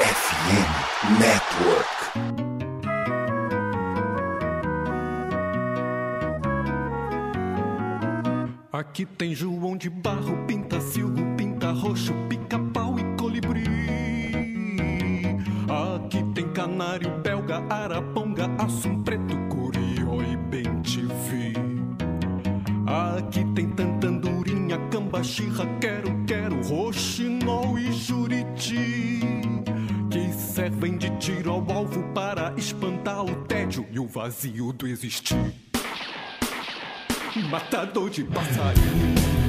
FM 0.00 1.20
Network. 1.20 2.00
Aqui 8.72 9.04
tem 9.04 9.34
João 9.34 9.76
de 9.76 9.90
Barro, 9.90 10.38
pinta 10.46 10.80
silgo, 10.80 11.20
pinta 11.36 11.72
roxo, 11.72 12.14
pica-pau 12.30 12.98
e 12.98 13.04
colibri. 13.18 13.62
Aqui 15.68 16.24
tem 16.34 16.48
canário, 16.52 17.10
belga, 17.18 17.62
araponga, 17.68 18.46
assum 18.58 19.02
preto, 19.02 19.36
curió 19.50 20.22
e 20.22 20.34
bem 20.34 20.80
te 20.80 21.02
vi. 21.02 21.52
Aqui 22.86 23.44
tem 23.54 23.68
tantandurinha, 23.68 24.78
cambaxirra, 24.90 25.66
quero, 25.78 26.24
quero, 26.26 26.58
roxinol 26.62 27.78
e 27.78 27.92
juriti. 27.92 29.39
Servem 30.80 30.96
de 30.96 31.10
tiro 31.18 31.50
ao 31.50 31.70
alvo 31.70 32.02
para 32.14 32.54
espantar 32.56 33.22
o 33.22 33.44
tédio 33.44 33.86
e 33.90 34.00
o 34.00 34.06
vazio 34.06 34.72
do 34.72 34.86
existir. 34.86 35.36
Matador 37.50 38.08
de 38.08 38.24
passarinho. 38.24 39.39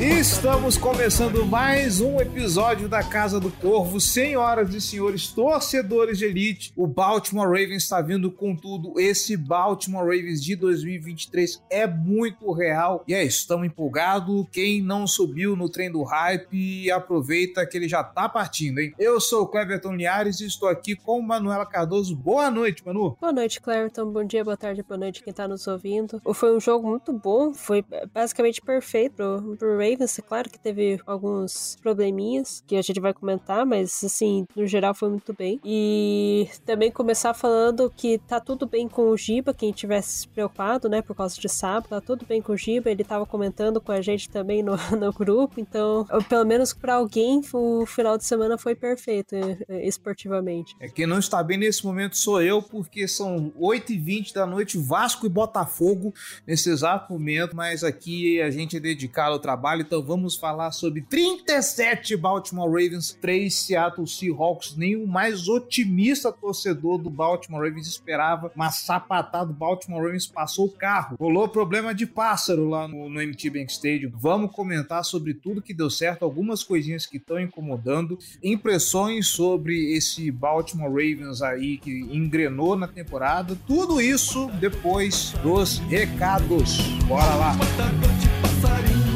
Estamos 0.00 0.78
começando 0.78 1.44
mais 1.44 2.00
um 2.00 2.20
episódio 2.20 2.88
da 2.88 3.02
Casa 3.02 3.40
do 3.40 3.50
Corvo, 3.50 4.00
senhoras 4.00 4.72
e 4.72 4.80
senhores 4.80 5.26
torcedores 5.26 6.18
de 6.18 6.24
elite. 6.24 6.72
O 6.76 6.86
Baltimore 6.86 7.48
Ravens 7.48 7.82
está 7.82 8.00
vindo 8.00 8.30
com 8.30 8.54
tudo. 8.54 9.00
Esse 9.00 9.36
Baltimore 9.36 10.04
Ravens 10.04 10.40
de 10.40 10.54
2023 10.54 11.60
é 11.68 11.84
muito 11.84 12.52
real. 12.52 13.02
E 13.08 13.14
é 13.14 13.24
isso, 13.24 13.38
estamos 13.38 13.66
empolgados. 13.66 14.46
Quem 14.52 14.80
não 14.80 15.04
subiu 15.04 15.56
no 15.56 15.68
trem 15.68 15.90
do 15.90 16.04
hype, 16.04 16.88
aproveita 16.92 17.66
que 17.66 17.76
ele 17.76 17.88
já 17.88 18.04
tá 18.04 18.28
partindo, 18.28 18.78
hein? 18.78 18.94
Eu 19.00 19.20
sou 19.20 19.42
o 19.42 19.48
Cleverton 19.48 19.96
Liares 19.96 20.38
e 20.38 20.46
estou 20.46 20.68
aqui 20.68 20.94
com 20.94 21.20
Manuela 21.20 21.66
Cardoso. 21.66 22.14
Boa 22.14 22.52
noite, 22.52 22.86
Manu. 22.86 23.16
Boa 23.20 23.32
noite, 23.32 23.60
Cleverton. 23.60 24.12
Bom 24.12 24.22
dia, 24.22 24.44
boa 24.44 24.56
tarde, 24.56 24.84
boa 24.84 24.96
noite 24.96 25.24
quem 25.24 25.32
tá 25.32 25.48
nos 25.48 25.66
ouvindo. 25.66 26.22
Foi 26.34 26.56
um 26.56 26.60
jogo 26.60 26.88
muito 26.88 27.12
bom, 27.12 27.52
foi 27.52 27.84
basicamente 28.14 28.60
perfeito 28.60 29.16
pro, 29.16 29.56
pro 29.56 29.72
Ravens. 29.72 29.87
É 29.92 30.22
claro 30.22 30.50
que 30.50 30.58
teve 30.58 31.00
alguns 31.06 31.76
probleminhas 31.80 32.62
que 32.66 32.76
a 32.76 32.82
gente 32.82 33.00
vai 33.00 33.14
comentar, 33.14 33.64
mas 33.64 34.02
assim, 34.04 34.46
no 34.54 34.66
geral 34.66 34.94
foi 34.94 35.08
muito 35.08 35.32
bem. 35.32 35.60
E 35.64 36.48
também 36.64 36.90
começar 36.90 37.34
falando 37.34 37.92
que 37.96 38.18
tá 38.18 38.40
tudo 38.40 38.66
bem 38.66 38.88
com 38.88 39.10
o 39.10 39.16
Giba, 39.16 39.54
quem 39.54 39.72
tivesse 39.72 40.18
se 40.18 40.28
preocupado, 40.28 40.88
né, 40.88 41.02
por 41.02 41.14
causa 41.14 41.40
de 41.40 41.48
sábado, 41.48 41.88
tá 41.88 42.00
tudo 42.00 42.26
bem 42.26 42.42
com 42.42 42.52
o 42.52 42.56
Giba, 42.56 42.90
ele 42.90 43.04
tava 43.04 43.24
comentando 43.24 43.80
com 43.80 43.92
a 43.92 44.00
gente 44.00 44.28
também 44.28 44.62
no, 44.62 44.76
no 44.98 45.12
grupo, 45.12 45.60
então, 45.60 46.06
pelo 46.28 46.44
menos 46.44 46.72
para 46.72 46.94
alguém, 46.94 47.40
o 47.52 47.86
final 47.86 48.18
de 48.18 48.24
semana 48.24 48.58
foi 48.58 48.74
perfeito 48.74 49.34
eh, 49.34 49.86
esportivamente. 49.86 50.74
É 50.80 50.88
quem 50.88 51.06
não 51.06 51.18
está 51.18 51.42
bem 51.42 51.58
nesse 51.58 51.84
momento 51.84 52.16
sou 52.16 52.42
eu, 52.42 52.62
porque 52.62 53.06
são 53.06 53.52
8h20 53.58 54.32
da 54.32 54.46
noite, 54.46 54.78
Vasco 54.78 55.26
e 55.26 55.28
Botafogo 55.28 56.12
nesse 56.46 56.70
exato 56.70 57.12
momento, 57.12 57.54
mas 57.54 57.84
aqui 57.84 58.40
a 58.40 58.50
gente 58.50 58.76
é 58.76 58.80
dedicado 58.80 59.32
ao 59.32 59.38
trabalho, 59.38 59.77
então 59.82 60.02
vamos 60.02 60.36
falar 60.36 60.70
sobre 60.72 61.02
37 61.02 62.16
Baltimore 62.16 62.68
Ravens, 62.68 63.16
3 63.20 63.52
Seattle 63.54 64.06
Seahawks. 64.06 64.76
Nem 64.76 64.96
o 64.96 65.06
mais 65.06 65.48
otimista 65.48 66.32
torcedor 66.32 66.98
do 66.98 67.10
Baltimore 67.10 67.62
Ravens 67.62 67.86
esperava 67.86 68.50
uma 68.54 68.70
sapatada 68.70 69.52
Baltimore 69.52 70.02
Ravens 70.02 70.26
passou 70.26 70.66
o 70.66 70.70
carro. 70.70 71.16
Rolou 71.18 71.48
problema 71.48 71.94
de 71.94 72.06
pássaro 72.06 72.68
lá 72.68 72.86
no, 72.86 73.08
no 73.08 73.20
MT 73.20 73.50
Bank 73.50 73.72
Stadium. 73.72 74.12
Vamos 74.14 74.52
comentar 74.52 75.04
sobre 75.04 75.34
tudo 75.34 75.62
que 75.62 75.74
deu 75.74 75.90
certo, 75.90 76.24
algumas 76.24 76.62
coisinhas 76.62 77.06
que 77.06 77.16
estão 77.16 77.40
incomodando, 77.40 78.18
impressões 78.42 79.28
sobre 79.28 79.96
esse 79.96 80.30
Baltimore 80.30 80.88
Ravens 80.88 81.42
aí 81.42 81.78
que 81.78 82.00
engrenou 82.10 82.76
na 82.76 82.86
temporada. 82.86 83.56
Tudo 83.66 84.00
isso 84.00 84.48
depois 84.60 85.32
dos 85.42 85.78
recados. 85.78 86.78
Bora 87.06 87.34
lá! 87.34 87.54
Matador 87.54 88.10
de 88.18 88.28
passarinho. 88.42 89.07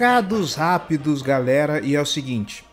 Recados 0.00 0.54
rápidos, 0.54 1.20
galera, 1.20 1.78
e 1.84 1.94
é 1.94 2.00
o 2.00 2.06
seguinte: 2.06 2.64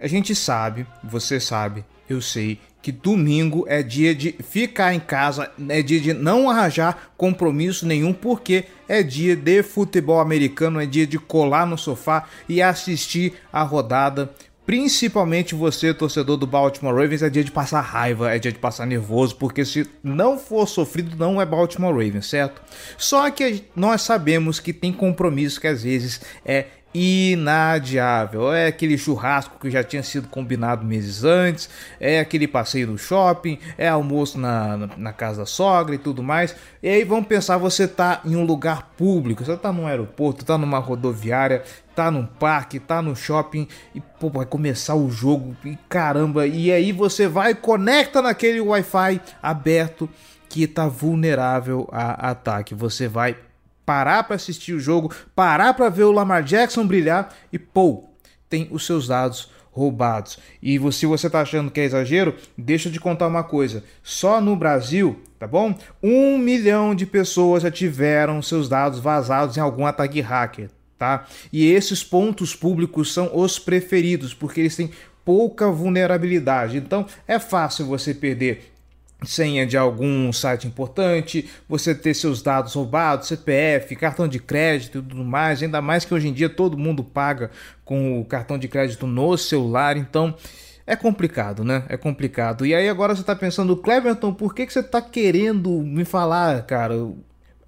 a 0.00 0.06
gente 0.06 0.34
sabe, 0.34 0.86
você 1.04 1.38
sabe, 1.38 1.84
eu 2.08 2.22
sei 2.22 2.58
que 2.80 2.90
domingo 2.90 3.66
é 3.68 3.82
dia 3.82 4.14
de 4.14 4.32
ficar 4.42 4.94
em 4.94 5.00
casa, 5.00 5.50
é 5.68 5.82
dia 5.82 6.00
de 6.00 6.14
não 6.14 6.48
arranjar 6.48 7.10
compromisso 7.14 7.84
nenhum, 7.84 8.14
porque 8.14 8.64
é 8.88 9.02
dia 9.02 9.36
de 9.36 9.62
futebol 9.62 10.18
americano, 10.18 10.80
é 10.80 10.86
dia 10.86 11.06
de 11.06 11.18
colar 11.18 11.66
no 11.66 11.76
sofá 11.76 12.24
e 12.48 12.62
assistir 12.62 13.34
a 13.52 13.62
rodada. 13.62 14.32
Principalmente 14.66 15.54
você, 15.54 15.94
torcedor 15.94 16.36
do 16.36 16.46
Baltimore 16.46 16.92
Ravens, 16.92 17.22
é 17.22 17.30
dia 17.30 17.44
de 17.44 17.52
passar 17.52 17.80
raiva, 17.80 18.34
é 18.34 18.38
dia 18.38 18.50
de 18.50 18.58
passar 18.58 18.84
nervoso, 18.84 19.36
porque 19.36 19.64
se 19.64 19.88
não 20.02 20.36
for 20.36 20.66
sofrido, 20.66 21.16
não 21.16 21.40
é 21.40 21.46
Baltimore 21.46 21.92
Ravens, 21.92 22.26
certo? 22.26 22.60
Só 22.98 23.30
que 23.30 23.64
nós 23.76 24.02
sabemos 24.02 24.58
que 24.58 24.72
tem 24.72 24.92
compromisso 24.92 25.60
que 25.60 25.68
às 25.68 25.84
vezes 25.84 26.20
é 26.44 26.66
inadiável. 26.98 28.52
É 28.52 28.68
aquele 28.68 28.96
churrasco 28.96 29.58
que 29.60 29.70
já 29.70 29.84
tinha 29.84 30.02
sido 30.02 30.28
combinado 30.28 30.84
meses 30.84 31.24
antes, 31.24 31.68
é 32.00 32.18
aquele 32.18 32.48
passeio 32.48 32.86
no 32.86 32.96
shopping, 32.96 33.58
é 33.76 33.86
almoço 33.86 34.38
na, 34.38 34.76
na, 34.76 34.90
na 34.96 35.12
casa 35.12 35.40
da 35.40 35.46
sogra 35.46 35.94
e 35.94 35.98
tudo 35.98 36.22
mais. 36.22 36.56
E 36.82 36.88
aí 36.88 37.04
vamos 37.04 37.26
pensar, 37.26 37.58
você 37.58 37.86
tá 37.86 38.20
em 38.24 38.34
um 38.34 38.44
lugar 38.44 38.94
público, 38.96 39.44
você 39.44 39.56
tá 39.56 39.70
num 39.70 39.86
aeroporto, 39.86 40.44
tá 40.44 40.56
numa 40.56 40.78
rodoviária, 40.78 41.62
tá 41.96 42.10
num 42.10 42.26
parque, 42.26 42.78
tá 42.78 43.00
no 43.00 43.16
shopping 43.16 43.66
e 43.94 44.00
pô, 44.00 44.28
vai 44.28 44.44
começar 44.44 44.94
o 44.94 45.10
jogo 45.10 45.56
e 45.64 45.76
caramba, 45.88 46.46
e 46.46 46.70
aí 46.70 46.92
você 46.92 47.26
vai 47.26 47.54
conecta 47.54 48.20
naquele 48.20 48.60
Wi-Fi 48.60 49.20
aberto 49.42 50.08
que 50.48 50.66
tá 50.66 50.86
vulnerável 50.86 51.88
a 51.90 52.30
ataque. 52.30 52.74
Você 52.74 53.08
vai 53.08 53.36
parar 53.86 54.24
para 54.24 54.36
assistir 54.36 54.74
o 54.74 54.80
jogo, 54.80 55.12
parar 55.34 55.72
para 55.72 55.88
ver 55.88 56.04
o 56.04 56.12
Lamar 56.12 56.42
Jackson 56.42 56.86
brilhar 56.86 57.34
e 57.50 57.58
pô, 57.58 58.04
tem 58.48 58.68
os 58.70 58.84
seus 58.84 59.08
dados 59.08 59.50
roubados. 59.70 60.38
E 60.62 60.78
se 60.92 61.06
você 61.06 61.30
tá 61.30 61.40
achando 61.40 61.70
que 61.70 61.80
é 61.80 61.84
exagero, 61.84 62.34
deixa 62.56 62.90
te 62.90 63.00
contar 63.00 63.26
uma 63.26 63.44
coisa. 63.44 63.84
Só 64.02 64.40
no 64.40 64.56
Brasil, 64.56 65.22
tá 65.38 65.46
bom? 65.46 65.74
Um 66.02 66.38
milhão 66.38 66.94
de 66.94 67.06
pessoas 67.06 67.62
já 67.62 67.70
tiveram 67.70 68.40
seus 68.42 68.68
dados 68.68 68.98
vazados 68.98 69.56
em 69.56 69.60
algum 69.60 69.86
ataque 69.86 70.20
hacker, 70.20 70.70
tá? 70.98 71.26
E 71.52 71.70
esses 71.70 72.02
pontos 72.02 72.54
públicos 72.54 73.12
são 73.12 73.30
os 73.36 73.58
preferidos, 73.58 74.34
porque 74.34 74.60
eles 74.60 74.76
têm 74.76 74.90
pouca 75.24 75.70
vulnerabilidade. 75.70 76.76
Então 76.76 77.06
é 77.26 77.38
fácil 77.38 77.86
você 77.86 78.14
perder 78.14 78.72
senha 79.24 79.66
de 79.66 79.76
algum 79.76 80.32
site 80.32 80.66
importante, 80.66 81.48
você 81.68 81.94
ter 81.94 82.14
seus 82.14 82.42
dados 82.42 82.74
roubados, 82.74 83.28
CPF, 83.28 83.96
cartão 83.96 84.28
de 84.28 84.38
crédito 84.38 84.98
e 84.98 85.02
tudo 85.02 85.24
mais, 85.24 85.62
ainda 85.62 85.80
mais 85.80 86.04
que 86.04 86.12
hoje 86.12 86.28
em 86.28 86.32
dia 86.32 86.48
todo 86.48 86.76
mundo 86.76 87.02
paga 87.02 87.50
com 87.84 88.20
o 88.20 88.24
cartão 88.24 88.58
de 88.58 88.68
crédito 88.68 89.06
no 89.06 89.36
celular, 89.38 89.96
então 89.96 90.34
é 90.86 90.94
complicado, 90.94 91.64
né? 91.64 91.84
É 91.88 91.96
complicado. 91.96 92.64
E 92.64 92.74
aí 92.74 92.88
agora 92.88 93.16
você 93.16 93.22
tá 93.22 93.34
pensando, 93.34 93.76
Cleverton, 93.76 94.32
por 94.32 94.54
que, 94.54 94.66
que 94.66 94.72
você 94.72 94.82
tá 94.82 95.02
querendo 95.02 95.70
me 95.82 96.04
falar, 96.04 96.62
cara? 96.64 96.94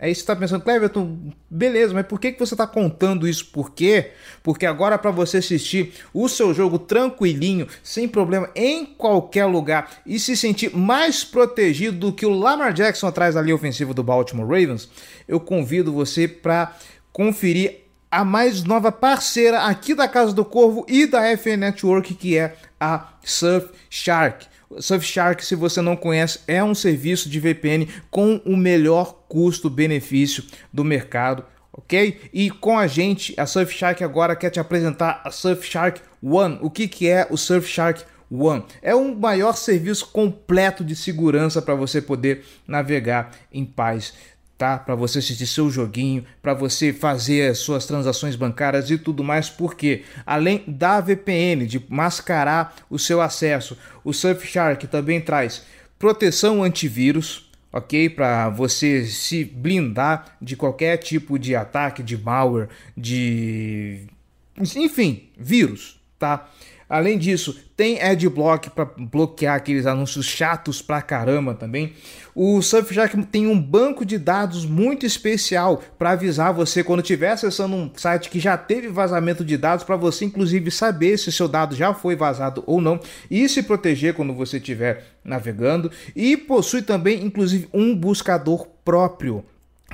Aí 0.00 0.14
você 0.14 0.20
está 0.20 0.36
pensando, 0.36 0.62
Cleverton, 0.62 1.32
beleza, 1.50 1.92
mas 1.92 2.06
por 2.06 2.20
que, 2.20 2.30
que 2.30 2.38
você 2.38 2.54
está 2.54 2.68
contando 2.68 3.26
isso? 3.26 3.46
Por 3.46 3.72
quê? 3.72 4.12
Porque 4.44 4.64
agora 4.64 4.96
para 4.96 5.10
você 5.10 5.38
assistir 5.38 5.92
o 6.14 6.28
seu 6.28 6.54
jogo 6.54 6.78
tranquilinho, 6.78 7.66
sem 7.82 8.06
problema, 8.06 8.48
em 8.54 8.86
qualquer 8.86 9.46
lugar 9.46 9.90
e 10.06 10.20
se 10.20 10.36
sentir 10.36 10.76
mais 10.76 11.24
protegido 11.24 11.98
do 11.98 12.12
que 12.12 12.24
o 12.24 12.30
Lamar 12.30 12.72
Jackson 12.72 13.08
atrás 13.08 13.34
da 13.34 13.42
linha 13.42 13.56
ofensiva 13.56 13.92
do 13.92 14.04
Baltimore 14.04 14.46
Ravens, 14.46 14.88
eu 15.26 15.40
convido 15.40 15.92
você 15.92 16.28
para 16.28 16.76
conferir 17.12 17.88
a 18.10 18.24
mais 18.24 18.62
nova 18.62 18.92
parceira 18.92 19.64
aqui 19.64 19.94
da 19.94 20.06
Casa 20.06 20.32
do 20.32 20.44
Corvo 20.44 20.86
e 20.88 21.06
da 21.06 21.36
FN 21.36 21.58
Network, 21.58 22.14
que 22.14 22.38
é 22.38 22.54
a 22.80 23.08
Surfshark. 23.24 24.46
Surfshark, 24.78 25.44
se 25.44 25.54
você 25.54 25.80
não 25.80 25.96
conhece, 25.96 26.40
é 26.46 26.62
um 26.62 26.74
serviço 26.74 27.28
de 27.28 27.40
VPN 27.40 27.88
com 28.10 28.40
o 28.44 28.56
melhor 28.56 29.24
custo-benefício 29.28 30.44
do 30.72 30.84
mercado, 30.84 31.44
ok? 31.72 32.20
E 32.32 32.50
com 32.50 32.78
a 32.78 32.86
gente, 32.86 33.34
a 33.38 33.46
Surfshark 33.46 34.02
agora 34.04 34.36
quer 34.36 34.50
te 34.50 34.60
apresentar 34.60 35.22
a 35.24 35.30
Surfshark 35.30 36.00
One. 36.22 36.58
O 36.60 36.70
que, 36.70 36.86
que 36.86 37.08
é 37.08 37.26
o 37.30 37.36
Surfshark 37.36 38.04
One? 38.30 38.64
É 38.82 38.94
um 38.94 39.14
maior 39.14 39.54
serviço 39.54 40.08
completo 40.08 40.84
de 40.84 40.94
segurança 40.94 41.62
para 41.62 41.74
você 41.74 42.02
poder 42.02 42.44
navegar 42.66 43.32
em 43.52 43.64
paz 43.64 44.12
tá? 44.58 44.76
Para 44.76 44.96
você 44.96 45.20
assistir 45.20 45.46
seu 45.46 45.70
joguinho, 45.70 46.25
para 46.43 46.52
você 46.52 46.93
fazer 46.93 47.52
as 47.52 47.58
suas 47.58 47.87
transações 47.87 48.34
bancárias 48.34 48.90
e 48.90 48.99
tudo 48.99 49.22
mais, 49.22 49.49
porque 49.49 50.02
além 50.26 50.64
da 50.66 51.00
VPN 51.00 51.64
de 51.64 51.82
mascarar 51.88 52.75
o 52.90 52.99
seu 52.99 53.20
acesso, 53.20 53.78
o 54.05 54.12
Surfshark 54.12 54.88
também 54.88 55.20
traz 55.20 55.62
proteção 55.96 56.64
antivírus, 56.64 57.49
ok? 57.72 58.10
Para 58.10 58.49
você 58.49 59.06
se 59.06 59.44
blindar 59.44 60.37
de 60.43 60.56
qualquer 60.56 60.96
tipo 60.96 61.38
de 61.38 61.54
ataque, 61.54 62.02
de 62.02 62.19
malware, 62.19 62.69
de. 62.96 64.06
Enfim, 64.75 65.28
vírus, 65.38 66.00
tá? 66.19 66.49
Além 66.88 67.19
disso, 67.19 67.55
tem 67.76 68.00
adblock 68.00 68.70
para 68.70 68.87
bloquear 68.87 69.56
aqueles 69.56 69.87
anúncios 69.87 70.25
chatos 70.25 70.81
pra 70.81 71.02
caramba 71.02 71.55
também. 71.55 71.93
O 72.35 72.62
Surfshark 72.62 73.17
tem 73.26 73.46
um 73.46 73.61
banco 73.61 74.06
de 74.06 74.17
dados 74.17 74.64
muito 74.64 75.05
especial 75.05 75.82
para 75.99 76.12
avisar 76.12 76.55
você 76.55 76.82
quando 76.82 77.00
estiver 77.00 77.32
acessando 77.32 77.76
um 77.76 77.90
site 77.94 78.31
que 78.31 78.40
já 78.40 78.56
teve 78.56 78.88
vazamento 78.88 79.44
de 79.44 79.56
dados, 79.56 79.85
para 79.85 79.96
você 79.96 80.25
inclusive 80.25 80.70
saber 80.70 81.19
se 81.19 81.31
seu 81.31 81.46
dado 81.46 81.76
já 81.76 81.93
foi 81.93 82.17
vazado 82.17 82.62
ou 82.67 82.81
não 82.81 82.99
e 83.31 83.49
se 83.49 83.62
proteger 83.62 84.14
quando 84.14 84.32
você 84.32 84.56
estiver 84.56 85.05
navegando. 85.23 85.90
E 86.17 86.37
possui 86.37 86.81
também 86.81 87.23
inclusive 87.23 87.69
um 87.73 87.94
buscador 87.94 88.67
próprio 88.82 89.44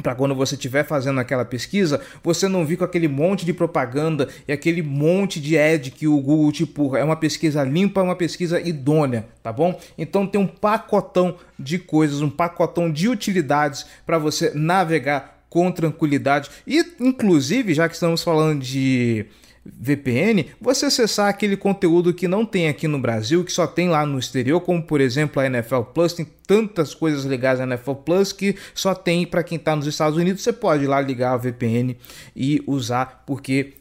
para 0.03 0.15
quando 0.15 0.35
você 0.35 0.55
estiver 0.55 0.85
fazendo 0.85 1.21
aquela 1.21 1.45
pesquisa, 1.45 2.01
você 2.23 2.49
não 2.49 2.67
vir 2.67 2.77
com 2.77 2.85
aquele 2.85 3.07
monte 3.07 3.47
de 3.47 3.53
propaganda 3.53 4.29
e 4.47 4.53
aquele 4.53 4.83
monte 4.83 5.41
de 5.41 5.57
ad 5.57 5.91
que 5.93 6.09
o 6.09 6.21
Google 6.21 6.51
te 6.51 6.65
empurra. 6.65 6.99
É 6.99 7.05
uma 7.05 7.17
pesquisa 7.17 7.63
limpa, 7.63 8.03
uma 8.03 8.17
pesquisa 8.17 8.61
idônea, 8.61 9.27
tá 9.43 9.53
bom? 9.53 9.79
Então 9.97 10.27
tem 10.27 10.41
um 10.41 10.47
pacotão 10.47 11.37
de 11.59 11.79
coisas, 11.79 12.21
um 12.21 12.31
pacotão 12.31 12.91
de 12.91 13.09
utilidades 13.09 13.87
para 14.05 14.19
você 14.19 14.51
navegar 14.55 15.45
com 15.49 15.71
tranquilidade 15.71 16.51
e 16.67 16.85
inclusive, 16.99 17.73
já 17.75 17.89
que 17.89 17.95
estamos 17.95 18.25
falando 18.25 18.61
de 18.61 19.27
VPN, 19.65 20.47
você 20.61 20.87
acessar 20.87 21.29
aquele 21.29 21.57
conteúdo 21.57 22.13
que 22.13 22.29
não 22.29 22.45
tem 22.45 22.69
aqui 22.69 22.87
no 22.87 22.99
Brasil, 22.99 23.45
que 23.45 23.53
só 23.53 23.67
tem 23.67 23.89
lá 23.89 24.05
no 24.05 24.19
exterior, 24.19 24.61
como 24.61 24.83
por 24.83 25.01
exemplo 25.01 25.41
a 25.41 25.47
NFL 25.47 25.81
Plus, 25.95 26.13
tem 26.13 26.27
tantas 26.47 26.95
coisas 26.95 27.25
legais 27.25 27.59
na 27.59 27.67
NFL 27.67 27.93
Plus 27.95 28.33
que 28.33 28.57
só 28.75 28.95
tem 28.95 29.27
para 29.27 29.43
quem 29.43 29.57
está 29.57 29.75
nos 29.75 29.87
Estados 29.87 30.19
Unidos. 30.19 30.43
Você 30.43 30.53
pode 30.53 30.85
ir 30.85 30.87
lá 30.87 31.01
ligar 31.01 31.33
a 31.33 31.37
VPN 31.39 31.97
e 32.37 32.63
usar, 32.67 33.25
porque 33.27 33.75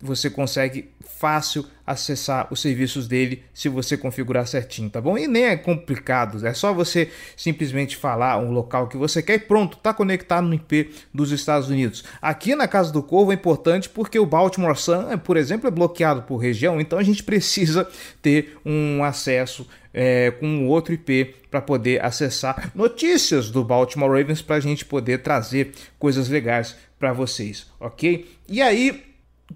você 0.00 0.28
consegue 0.28 0.90
fácil 1.20 1.66
acessar 1.86 2.48
os 2.50 2.62
serviços 2.62 3.06
dele 3.06 3.42
se 3.52 3.68
você 3.68 3.94
configurar 3.94 4.46
certinho, 4.46 4.88
tá 4.88 5.02
bom? 5.02 5.18
E 5.18 5.28
nem 5.28 5.44
é 5.44 5.56
complicado, 5.56 6.46
é 6.46 6.54
só 6.54 6.72
você 6.72 7.10
simplesmente 7.36 7.94
falar 7.94 8.38
um 8.38 8.50
local 8.50 8.88
que 8.88 8.96
você 8.96 9.22
quer 9.22 9.34
e 9.34 9.38
pronto, 9.40 9.76
tá 9.76 9.92
conectado 9.92 10.46
no 10.46 10.54
IP 10.54 10.90
dos 11.12 11.30
Estados 11.30 11.68
Unidos. 11.68 12.04
Aqui 12.22 12.54
na 12.54 12.66
Casa 12.66 12.90
do 12.90 13.02
Corvo 13.02 13.32
é 13.32 13.34
importante 13.34 13.86
porque 13.86 14.18
o 14.18 14.24
Baltimore 14.24 14.74
Sun, 14.74 15.18
por 15.18 15.36
exemplo, 15.36 15.68
é 15.68 15.70
bloqueado 15.70 16.22
por 16.22 16.38
região, 16.38 16.80
então 16.80 16.98
a 16.98 17.02
gente 17.02 17.22
precisa 17.22 17.86
ter 18.22 18.56
um 18.64 19.04
acesso 19.04 19.68
é, 19.92 20.30
com 20.30 20.68
outro 20.68 20.94
IP 20.94 21.34
para 21.50 21.60
poder 21.60 22.02
acessar 22.02 22.70
notícias 22.74 23.50
do 23.50 23.62
Baltimore 23.62 24.08
Ravens 24.10 24.40
para 24.40 24.56
a 24.56 24.60
gente 24.60 24.86
poder 24.86 25.18
trazer 25.18 25.72
coisas 25.98 26.30
legais 26.30 26.76
para 26.98 27.12
vocês, 27.12 27.66
ok? 27.78 28.26
E 28.48 28.62
aí 28.62 29.09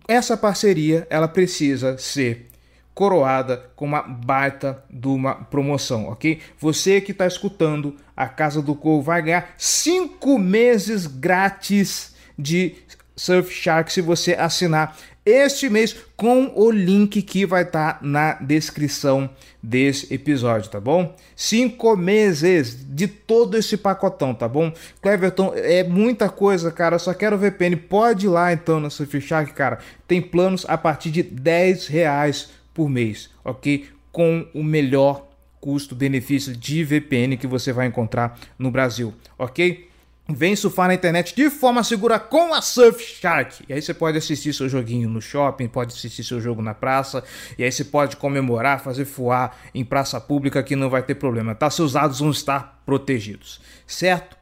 essa 0.06 0.36
parceria 0.36 1.06
ela 1.10 1.28
precisa 1.28 1.96
ser 1.98 2.48
coroada 2.94 3.70
com 3.74 3.84
uma 3.84 4.02
baita 4.02 4.84
de 4.88 5.08
uma 5.08 5.34
promoção, 5.34 6.06
ok? 6.08 6.40
Você 6.58 7.00
que 7.00 7.10
está 7.10 7.26
escutando 7.26 7.96
a 8.16 8.28
Casa 8.28 8.62
do 8.62 8.74
Corvo 8.74 9.02
vai 9.02 9.20
ganhar 9.20 9.52
cinco 9.58 10.38
meses 10.38 11.06
grátis 11.06 12.14
de 12.38 12.76
Surfshark 13.16 13.92
se 13.92 14.00
você 14.00 14.34
assinar 14.34 14.96
este 15.24 15.70
mês 15.70 15.96
com 16.16 16.52
o 16.54 16.70
link 16.70 17.22
que 17.22 17.46
vai 17.46 17.62
estar 17.62 17.94
tá 17.94 17.98
na 18.02 18.34
descrição 18.34 19.30
desse 19.62 20.12
episódio, 20.12 20.70
tá 20.70 20.78
bom? 20.78 21.16
Cinco 21.34 21.96
meses 21.96 22.76
de 22.88 23.08
todo 23.08 23.56
esse 23.56 23.76
pacotão, 23.76 24.34
tá 24.34 24.46
bom? 24.46 24.72
Cleverton, 25.00 25.52
é 25.56 25.82
muita 25.82 26.28
coisa, 26.28 26.70
cara. 26.70 26.98
Só 26.98 27.14
quero 27.14 27.38
VPN. 27.38 27.76
Pode 27.76 28.26
ir 28.26 28.28
lá 28.28 28.52
então 28.52 28.78
na 28.78 28.90
Surfshark, 28.90 29.52
cara. 29.54 29.78
Tem 30.06 30.20
planos 30.20 30.66
a 30.68 30.76
partir 30.76 31.10
de 31.10 31.22
10 31.22 31.86
reais 31.86 32.50
por 32.74 32.90
mês, 32.90 33.30
ok? 33.42 33.86
Com 34.12 34.46
o 34.52 34.62
melhor 34.62 35.26
custo-benefício 35.60 36.54
de 36.54 36.84
VPN 36.84 37.38
que 37.38 37.46
você 37.46 37.72
vai 37.72 37.86
encontrar 37.86 38.38
no 38.58 38.70
Brasil, 38.70 39.14
ok? 39.38 39.88
Vem 40.26 40.56
surfar 40.56 40.88
na 40.88 40.94
internet 40.94 41.36
de 41.36 41.50
forma 41.50 41.84
segura 41.84 42.18
com 42.18 42.54
a 42.54 42.62
Surfshark. 42.62 43.62
E 43.68 43.74
aí 43.74 43.82
você 43.82 43.92
pode 43.92 44.16
assistir 44.16 44.54
seu 44.54 44.70
joguinho 44.70 45.06
no 45.06 45.20
shopping, 45.20 45.68
pode 45.68 45.92
assistir 45.92 46.24
seu 46.24 46.40
jogo 46.40 46.62
na 46.62 46.72
praça, 46.72 47.22
e 47.58 47.64
aí 47.64 47.70
você 47.70 47.84
pode 47.84 48.16
comemorar, 48.16 48.80
fazer 48.80 49.04
voar 49.04 49.54
em 49.74 49.84
praça 49.84 50.18
pública 50.18 50.62
que 50.62 50.74
não 50.74 50.88
vai 50.88 51.02
ter 51.02 51.16
problema, 51.16 51.54
tá? 51.54 51.68
Seus 51.68 51.92
dados 51.92 52.20
vão 52.20 52.30
estar 52.30 52.80
protegidos, 52.86 53.60
certo? 53.86 54.34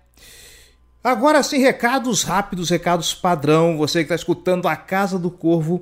Agora 1.03 1.43
sim, 1.43 1.59
recados 1.59 2.23
rápidos, 2.23 2.71
recados 2.71 3.13
padrão. 3.13 3.77
Você 3.77 3.99
que 3.99 4.05
está 4.05 4.15
escutando 4.15 4.69
a 4.69 4.77
Casa 4.77 5.19
do 5.19 5.33
Corvo 5.33 5.81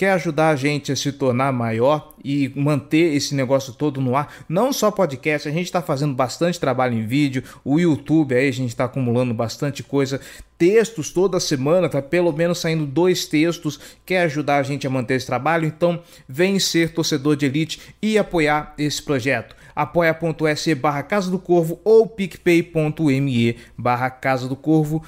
quer 0.00 0.12
ajudar 0.12 0.48
a 0.48 0.56
gente 0.56 0.90
a 0.90 0.96
se 0.96 1.12
tornar 1.12 1.52
maior 1.52 2.14
e 2.24 2.50
manter 2.56 3.14
esse 3.14 3.34
negócio 3.34 3.74
todo 3.74 4.00
no 4.00 4.16
ar, 4.16 4.32
não 4.48 4.72
só 4.72 4.90
podcast, 4.90 5.46
a 5.46 5.52
gente 5.52 5.66
está 5.66 5.82
fazendo 5.82 6.14
bastante 6.14 6.58
trabalho 6.58 6.94
em 6.94 7.06
vídeo, 7.06 7.44
o 7.62 7.78
YouTube 7.78 8.34
aí 8.34 8.48
a 8.48 8.52
gente 8.52 8.70
está 8.70 8.86
acumulando 8.86 9.34
bastante 9.34 9.82
coisa, 9.82 10.18
textos 10.56 11.10
toda 11.10 11.38
semana, 11.38 11.86
tá 11.86 12.00
pelo 12.00 12.32
menos 12.32 12.60
saindo 12.60 12.86
dois 12.86 13.26
textos, 13.26 13.78
quer 14.06 14.22
ajudar 14.22 14.56
a 14.56 14.62
gente 14.62 14.86
a 14.86 14.90
manter 14.90 15.16
esse 15.16 15.26
trabalho, 15.26 15.66
então 15.66 16.02
vem 16.26 16.58
ser 16.58 16.94
torcedor 16.94 17.36
de 17.36 17.44
elite 17.44 17.78
e 18.00 18.16
apoiar 18.16 18.72
esse 18.78 19.02
projeto. 19.02 19.54
apoia.se 19.76 20.74
barra 20.76 21.02
Casa 21.02 21.30
do 21.30 21.38
Corvo 21.38 21.78
ou 21.84 22.06
picpay.me 22.06 23.58
barra 23.76 24.08
Casa 24.08 24.48
do 24.48 24.56
Corvo 24.56 25.04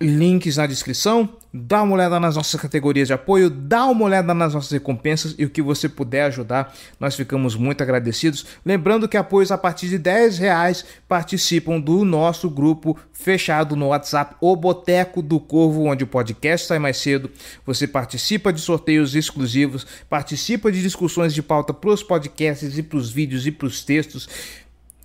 links 0.00 0.56
na 0.56 0.66
descrição. 0.66 1.28
Dá 1.56 1.82
uma 1.82 1.94
olhada 1.94 2.18
nas 2.18 2.34
nossas 2.34 2.60
categorias 2.60 3.06
de 3.06 3.14
apoio, 3.14 3.48
dá 3.48 3.86
uma 3.86 4.04
olhada 4.04 4.34
nas 4.34 4.54
nossas 4.54 4.72
recompensas 4.72 5.36
e 5.38 5.44
o 5.44 5.50
que 5.50 5.62
você 5.62 5.88
puder 5.88 6.24
ajudar, 6.24 6.74
nós 6.98 7.14
ficamos 7.14 7.54
muito 7.54 7.80
agradecidos. 7.80 8.44
Lembrando 8.66 9.08
que 9.08 9.16
apoios 9.16 9.52
a 9.52 9.58
partir 9.58 9.88
de 9.88 9.96
10 9.96 10.38
reais 10.38 10.84
participam 11.06 11.78
do 11.78 12.04
nosso 12.04 12.50
grupo 12.50 12.98
fechado 13.12 13.76
no 13.76 13.88
WhatsApp, 13.88 14.34
o 14.40 14.56
Boteco 14.56 15.22
do 15.22 15.38
Corvo, 15.38 15.84
onde 15.84 16.02
o 16.02 16.08
podcast 16.08 16.66
sai 16.66 16.80
mais 16.80 16.96
cedo. 16.96 17.30
Você 17.64 17.86
participa 17.86 18.52
de 18.52 18.60
sorteios 18.60 19.14
exclusivos, 19.14 19.86
participa 20.10 20.72
de 20.72 20.82
discussões 20.82 21.32
de 21.32 21.40
pauta 21.40 21.72
para 21.72 21.90
os 21.90 22.02
podcasts 22.02 22.76
e 22.76 22.82
para 22.82 22.98
os 22.98 23.12
vídeos 23.12 23.46
e 23.46 23.52
para 23.52 23.68
os 23.68 23.84
textos. 23.84 24.28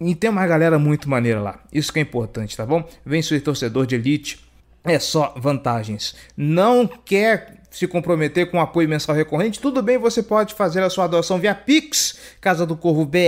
E 0.02 0.16
tem 0.16 0.32
uma 0.32 0.48
galera 0.48 0.80
muito 0.80 1.08
maneira 1.08 1.40
lá. 1.40 1.60
Isso 1.72 1.94
que 1.94 2.00
é 2.00 2.02
importante, 2.02 2.58
tá 2.58 2.66
bom? 2.66 2.84
Vem 3.06 3.22
ser 3.22 3.40
torcedor 3.42 3.86
de 3.86 3.94
elite 3.94 4.49
é 4.84 5.00
só 5.00 5.34
vantagens. 5.38 6.16
Não 6.36 6.88
quer 6.88 7.60
se 7.70 7.88
comprometer 7.88 8.50
com 8.50 8.60
apoio 8.60 8.90
mensal 8.90 9.16
recorrente, 9.16 9.60
tudo 9.60 9.82
bem, 9.82 9.98
você 9.98 10.24
pode 10.24 10.56
fazer 10.56 10.82
a 10.82 10.90
sua 10.90 11.08
doação 11.08 11.38
via 11.38 11.54
Pix, 11.54 12.18
casa 12.42 12.66
do 12.66 12.76
corvo 12.76 13.06
br, 13.06 13.20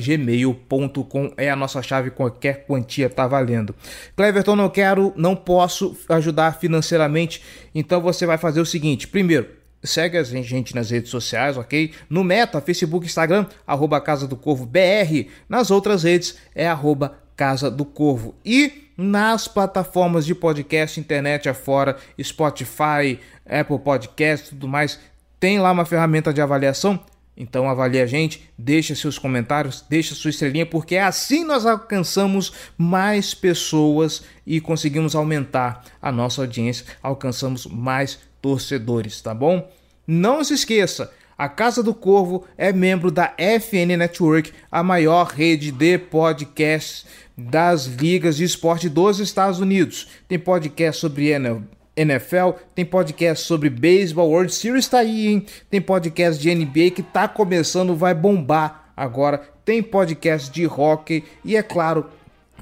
gmail.com 0.00 1.32
é 1.36 1.50
a 1.50 1.56
nossa 1.56 1.82
chave, 1.82 2.10
qualquer 2.10 2.64
quantia 2.66 3.10
tá 3.10 3.26
valendo. 3.26 3.74
Cleverton, 4.16 4.54
não 4.54 4.68
quero, 4.68 5.12
não 5.16 5.34
posso 5.34 5.96
ajudar 6.08 6.58
financeiramente, 6.58 7.42
então 7.74 8.00
você 8.00 8.24
vai 8.26 8.38
fazer 8.38 8.60
o 8.60 8.66
seguinte, 8.66 9.08
primeiro, 9.08 9.48
segue 9.82 10.16
a 10.16 10.22
gente 10.22 10.74
nas 10.74 10.90
redes 10.90 11.10
sociais, 11.10 11.56
ok? 11.56 11.92
No 12.08 12.22
Meta, 12.22 12.60
Facebook, 12.60 13.04
Instagram, 13.04 13.46
arroba 13.66 14.00
Casa 14.00 14.28
do 14.28 14.36
Corvo 14.36 14.64
BR, 14.64 15.28
nas 15.48 15.70
outras 15.72 16.04
redes 16.04 16.36
é 16.54 16.68
arroba 16.68 17.18
Casa 17.36 17.68
do 17.68 17.84
Corvo. 17.84 18.36
E 18.44 18.91
nas 19.02 19.48
plataformas 19.48 20.24
de 20.24 20.34
podcast, 20.34 21.00
internet 21.00 21.48
afora, 21.48 21.96
Spotify, 22.22 23.18
Apple 23.44 23.78
Podcast, 23.80 24.50
tudo 24.50 24.68
mais. 24.68 24.98
Tem 25.40 25.58
lá 25.58 25.72
uma 25.72 25.84
ferramenta 25.84 26.32
de 26.32 26.40
avaliação? 26.40 27.00
Então 27.36 27.68
avalie 27.68 28.00
a 28.00 28.06
gente, 28.06 28.48
deixa 28.56 28.94
seus 28.94 29.18
comentários, 29.18 29.84
deixa 29.88 30.14
sua 30.14 30.30
estrelinha, 30.30 30.66
porque 30.66 30.94
é 30.94 31.02
assim 31.02 31.44
nós 31.44 31.66
alcançamos 31.66 32.52
mais 32.76 33.34
pessoas 33.34 34.22
e 34.46 34.60
conseguimos 34.60 35.16
aumentar 35.16 35.82
a 36.00 36.12
nossa 36.12 36.42
audiência, 36.42 36.86
alcançamos 37.02 37.66
mais 37.66 38.18
torcedores, 38.40 39.20
tá 39.20 39.34
bom? 39.34 39.68
Não 40.06 40.44
se 40.44 40.54
esqueça, 40.54 41.10
a 41.42 41.48
Casa 41.48 41.82
do 41.82 41.94
Corvo 41.94 42.46
é 42.56 42.72
membro 42.72 43.10
da 43.10 43.34
FN 43.36 43.96
Network, 43.96 44.52
a 44.70 44.82
maior 44.82 45.26
rede 45.26 45.72
de 45.72 45.98
podcasts 45.98 47.04
das 47.36 47.86
ligas 47.86 48.36
de 48.36 48.44
esporte 48.44 48.88
dos 48.88 49.18
Estados 49.18 49.60
Unidos. 49.60 50.08
Tem 50.28 50.38
podcast 50.38 51.00
sobre 51.00 51.30
NFL, 51.96 52.50
tem 52.74 52.84
podcast 52.84 53.46
sobre 53.46 53.70
beisebol, 53.70 54.30
World 54.30 54.52
Series 54.52 54.88
tá 54.88 54.98
aí, 54.98 55.28
hein? 55.28 55.46
Tem 55.70 55.80
podcast 55.80 56.40
de 56.40 56.54
NBA 56.54 56.90
que 56.94 57.02
tá 57.02 57.28
começando, 57.28 57.96
vai 57.96 58.14
bombar 58.14 58.92
agora. 58.96 59.42
Tem 59.64 59.82
podcast 59.82 60.50
de 60.50 60.66
hockey 60.66 61.24
e 61.44 61.56
é 61.56 61.62
claro, 61.62 62.06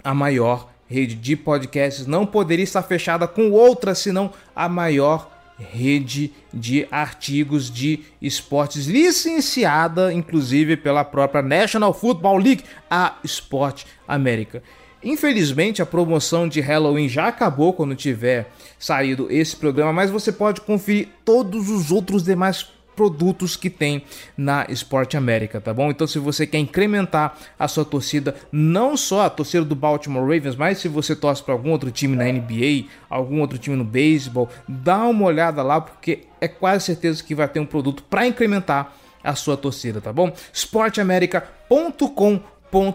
a 0.03 0.15
maior 0.15 0.71
rede 0.87 1.15
de 1.15 1.37
podcasts 1.37 2.07
não 2.07 2.27
poderia 2.27 2.65
estar 2.65 2.83
fechada 2.83 3.29
com 3.29 3.51
outra 3.53 3.95
senão 3.95 4.33
a 4.55 4.69
maior 4.69 5.31
rede 5.61 6.33
de 6.53 6.87
artigos 6.91 7.71
de 7.71 8.01
esportes 8.21 8.87
licenciada 8.87 10.13
inclusive 10.13 10.77
pela 10.77 11.05
própria 11.05 11.43
National 11.43 11.93
Football 11.93 12.39
League, 12.39 12.65
a 12.91 13.17
Sport 13.25 13.85
América. 14.09 14.63
Infelizmente, 15.03 15.81
a 15.81 15.87
promoção 15.87 16.47
de 16.47 16.61
Halloween 16.61 17.09
já 17.09 17.29
acabou 17.29 17.73
quando 17.73 17.95
tiver 17.95 18.51
saído 18.79 19.29
esse 19.31 19.57
programa, 19.57 19.93
mas 19.93 20.11
você 20.11 20.31
pode 20.31 20.61
conferir 20.61 21.09
todos 21.25 21.71
os 21.71 21.91
outros 21.91 22.23
demais 22.23 22.67
produtos 22.95 23.57
que 23.57 23.71
tem 23.71 24.03
na 24.37 24.67
Sport 24.69 25.15
América, 25.15 25.61
tá 25.61 25.73
bom? 25.73 25.91
Então, 25.91 26.07
se 26.07 26.19
você 26.19 26.47
quer 26.47 26.59
incrementar 26.59 27.37
a 27.59 27.67
sua 27.67 27.85
torcida, 27.85 28.35
não 28.53 28.97
só 28.97 29.27
a 29.27 29.31
torcida 29.31 29.65
do 29.65 29.75
Baltimore 29.75 30.23
Ravens, 30.23 30.57
mas 30.57 30.79
se 30.79 30.89
você 30.89 31.17
torce 31.17 31.43
para 31.43 31.55
algum 31.55 31.71
outro 31.71 31.91
time 31.91 32.17
na 32.17 32.25
NBA, 32.25 32.89
algum 33.09 33.41
outro 33.41 33.59
time 33.59 33.77
no 33.77 33.85
beisebol, 33.85 34.49
dá 34.69 35.05
uma 35.05 35.25
olhada 35.25 35.63
lá 35.63 35.81
porque 35.81 36.25
é 36.41 36.49
quase 36.49 36.87
certeza 36.87 37.23
que 37.23 37.35
vai 37.35 37.49
ter 37.49 37.61
um 37.61 37.67
produto 37.67 38.03
para 38.03 38.27
incrementar 38.27 38.95
a 39.23 39.35
sua 39.35 39.57
torcida, 39.57 40.01
tá 40.01 40.13
bom? 40.13 40.33
sportamerica.com 40.53 42.41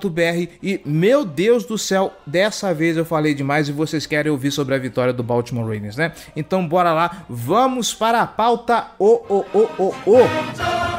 br 0.09 0.47
e 0.61 0.81
meu 0.85 1.25
Deus 1.25 1.65
do 1.65 1.77
céu, 1.77 2.13
dessa 2.25 2.73
vez 2.73 2.97
eu 2.97 3.05
falei 3.05 3.33
demais 3.33 3.67
e 3.67 3.71
vocês 3.71 4.05
querem 4.05 4.31
ouvir 4.31 4.51
sobre 4.51 4.75
a 4.75 4.77
vitória 4.77 5.13
do 5.13 5.23
Baltimore 5.23 5.65
Ravens, 5.65 5.95
né? 5.95 6.13
Então 6.35 6.67
bora 6.67 6.93
lá, 6.93 7.25
vamos 7.29 7.93
para 7.93 8.21
a 8.21 8.27
pauta 8.27 8.87
o 8.99 9.21
o 9.29 9.45
o 9.53 9.83
o 9.83 10.11
o. 10.11 10.94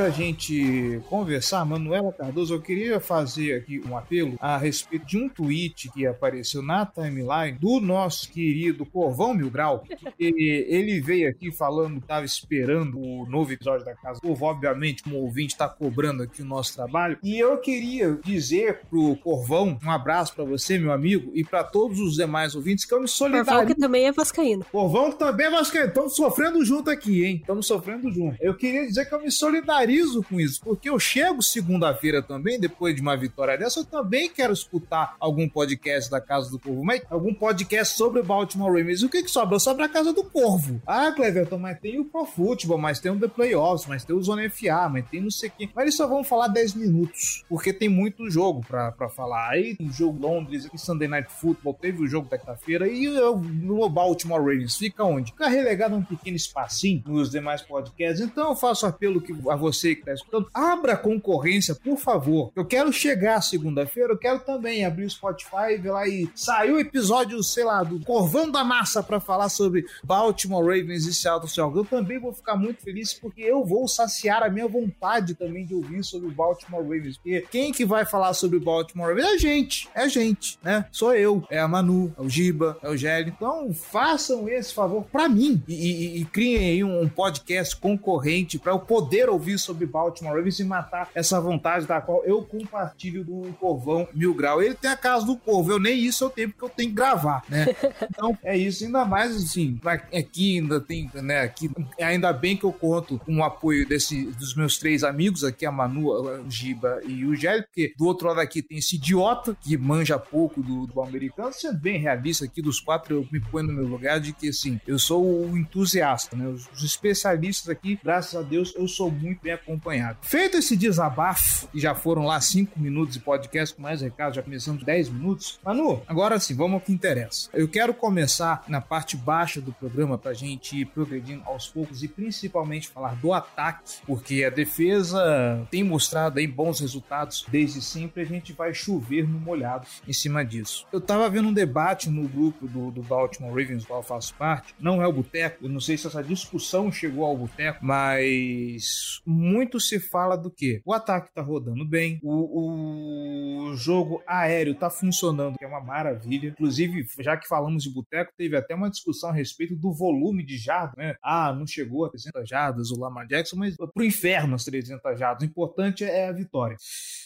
da 0.00 0.08
gente 0.08 0.98
conversar, 1.10 1.62
Manuela 1.66 2.10
Cardoso, 2.10 2.54
eu 2.54 2.62
queria 2.62 2.98
fazer 2.98 3.52
aqui 3.52 3.82
um 3.86 3.98
apelo 3.98 4.34
a 4.40 4.56
respeito 4.56 5.04
de 5.04 5.18
um 5.18 5.28
tweet 5.28 5.90
que 5.90 6.06
apareceu 6.06 6.62
na 6.62 6.86
timeline 6.86 7.58
do 7.60 7.80
nosso 7.80 8.30
querido 8.32 8.86
Corvão 8.86 9.34
Milgrau. 9.34 9.84
E 10.18 10.64
ele 10.68 11.02
veio 11.02 11.28
aqui 11.28 11.52
falando 11.52 11.96
que 11.96 12.04
estava 12.04 12.24
esperando 12.24 12.98
o 12.98 13.26
novo 13.26 13.52
episódio 13.52 13.84
da 13.84 13.94
Casa 13.94 14.20
do 14.20 14.28
Povo. 14.28 14.46
Obviamente, 14.46 15.02
como 15.02 15.16
ouvinte, 15.16 15.52
está 15.52 15.68
cobrando 15.68 16.22
aqui 16.22 16.40
o 16.40 16.46
nosso 16.46 16.74
trabalho. 16.74 17.18
E 17.22 17.38
eu 17.38 17.58
queria 17.58 18.18
dizer 18.24 18.80
pro 18.88 19.16
Corvão, 19.16 19.78
um 19.84 19.90
abraço 19.90 20.34
para 20.34 20.44
você, 20.44 20.78
meu 20.78 20.92
amigo, 20.92 21.30
e 21.34 21.44
para 21.44 21.62
todos 21.62 22.00
os 22.00 22.14
demais 22.14 22.54
ouvintes, 22.54 22.86
que 22.86 22.94
eu 22.94 23.02
me 23.02 23.08
solidarizo. 23.08 23.50
Corvão 23.50 23.66
que 23.66 23.74
também 23.74 24.06
é 24.06 24.12
vascaíno. 24.12 24.64
Corvão 24.72 25.12
que 25.12 25.18
também 25.18 25.46
é 25.46 25.50
vascaíno. 25.50 25.88
Estamos 25.88 26.16
sofrendo 26.16 26.64
junto 26.64 26.88
aqui, 26.88 27.22
hein? 27.22 27.36
Estamos 27.42 27.66
sofrendo 27.66 28.10
junto. 28.10 28.36
Eu 28.40 28.54
queria 28.54 28.86
dizer 28.86 29.06
que 29.06 29.14
eu 29.14 29.20
me 29.20 29.30
solidarizo 29.30 29.89
solidarizo 29.90 30.22
com 30.22 30.40
isso, 30.40 30.60
porque 30.62 30.88
eu 30.88 30.98
chego 30.98 31.42
segunda-feira 31.42 32.22
também, 32.22 32.58
depois 32.58 32.94
de 32.94 33.02
uma 33.02 33.16
vitória 33.16 33.58
dessa, 33.58 33.80
eu 33.80 33.84
também 33.84 34.30
quero 34.30 34.52
escutar 34.52 35.16
algum 35.18 35.48
podcast 35.48 36.10
da 36.10 36.20
Casa 36.20 36.50
do 36.50 36.58
Corvo, 36.58 36.84
mas 36.84 37.02
algum 37.10 37.34
podcast 37.34 37.96
sobre 37.96 38.20
o 38.20 38.24
Baltimore 38.24 38.72
Ravens. 38.72 39.02
O 39.02 39.08
que 39.08 39.22
que 39.22 39.30
sobra? 39.30 39.58
Sobra 39.58 39.86
a 39.86 39.88
Casa 39.88 40.12
do 40.12 40.24
Corvo. 40.24 40.80
Ah, 40.86 41.10
Cleverton, 41.12 41.58
mas 41.58 41.78
tem 41.80 41.98
o 41.98 42.04
Pro 42.04 42.24
Football, 42.24 42.78
mas 42.78 43.00
tem 43.00 43.10
o 43.10 43.18
The 43.18 43.28
Playoffs, 43.28 43.86
mas 43.86 44.04
tem 44.04 44.14
o 44.14 44.22
Zona 44.22 44.48
FA, 44.48 44.88
mas 44.88 45.08
tem 45.08 45.20
não 45.20 45.30
sei 45.30 45.48
o 45.48 45.52
quê. 45.56 45.68
Mas 45.74 45.82
eles 45.82 45.96
só 45.96 46.06
vão 46.06 46.22
falar 46.22 46.48
10 46.48 46.74
minutos, 46.74 47.44
porque 47.48 47.72
tem 47.72 47.88
muito 47.88 48.30
jogo 48.30 48.64
pra, 48.66 48.92
pra 48.92 49.08
falar. 49.08 49.50
Aí 49.50 49.76
o 49.80 49.90
jogo 49.90 50.20
Londres, 50.20 50.66
aqui 50.66 50.78
Sunday 50.78 51.08
Night 51.08 51.30
Football, 51.32 51.74
teve 51.74 52.02
o 52.02 52.06
jogo 52.06 52.28
quarta-feira, 52.28 52.88
e 52.88 53.04
eu, 53.04 53.38
no 53.38 53.88
Baltimore 53.88 54.40
Ravens 54.40 54.76
fica 54.76 55.04
onde? 55.04 55.32
Fica 55.32 55.48
relegado 55.48 55.94
a 55.94 55.98
um 55.98 56.04
pequeno 56.04 56.36
espacinho 56.36 57.02
nos 57.06 57.30
demais 57.30 57.62
podcasts. 57.62 58.20
Então 58.20 58.50
eu 58.50 58.56
faço 58.56 58.86
apelo 58.86 59.20
que 59.20 59.32
a 59.48 59.56
você 59.56 59.79
que 59.80 60.00
está 60.00 60.12
escutando, 60.12 60.48
abra 60.52 60.94
a 60.94 60.96
concorrência, 60.96 61.74
por 61.74 61.98
favor. 61.98 62.52
Eu 62.54 62.64
quero 62.64 62.92
chegar 62.92 63.40
segunda-feira, 63.40 64.12
eu 64.12 64.18
quero 64.18 64.40
também 64.40 64.84
abrir 64.84 65.04
o 65.04 65.10
Spotify, 65.10 65.76
ver 65.80 65.90
lá 65.90 66.06
e 66.06 66.28
saiu 66.34 66.76
o 66.76 66.80
episódio, 66.80 67.42
sei 67.42 67.64
lá, 67.64 67.82
do 67.82 68.00
Corvão 68.04 68.50
da 68.50 68.64
Massa 68.64 69.02
para 69.02 69.20
falar 69.20 69.48
sobre 69.48 69.84
Baltimore 70.04 70.64
Ravens 70.64 71.06
e 71.06 71.14
Seattle 71.14 71.48
Seahawks. 71.48 71.78
Eu 71.78 71.84
também 71.84 72.18
vou 72.18 72.32
ficar 72.32 72.56
muito 72.56 72.82
feliz 72.82 73.12
porque 73.14 73.42
eu 73.42 73.64
vou 73.64 73.86
saciar 73.88 74.42
a 74.42 74.48
minha 74.48 74.68
vontade 74.68 75.34
também 75.34 75.64
de 75.64 75.74
ouvir 75.74 76.02
sobre 76.04 76.28
o 76.28 76.32
Baltimore 76.32 76.82
Ravens. 76.82 77.16
Porque 77.16 77.46
quem 77.50 77.72
que 77.72 77.84
vai 77.84 78.04
falar 78.04 78.34
sobre 78.34 78.58
o 78.58 78.60
Baltimore 78.60 79.08
Ravens 79.08 79.26
é 79.26 79.34
a 79.34 79.38
gente, 79.38 79.88
é 79.94 80.02
a 80.02 80.08
gente, 80.08 80.58
né? 80.62 80.86
Sou 80.90 81.14
eu, 81.14 81.44
é 81.50 81.58
a 81.58 81.68
Manu, 81.68 82.12
é 82.18 82.22
o 82.22 82.28
Giba, 82.28 82.78
é 82.82 82.88
o 82.88 82.96
Gélio. 82.96 83.32
Então 83.36 83.72
façam 83.72 84.48
esse 84.48 84.72
favor 84.72 85.04
para 85.04 85.28
mim 85.28 85.62
e, 85.68 85.74
e, 85.74 86.20
e 86.20 86.24
criem 86.24 86.58
aí 86.58 86.84
um 86.84 87.08
podcast 87.08 87.76
concorrente 87.76 88.58
para 88.58 88.72
eu 88.72 88.78
poder 88.78 89.28
ouvir 89.28 89.58
sobre 89.62 89.86
Baltimore 89.86 90.34
Ravens 90.34 90.58
e 90.58 90.64
matar 90.64 91.10
essa 91.14 91.40
vontade 91.40 91.86
da 91.86 92.00
qual 92.00 92.24
eu 92.24 92.42
compartilho 92.42 93.24
do 93.24 93.52
Corvão 93.60 94.08
Mil 94.14 94.34
Grau. 94.34 94.62
Ele 94.62 94.74
tem 94.74 94.90
a 94.90 94.96
casa 94.96 95.26
do 95.26 95.36
Corvo, 95.36 95.72
eu 95.72 95.78
nem 95.78 95.98
isso 95.98 96.24
eu 96.24 96.30
tenho 96.30 96.50
porque 96.50 96.64
eu 96.64 96.68
tenho 96.68 96.88
que 96.90 96.94
gravar, 96.94 97.42
né? 97.48 97.66
Então 98.10 98.36
é 98.42 98.56
isso, 98.56 98.84
ainda 98.84 99.04
mais 99.04 99.34
assim, 99.36 99.78
aqui 100.12 100.58
ainda 100.58 100.80
tem, 100.80 101.10
né, 101.14 101.40
aqui, 101.40 101.70
ainda 102.00 102.32
bem 102.32 102.56
que 102.56 102.64
eu 102.64 102.72
conto 102.72 103.18
com 103.18 103.36
o 103.36 103.44
apoio 103.44 103.86
desse, 103.86 104.26
dos 104.32 104.54
meus 104.54 104.78
três 104.78 105.04
amigos 105.04 105.44
aqui, 105.44 105.64
a 105.64 105.72
Manu, 105.72 106.10
o 106.10 106.50
Giba 106.50 107.00
e 107.06 107.24
o 107.24 107.34
Gélio, 107.34 107.64
porque 107.64 107.94
do 107.96 108.06
outro 108.06 108.28
lado 108.28 108.40
aqui 108.40 108.62
tem 108.62 108.78
esse 108.78 108.96
idiota 108.96 109.56
que 109.60 109.76
manja 109.76 110.18
pouco 110.18 110.62
do, 110.62 110.86
do 110.86 111.00
americano, 111.00 111.52
sendo 111.52 111.78
bem 111.78 111.98
realista 111.98 112.44
aqui 112.44 112.60
dos 112.60 112.80
quatro, 112.80 113.14
eu 113.14 113.28
me 113.30 113.40
ponho 113.40 113.68
no 113.68 113.72
meu 113.72 113.86
lugar 113.86 114.20
de 114.20 114.32
que 114.32 114.48
assim, 114.48 114.80
eu 114.86 114.98
sou 114.98 115.24
o 115.24 115.56
entusiasta, 115.56 116.36
né? 116.36 116.46
Os, 116.46 116.68
os 116.72 116.82
especialistas 116.82 117.68
aqui, 117.68 117.98
graças 118.02 118.34
a 118.34 118.42
Deus, 118.42 118.74
eu 118.76 118.86
sou 118.88 119.10
muito 119.10 119.42
bem 119.50 119.52
acompanhado. 119.52 120.18
Feito 120.22 120.56
esse 120.56 120.76
desabafo, 120.76 121.68
e 121.74 121.80
já 121.80 121.94
foram 121.94 122.24
lá 122.24 122.40
cinco 122.40 122.78
minutos 122.78 123.14
de 123.14 123.20
podcast 123.20 123.74
com 123.74 123.82
mais 123.82 124.00
recados, 124.00 124.36
já 124.36 124.42
começamos 124.42 124.82
10 124.82 125.08
minutos. 125.10 125.58
Manu, 125.64 126.02
agora 126.06 126.38
sim, 126.38 126.54
vamos 126.54 126.74
ao 126.74 126.80
que 126.80 126.92
interessa. 126.92 127.50
Eu 127.52 127.68
quero 127.68 127.92
começar 127.92 128.64
na 128.68 128.80
parte 128.80 129.16
baixa 129.16 129.60
do 129.60 129.72
programa 129.72 130.16
pra 130.16 130.32
gente 130.32 130.80
ir 130.80 130.86
progredindo 130.86 131.42
aos 131.44 131.68
poucos 131.68 132.02
e 132.02 132.08
principalmente 132.08 132.88
falar 132.88 133.14
do 133.16 133.32
ataque, 133.32 134.00
porque 134.06 134.44
a 134.44 134.50
defesa 134.50 135.66
tem 135.70 135.82
mostrado 135.82 136.38
aí 136.38 136.46
bons 136.46 136.80
resultados 136.80 137.44
desde 137.48 137.80
sempre, 137.80 138.22
a 138.22 138.26
gente 138.26 138.52
vai 138.52 138.72
chover 138.72 139.26
no 139.26 139.38
molhado 139.38 139.86
em 140.06 140.12
cima 140.12 140.44
disso. 140.44 140.86
Eu 140.92 141.00
tava 141.00 141.28
vendo 141.28 141.48
um 141.48 141.52
debate 141.52 142.10
no 142.10 142.28
grupo 142.28 142.66
do, 142.66 142.90
do 142.90 143.02
Baltimore 143.02 143.50
Ravens, 143.50 143.84
qual 143.84 144.00
eu 144.00 144.04
faço 144.04 144.34
parte, 144.34 144.74
não 144.78 145.02
é 145.02 145.06
o 145.06 145.12
Boteco, 145.12 145.64
eu 145.64 145.68
não 145.68 145.80
sei 145.80 145.96
se 145.96 146.06
essa 146.06 146.22
discussão 146.22 146.92
chegou 146.92 147.24
ao 147.24 147.36
Boteco, 147.36 147.84
mas 147.84 149.20
muito 149.40 149.80
se 149.80 149.98
fala 149.98 150.36
do 150.36 150.50
que? 150.50 150.80
O 150.84 150.92
ataque 150.92 151.32
tá 151.34 151.42
rodando 151.42 151.84
bem, 151.88 152.20
o, 152.22 153.70
o 153.70 153.74
jogo 153.74 154.22
aéreo 154.26 154.74
tá 154.74 154.90
funcionando, 154.90 155.58
que 155.58 155.64
é 155.64 155.68
uma 155.68 155.80
maravilha. 155.80 156.48
Inclusive, 156.48 157.06
já 157.20 157.36
que 157.36 157.48
falamos 157.48 157.82
de 157.82 157.92
boteco, 157.92 158.32
teve 158.36 158.56
até 158.56 158.74
uma 158.74 158.90
discussão 158.90 159.30
a 159.30 159.32
respeito 159.32 159.74
do 159.74 159.92
volume 159.92 160.44
de 160.44 160.56
jardas, 160.56 160.94
né? 160.96 161.14
Ah, 161.22 161.52
não 161.52 161.66
chegou 161.66 162.04
a 162.04 162.10
300 162.10 162.48
jardas 162.48 162.90
o 162.90 162.98
Lamar 162.98 163.26
Jackson, 163.26 163.56
mas 163.56 163.76
pro 163.76 164.04
inferno 164.04 164.54
as 164.54 164.64
300 164.64 165.18
jardas. 165.18 165.42
O 165.42 165.46
importante 165.46 166.04
é 166.04 166.28
a 166.28 166.32
vitória. 166.32 166.76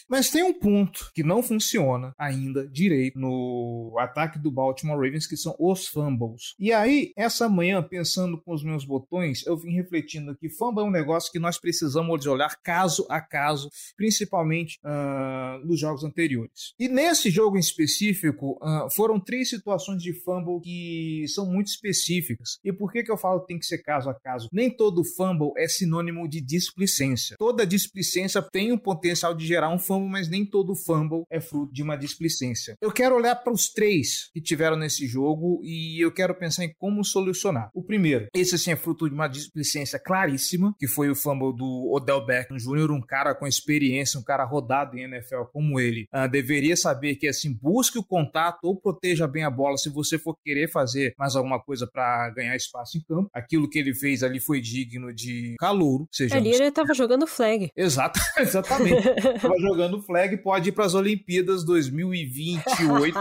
Mas 0.07 0.29
tem 0.29 0.43
um 0.43 0.53
ponto 0.53 1.11
que 1.13 1.23
não 1.23 1.41
funciona 1.41 2.13
ainda 2.17 2.67
direito 2.67 3.19
no 3.19 3.95
ataque 3.97 4.37
do 4.37 4.51
Baltimore 4.51 4.97
Ravens, 4.97 5.27
que 5.27 5.35
são 5.35 5.55
os 5.59 5.87
fumbles. 5.87 6.53
E 6.59 6.71
aí, 6.71 7.11
essa 7.17 7.49
manhã, 7.49 7.81
pensando 7.81 8.39
com 8.41 8.53
os 8.53 8.63
meus 8.63 8.85
botões, 8.85 9.45
eu 9.45 9.57
vim 9.57 9.71
refletindo 9.71 10.35
que 10.35 10.49
fumble 10.49 10.83
é 10.83 10.87
um 10.87 10.91
negócio 10.91 11.31
que 11.31 11.39
nós 11.39 11.59
precisamos 11.59 12.04
de 12.17 12.29
olhar 12.29 12.55
caso 12.61 13.05
a 13.09 13.19
caso, 13.19 13.69
principalmente 13.97 14.79
uh, 14.83 15.65
nos 15.65 15.79
jogos 15.79 16.03
anteriores. 16.03 16.73
E 16.79 16.87
nesse 16.87 17.29
jogo 17.29 17.57
em 17.57 17.59
específico, 17.59 18.59
uh, 18.61 18.89
foram 18.91 19.19
três 19.19 19.49
situações 19.49 20.01
de 20.01 20.13
fumble 20.13 20.61
que 20.61 21.25
são 21.27 21.45
muito 21.45 21.67
específicas. 21.67 22.59
E 22.63 22.71
por 22.71 22.91
que, 22.91 23.03
que 23.03 23.11
eu 23.11 23.17
falo 23.17 23.41
que 23.41 23.47
tem 23.47 23.59
que 23.59 23.65
ser 23.65 23.79
caso 23.79 24.09
a 24.09 24.13
caso? 24.13 24.49
Nem 24.51 24.69
todo 24.69 25.03
fumble 25.03 25.51
é 25.57 25.67
sinônimo 25.67 26.27
de 26.27 26.41
displicência. 26.41 27.35
Toda 27.37 27.65
displicência 27.65 28.41
tem 28.41 28.71
o 28.71 28.79
potencial 28.79 29.33
de 29.33 29.45
gerar 29.45 29.69
um 29.69 29.79
fumble, 29.79 30.09
mas 30.09 30.29
nem 30.29 30.45
todo 30.45 30.75
fumble 30.75 31.25
é 31.29 31.39
fruto 31.39 31.73
de 31.73 31.83
uma 31.83 31.95
displicência. 31.95 32.75
Eu 32.81 32.91
quero 32.91 33.15
olhar 33.15 33.35
para 33.35 33.53
os 33.53 33.69
três 33.69 34.29
que 34.33 34.41
tiveram 34.41 34.77
nesse 34.77 35.07
jogo 35.07 35.61
e 35.63 36.03
eu 36.03 36.11
quero 36.11 36.35
pensar 36.35 36.63
em 36.63 36.73
como 36.77 37.03
solucionar. 37.03 37.69
O 37.73 37.83
primeiro, 37.83 38.27
esse 38.33 38.57
sim 38.57 38.71
é 38.71 38.75
fruto 38.75 39.07
de 39.07 39.13
uma 39.13 39.27
displicência 39.27 39.99
claríssima, 39.99 40.75
que 40.79 40.87
foi 40.87 41.09
o 41.09 41.15
fumble 41.15 41.55
do 41.55 41.89
Odell 41.95 42.25
Beckham 42.25 42.57
Jr., 42.57 42.91
um 42.91 43.01
cara 43.01 43.33
com 43.35 43.47
experiência, 43.47 44.19
um 44.19 44.23
cara 44.23 44.43
rodado 44.43 44.97
em 44.97 45.03
NFL 45.03 45.43
como 45.51 45.79
ele, 45.79 46.07
uh, 46.13 46.29
deveria 46.29 46.75
saber 46.75 47.15
que 47.15 47.27
assim, 47.27 47.53
busque 47.53 47.97
o 47.97 48.03
contato 48.03 48.59
ou 48.63 48.75
proteja 48.75 49.27
bem 49.27 49.43
a 49.43 49.49
bola 49.49 49.77
se 49.77 49.89
você 49.89 50.17
for 50.17 50.35
querer 50.43 50.69
fazer 50.69 51.13
mais 51.17 51.35
alguma 51.35 51.59
coisa 51.59 51.87
para 51.87 52.29
ganhar 52.31 52.55
espaço 52.55 52.97
em 52.97 53.01
campo. 53.01 53.29
Aquilo 53.33 53.69
que 53.69 53.79
ele 53.79 53.93
fez 53.93 54.23
ali 54.23 54.39
foi 54.39 54.61
digno 54.61 55.13
de 55.13 55.55
calouro. 55.59 56.07
Seja 56.11 56.35
ali 56.35 56.51
ele 56.51 56.71
tava 56.71 56.93
jogando 56.93 57.27
flag. 57.27 57.69
Exato, 57.75 58.19
exatamente. 58.37 59.03
tava 59.39 59.57
jogando 59.59 60.01
flag, 60.01 60.37
pode 60.37 60.69
ir 60.69 60.71
para 60.71 60.85
as 60.85 60.93
Olimpíadas 60.93 61.63
2028. 61.63 63.17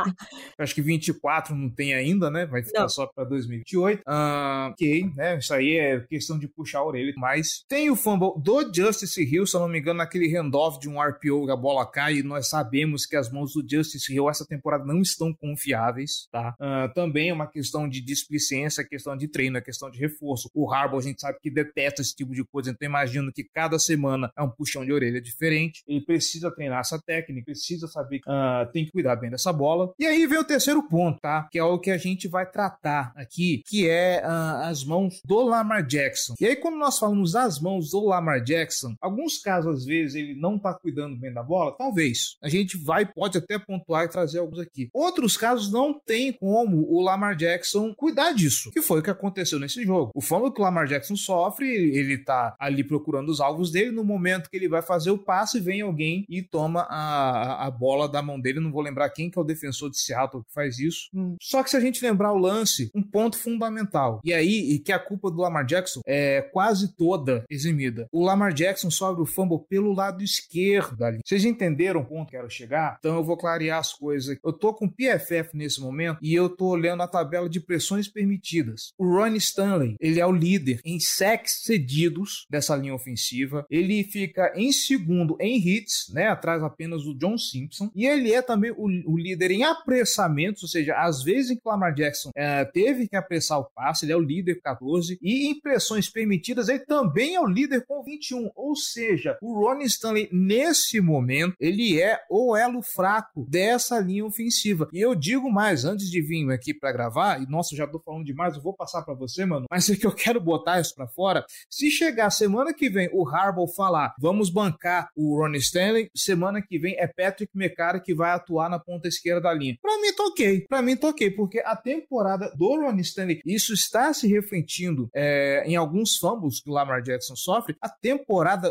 Acho 0.59 0.75
que 0.75 0.83
24 0.83 1.55
não 1.55 1.69
tem 1.69 1.95
ainda, 1.95 2.31
né? 2.31 2.47
Vai 2.47 2.63
ficar 2.63 2.83
não. 2.83 2.89
só 2.89 3.07
para 3.07 3.25
2028. 3.25 4.01
Uh, 4.01 4.71
ok, 4.71 5.11
né? 5.17 5.39
Isso 5.39 5.53
aí 5.55 5.77
é 5.77 6.01
questão 6.01 6.39
de 6.39 6.49
puxar 6.49 6.81
a 6.81 6.87
orelha. 6.87 7.13
Mas 7.17 7.65
tem 7.69 7.91
o 7.91 7.97
fumble 7.97 8.33
do 8.43 8.64
Justice 8.73 9.23
Hill, 9.23 9.47
se 9.47 9.57
eu 9.57 9.61
não 9.61 9.69
me 9.69 9.79
engano, 9.79 9.99
naquele 9.99 10.29
handoff 10.29 10.79
de 10.79 10.89
um 10.89 11.01
RPO, 11.01 11.51
a 11.51 11.57
bola 11.57 11.87
cai 11.87 12.19
e 12.19 12.23
nós 12.23 12.49
sabemos 12.49 13.07
que 13.07 13.17
as 13.17 13.31
mãos 13.31 13.55
do 13.55 13.65
Justice 13.69 14.13
Hill 14.13 14.29
essa 14.29 14.47
temporada 14.47 14.85
não 14.85 15.01
estão 15.01 15.33
confiáveis, 15.33 16.29
tá? 16.31 16.55
Uh, 16.61 16.93
também 16.95 17.31
é 17.31 17.33
uma 17.33 17.47
questão 17.47 17.89
de 17.89 18.01
displicência, 18.01 18.85
questão 18.85 19.17
de 19.17 19.29
treino, 19.29 19.59
é 19.59 19.61
questão 19.61 19.91
de 19.91 19.99
reforço. 19.99 20.51
O 20.55 20.73
Harbaugh, 20.73 20.99
a 20.99 21.03
gente 21.03 21.21
sabe 21.21 21.39
que 21.41 21.51
detesta 21.51 22.03
esse 22.03 22.15
tipo 22.15 22.33
de 22.33 22.45
coisa, 22.45 22.71
então 22.71 22.87
imagino 22.87 23.33
que 23.33 23.45
cada 23.45 23.79
semana 23.79 24.31
é 24.37 24.43
um 24.43 24.51
puxão 24.51 24.85
de 24.85 24.93
orelha 24.93 25.21
diferente. 25.21 25.83
Ele 25.87 26.01
precisa 26.01 26.51
treinar 26.51 26.81
essa 26.81 27.01
técnica, 27.01 27.47
precisa 27.47 27.87
saber 27.87 28.21
que 28.21 28.31
uh, 28.31 28.71
tem 28.73 28.85
que 28.85 28.93
cuidar 28.93 29.17
bem 29.17 29.31
dessa 29.31 29.53
bola. 29.53 29.93
E 29.99 30.07
aí 30.07 30.27
vem 30.27 30.39
o 30.39 30.45
terceiro 30.45 30.83
ponto, 30.89 31.21
tá? 31.21 31.49
Que 31.51 31.59
é 31.59 31.65
o 31.65 31.79
que 31.79 31.91
a 31.91 31.99
gente 31.99 32.29
vai 32.29 32.49
tratar 32.51 33.13
aqui, 33.17 33.63
que 33.67 33.89
é 33.89 34.23
uh, 34.25 34.65
as 34.65 34.85
mãos 34.85 35.21
do 35.25 35.43
Lamar 35.43 35.87
Jackson. 35.87 36.35
E 36.41 36.47
aí, 36.47 36.57
quando 36.57 36.77
nós 36.77 36.99
falamos 36.99 37.33
das 37.33 37.61
mãos 37.61 37.91
do 37.91 38.05
Lamar 38.07 38.43
Jackson, 38.43 38.54
alguns 39.01 39.39
casos, 39.39 39.81
às 39.81 39.85
vezes, 39.85 40.15
ele 40.15 40.35
não 40.35 40.59
tá 40.59 40.73
cuidando 40.75 41.17
bem 41.17 41.33
da 41.33 41.43
bola, 41.43 41.73
talvez. 41.77 42.37
A 42.43 42.49
gente 42.49 42.77
vai, 42.77 43.07
pode 43.07 43.39
até 43.39 43.59
pontuar 43.59 44.05
e 44.05 44.09
trazer 44.09 44.39
alguns 44.39 44.59
aqui. 44.59 44.89
Outros 44.93 45.37
casos 45.37 45.71
não 45.71 45.95
tem 45.95 46.33
como 46.33 46.87
o 46.91 47.03
Lamar 47.03 47.37
Jackson 47.37 47.95
cuidar 47.95 48.33
disso, 48.33 48.71
que 48.71 48.83
foi 48.83 49.01
o 49.01 49.03
que 49.03 49.11
aconteceu 49.11 49.59
nesse 49.59 49.83
jogo. 49.85 50.11
O 50.15 50.21
fumble 50.21 50.53
que 50.53 50.61
o 50.61 50.65
Lamar 50.65 50.87
Jackson 50.87 51.17
sofre, 51.17 51.67
ele 51.67 52.19
tá 52.19 52.55
ali 52.59 52.85
procurando 52.85 53.29
os 53.29 53.41
alvos 53.41 53.71
dele, 53.71 53.91
no 53.91 54.05
momento 54.05 54.51
que 54.51 54.57
ele 54.57 54.69
vai 54.69 54.83
fazer 54.83 55.11
o 55.11 55.19
passe, 55.19 55.61
vem 55.61 55.81
alguém 55.81 56.25
e 56.29 56.43
toma 56.43 56.83
a, 56.83 57.67
a 57.67 57.71
bola 57.71 58.09
da 58.09 58.23
mão 58.23 58.41
dele, 58.41 58.61
não 58.61 58.73
vou 58.73 58.83
lembrar 58.83 59.11
quem 59.11 59.31
que 59.31 59.39
é 59.39 59.43
o 59.43 59.45
defensor 59.45 59.91
de 59.91 59.99
Seattle 59.99 60.45
que 60.45 60.53
faz 60.53 60.79
isso. 60.79 61.09
Hum. 61.15 61.37
Só 61.41 61.63
que 61.63 61.71
se 61.71 61.77
a 61.77 61.81
gente 61.81 62.05
lembrar 62.05 62.33
o 62.33 62.39
lance, 62.39 62.91
um 62.95 63.03
ponto 63.03 63.39
fundamental, 63.39 64.21
e 64.25 64.33
aí 64.33 64.73
e 64.73 64.79
que 64.79 64.93
a 64.93 64.99
culpa 64.99 65.31
do 65.31 65.41
Lamar 65.41 65.65
Jackson 65.65 66.01
é 66.07 66.43
quase 66.43 66.95
toda 66.97 67.45
eximida. 67.51 68.07
O 68.13 68.25
Lamar 68.25 68.44
Jackson 68.53 68.91
sobe 68.91 69.23
o 69.23 69.27
fumble 69.27 69.65
pelo 69.69 69.93
lado 69.93 70.23
esquerdo 70.23 71.05
ali. 71.05 71.21
Vocês 71.25 71.45
entenderam 71.45 72.01
o 72.01 72.05
ponto 72.05 72.27
que 72.27 72.37
quero 72.37 72.51
chegar? 72.51 72.97
Então 72.99 73.17
eu 73.17 73.25
vou 73.25 73.37
clarear 73.37 73.79
as 73.79 73.93
coisas. 73.93 74.37
Eu 74.45 74.53
tô 74.53 74.75
com 74.75 74.89
PFF 74.89 75.51
nesse 75.55 75.81
momento 75.81 76.19
e 76.21 76.35
eu 76.35 76.49
tô 76.49 76.67
olhando 76.67 77.03
a 77.03 77.09
tabela 77.09 77.49
de 77.49 77.61
pressões 77.61 78.09
permitidas. 78.09 78.93
O 78.99 79.07
Ronnie 79.07 79.39
Stanley, 79.39 79.97
ele 80.01 80.21
é 80.21 80.27
o 80.27 80.33
líder 80.33 80.81
em 80.85 80.99
sacks 80.99 81.63
cedidos 81.63 82.47
dessa 82.51 82.75
linha 82.77 82.95
ofensiva. 82.95 83.65
Ele 83.71 84.03
fica 84.05 84.53
em 84.57 84.73
segundo 84.73 85.37
em 85.41 85.57
hits, 85.57 86.13
né, 86.13 86.29
atrás 86.29 86.63
apenas 86.63 87.05
do 87.05 87.17
John 87.17 87.39
Simpson. 87.39 87.91
E 87.95 88.07
ele 88.07 88.33
é 88.33 88.43
também 88.43 88.73
o, 88.73 88.87
o 89.07 89.17
líder 89.17 89.51
em 89.51 89.63
apressamentos, 89.63 90.63
ou 90.63 90.69
seja, 90.69 90.95
às 90.97 91.23
vezes 91.23 91.53
em 91.53 91.57
que 91.57 91.63
o 91.65 91.71
Lamar 91.71 91.95
Jackson 91.95 92.31
é, 92.35 92.65
teve 92.65 93.09
que 93.09 93.17
apressar 93.17 93.61
o 93.61 93.71
passe, 93.75 94.05
ele 94.05 94.13
é 94.13 94.17
o 94.17 94.21
líder 94.21 94.57
com 94.57 94.63
14. 94.63 95.19
E 95.23 95.49
em 95.49 95.61
pressões 95.61 96.09
permitidas, 96.09 96.69
ele 96.69 96.81
também 96.81 97.35
é 97.35 97.41
o 97.41 97.47
líder 97.47 97.85
com 97.87 98.03
21. 98.25 98.51
Ou 98.55 98.75
seja, 98.75 99.37
o 99.43 99.61
Ronnie 99.61 99.87
Stanley, 99.87 100.29
nesse 100.33 101.01
momento, 101.01 101.55
ele 101.61 102.01
é 102.01 102.19
o 102.31 102.57
elo 102.57 102.83
fraco 102.83 103.47
dessa 103.49 103.99
linha 103.99 104.25
ofensiva. 104.25 104.89
E 104.93 105.01
eu 105.01 105.15
digo 105.15 105.51
mais, 105.51 105.85
antes 105.85 106.11
de 106.11 106.23
vir 106.23 106.51
aqui 106.51 106.73
para 106.73 106.93
gravar, 106.93 107.43
e 107.43 107.47
nossa, 107.47 107.77
já 107.77 107.87
tô 107.87 108.01
falando 108.01 108.25
demais, 108.25 108.57
eu 108.57 108.63
vou 108.63 108.75
passar 108.75 109.03
para 109.03 109.15
você, 109.15 109.45
mano, 109.45 109.67
mas 109.71 109.89
é 109.91 109.97
que 109.97 110.07
eu 110.07 110.13
quero 110.13 110.41
botar 110.41 110.81
isso 110.81 110.95
para 110.95 111.07
fora. 111.07 111.45
Se 111.71 111.91
chegar 111.91 112.31
semana 112.31 112.73
que 112.73 112.89
vem 112.89 113.09
o 113.13 113.29
Harbaugh 113.29 113.69
falar, 113.69 114.15
vamos 114.19 114.51
bancar 114.51 115.09
o 115.17 115.39
Ronnie 115.39 115.61
Stanley, 115.61 116.11
semana 116.15 116.63
que 116.63 116.79
vem 116.79 116.97
é 116.99 117.07
Patrick 117.07 117.53
McCarry 117.55 118.03
que 118.03 118.15
vai 118.15 118.33
atuar 118.33 118.71
na 118.71 118.79
ponta 118.79 119.09
esquerda 119.09 119.43
da 119.43 119.53
linha. 119.53 119.77
Para 119.83 120.01
mim, 120.01 120.15
toquei. 120.15 120.61
Para 120.69 120.83
mim, 120.83 120.97
toquei, 120.97 121.31
porque 121.31 121.61
a 121.61 121.77
temporada 121.77 122.51
do 122.57 122.81
Ronnie 122.81 123.03
Stanley, 123.03 123.41
isso 123.45 123.73
está 123.73 124.13
se 124.13 124.27
refletindo 124.27 125.09
é, 125.15 125.65
em 125.67 125.77
alguns 125.77 126.17
fumbles 126.17 126.61
que 126.61 126.71
o 126.71 126.73
Lamar 126.73 127.03
Jackson 127.03 127.37
sofre. 127.37 127.77
A 127.81 127.89
temporada 127.89 128.14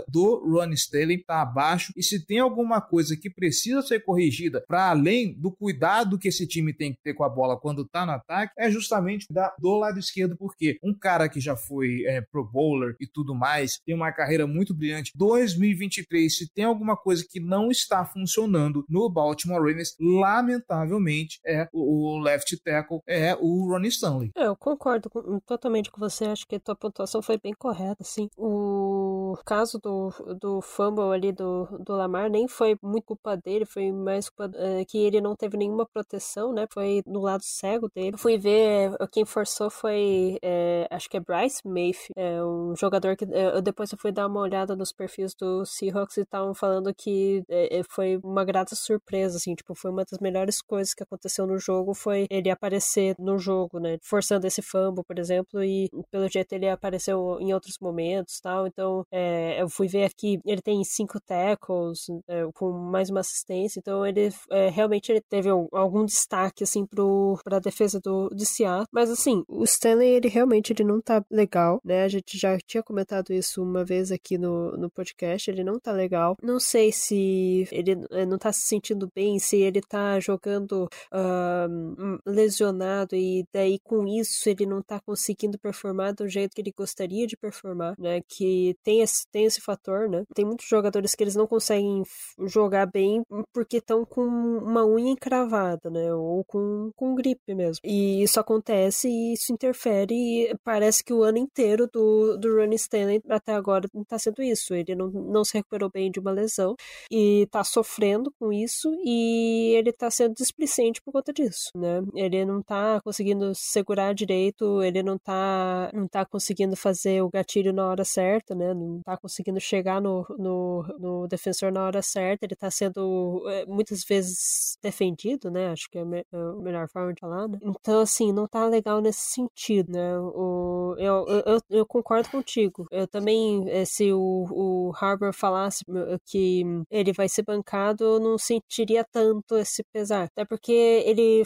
do 0.08 0.44
Ronnie 0.50 0.76
Stanley 0.76 1.24
tá 1.24 1.42
abaixo 1.42 1.94
e 1.96 2.04
se 2.04 2.26
tem 2.26 2.40
alguma 2.40 2.82
coisa 2.82 3.16
que 3.16 3.30
precisa 3.30 3.82
ser 3.82 4.04
corrigida 4.04 4.64
para 4.68 4.90
além 4.90 5.34
do 5.34 5.52
cuidado 5.52 6.18
que 6.18 6.28
esse 6.28 6.48
time 6.48 6.74
tem 6.74 6.94
que 6.94 7.02
ter 7.04 7.14
com 7.14 7.24
a 7.24 7.30
bola 7.30 7.60
quando 7.60 7.86
tá 7.86 8.06
no 8.06 8.12
ataque, 8.12 8.54
é 8.58 8.70
justamente 8.70 9.28
da, 9.30 9.54
do 9.60 9.78
lado 9.78 10.00
esquerdo, 10.00 10.36
porque 10.38 10.78
um 10.84 10.94
cara 10.94 11.30
que 11.30 11.40
já 11.40 11.56
foi 11.56 12.04
é, 12.06 12.22
pro 12.22 12.44
bowler 12.44 12.96
e 13.00 13.08
tudo 13.08 13.36
mais, 13.36 13.80
tem 13.86 13.96
uma 13.96 14.12
carreira 14.12 14.48
muito 14.48 14.74
brilhante. 14.74 15.12
2023, 15.16 16.36
se 16.36 16.52
tem 16.54 16.66
alguma 16.66 16.96
coisa 16.96 17.26
que 17.30 17.40
não 17.40 17.70
está 17.70 18.06
funcionando 18.06 18.86
no 18.90 19.10
Baltimore 19.10 19.62
Ravens, 19.62 19.96
lamentavelmente 20.00 21.40
é 21.46 21.68
o, 21.72 22.18
o 22.18 22.20
left 22.20 22.56
tackle, 22.64 23.00
é 23.08 23.36
o 23.40 23.70
Ronnie 23.70 23.90
Stanley. 23.90 24.32
É, 24.36 24.48
eu 24.48 24.56
concordo 24.56 25.10
com, 25.10 25.40
totalmente 25.40 25.92
com 25.92 26.00
você, 26.00 26.26
acho 26.26 26.48
que 26.48 26.56
a 26.56 26.60
tua 26.60 26.76
pontuação 26.76 27.22
foi 27.22 27.38
bem 27.38 27.54
correta, 27.54 28.02
assim. 28.02 28.30
O 28.38 29.33
caso 29.38 29.80
do, 29.80 30.10
do 30.40 30.62
fumble 30.62 31.14
ali 31.14 31.32
do, 31.32 31.66
do 31.80 31.94
Lamar 31.94 32.30
nem 32.30 32.48
foi 32.48 32.78
muito 32.82 33.06
culpa 33.06 33.36
dele, 33.38 33.66
foi 33.66 33.92
mais 33.92 34.30
culpa 34.30 34.52
é, 34.56 34.86
que 34.86 34.98
ele 34.98 35.22
não 35.22 35.36
teve 35.36 35.58
nenhuma 35.58 35.86
proteção, 35.86 36.54
né? 36.54 36.68
Foi 36.72 37.02
no 37.06 37.22
lado 37.22 37.44
cego 37.44 37.90
dele. 37.94 38.18
Fui 38.18 38.38
ver, 38.38 38.92
quem 39.12 39.26
forçou 39.26 39.70
foi, 39.70 40.38
é, 40.42 40.88
acho 40.92 41.10
que 41.10 41.18
é 41.18 41.20
Bryce 41.20 41.68
Mayfield, 41.68 42.14
é 42.16 42.44
um 42.44 42.76
jogador 42.76 43.16
que 43.16 43.26
é, 43.32 43.62
depois 43.62 43.92
eu 43.92 43.98
fui 43.98 44.12
dar 44.12 44.28
uma 44.28 44.42
olhada 44.42 44.76
nos 44.76 44.92
perfis 44.92 45.34
do 45.36 45.66
Seahawks 45.66 46.18
e 46.18 46.22
estavam 46.22 46.54
falando 46.54 46.94
que 46.94 47.44
foi 47.90 48.20
uma 48.24 48.44
grata 48.44 48.76
surpresa, 48.76 49.38
assim, 49.38 49.56
tipo, 49.56 49.76
foi 49.76 49.92
uma 49.92 50.04
das 50.04 50.20
melhores 50.20 50.62
coisas 50.62 50.94
que 50.94 51.04
aconteceu 51.04 51.46
no 51.48 51.58
jogo 51.58 51.94
foi 51.94 52.28
ele 52.30 52.50
aparecer 52.50 53.16
no 53.20 53.38
jogo, 53.38 53.80
né? 53.80 53.98
Forçando 54.02 54.48
esse 54.48 54.62
fumble, 54.62 55.04
por 55.04 55.18
exemplo, 55.20 55.64
e 55.64 55.90
pelo 56.12 56.30
jeito 56.30 56.54
ele 56.54 56.68
apareceu 56.70 57.38
em 57.40 57.54
outros 57.54 57.78
momentos, 57.80 58.40
tal. 58.42 58.68
Então, 58.68 59.06
é, 59.12 59.23
eu 59.60 59.70
fui 59.70 59.88
ver 59.88 60.06
aqui, 60.06 60.40
ele 60.46 60.62
tem 60.62 60.84
cinco 60.84 61.20
tackles, 61.20 62.08
é, 62.28 62.44
com 62.54 62.72
mais 62.72 63.10
uma 63.10 63.20
assistência, 63.22 63.80
então 63.80 64.06
ele 64.06 64.30
realmente 64.72 65.12
ele 65.12 65.22
teve 65.22 65.50
algum 65.50 66.06
destaque, 66.06 66.64
assim, 66.64 66.86
pro, 66.86 67.40
pra 67.44 67.60
defesa 67.60 68.00
do, 68.00 68.30
de 68.30 68.46
Seattle. 68.46 68.88
Mas, 68.92 69.10
assim, 69.10 69.44
o 69.48 69.64
Stanley, 69.64 70.10
ele 70.10 70.28
realmente 70.28 70.74
ele 70.74 70.84
não 70.84 71.02
tá 71.02 71.24
legal, 71.30 71.80
né? 71.84 72.04
A 72.04 72.08
gente 72.08 72.38
já 72.38 72.58
tinha 72.66 72.84
comentado 72.84 73.34
isso 73.34 73.62
uma 73.62 73.84
vez 73.84 74.12
aqui 74.12 74.38
no, 74.38 74.76
no 74.78 74.90
podcast, 74.90 75.50
ele 75.50 75.64
não 75.64 75.80
tá 75.80 75.92
legal. 75.92 76.36
Não 76.42 76.60
sei 76.60 76.92
se 76.92 77.68
ele 77.72 77.92
eh, 78.12 78.26
não 78.26 78.38
tá 78.38 78.52
se 78.52 78.68
sentindo 78.68 79.10
bem, 79.14 79.40
se 79.40 79.58
ele 79.58 79.82
tá 79.82 80.20
jogando 80.20 80.88
uh, 81.12 82.20
lesionado 82.26 83.16
e 83.16 83.46
daí 83.54 83.80
com 83.84 84.08
isso 84.08 84.50
ele 84.50 84.66
não 84.66 84.82
tá 84.82 85.00
conseguindo 85.00 85.60
performar 85.60 86.14
do 86.14 86.28
jeito 86.28 86.54
que 86.54 86.62
ele 86.62 86.74
gostaria 86.76 87.28
de 87.28 87.38
performar, 87.38 87.96
né? 87.98 88.22
Que 88.28 88.76
tem 88.84 89.02
tem 89.32 89.46
esse 89.46 89.62
fator, 89.62 90.10
né? 90.10 90.24
Tem 90.34 90.46
muitos 90.46 90.68
jogadores 90.68 91.16
que 91.16 91.24
eles 91.24 91.36
não 91.36 91.48
conseguem 91.48 92.04
jogar 92.46 92.86
bem 92.86 93.24
porque 93.54 93.78
estão 93.78 94.06
com 94.06 94.24
uma 94.26 94.86
unha 94.86 95.12
encravada, 95.12 95.90
né? 95.90 96.14
Ou 96.14 96.44
com, 96.46 96.92
com 96.96 97.16
gripe 97.16 97.54
mesmo. 97.54 97.80
E 97.84 98.24
isso 98.24 98.40
acontece 98.40 99.08
e 99.08 99.34
isso 99.34 99.52
interfere 99.54 100.14
e 100.14 100.56
parece 100.64 101.04
que 101.04 101.14
o 101.14 101.24
ano 101.24 101.38
inteiro 101.38 101.88
do, 101.92 102.38
do 102.38 102.56
Ronnie 102.56 102.76
Stanley 102.76 103.22
até 103.30 103.54
agora 103.54 103.88
tá 104.08 104.18
sendo 104.18 104.42
isso. 104.42 104.74
Ele 104.74 104.96
não, 104.96 105.08
não 105.10 105.44
se 105.44 105.54
recuperou 105.58 105.90
bem 105.90 106.12
de 106.12 106.20
uma 106.20 106.32
lesão 106.32 106.76
e 107.12 107.48
tá 107.52 107.64
sofrendo 107.64 108.32
com 108.40 108.52
isso 108.52 108.90
e 109.04 109.74
ele 109.76 109.92
tá 109.92 110.10
sendo 110.10 110.34
displicente 110.36 111.02
por 111.02 111.12
conta 111.12 111.34
disso, 111.34 111.70
né? 111.76 112.02
Ele 112.16 112.46
não 112.46 112.62
tá 112.62 113.02
conseguindo 113.02 113.54
segurar 113.56 114.14
direito, 114.14 114.82
ele 114.84 115.04
não 115.04 115.18
tá, 115.18 115.90
não 115.94 116.08
tá 116.08 116.26
conseguindo 116.26 116.76
fazer 116.76 117.22
o 117.22 117.30
gatilho 117.30 117.74
na 117.74 117.88
hora 117.88 118.04
certa, 118.04 118.56
né? 118.56 118.74
Não 118.74 119.02
tá 119.04 119.18
conseguindo 119.18 119.60
chegar 119.60 120.02
no, 120.02 120.26
no, 120.38 120.84
no 121.00 121.28
defensor 121.28 121.72
na 121.72 121.84
hora 121.86 122.02
certa, 122.02 122.46
ele 122.46 122.56
tá 122.56 122.72
sendo 122.72 123.44
é, 123.50 123.66
muitas 123.66 124.04
vezes 124.04 124.78
defendido, 124.82 125.52
né? 125.52 125.72
Acho 125.72 125.90
que 125.90 125.98
é, 125.98 126.02
é 126.02 126.26
a 126.32 126.54
melhor 126.62 126.88
forma 126.90 127.14
de 127.14 127.20
falar, 127.20 127.48
né? 127.48 127.60
Então, 127.62 128.02
assim, 128.02 128.32
não 128.32 128.48
tá 128.48 128.66
legal 128.66 129.02
nesse 129.02 129.22
sentido, 129.34 129.92
né? 129.92 130.18
O, 130.20 130.96
eu, 130.98 131.26
eu, 131.46 131.60
eu 131.70 131.86
concordo 131.86 132.30
contigo. 132.30 132.88
Eu 132.92 133.08
também, 133.08 133.70
eh, 133.70 133.86
se 133.86 134.12
o, 134.14 134.46
o 134.50 134.92
Harbour 135.00 135.34
falasse 135.34 135.84
que 136.26 136.64
ele 136.90 137.12
vai 137.14 137.28
ser 137.28 137.44
bancado, 137.44 138.04
eu 138.04 138.20
não 138.20 138.38
sentiria 138.38 139.04
tanto 139.12 139.58
esse 139.58 139.84
pesar. 139.92 140.26
Até 140.26 140.46
porque 140.46 140.72
ele 140.72 141.44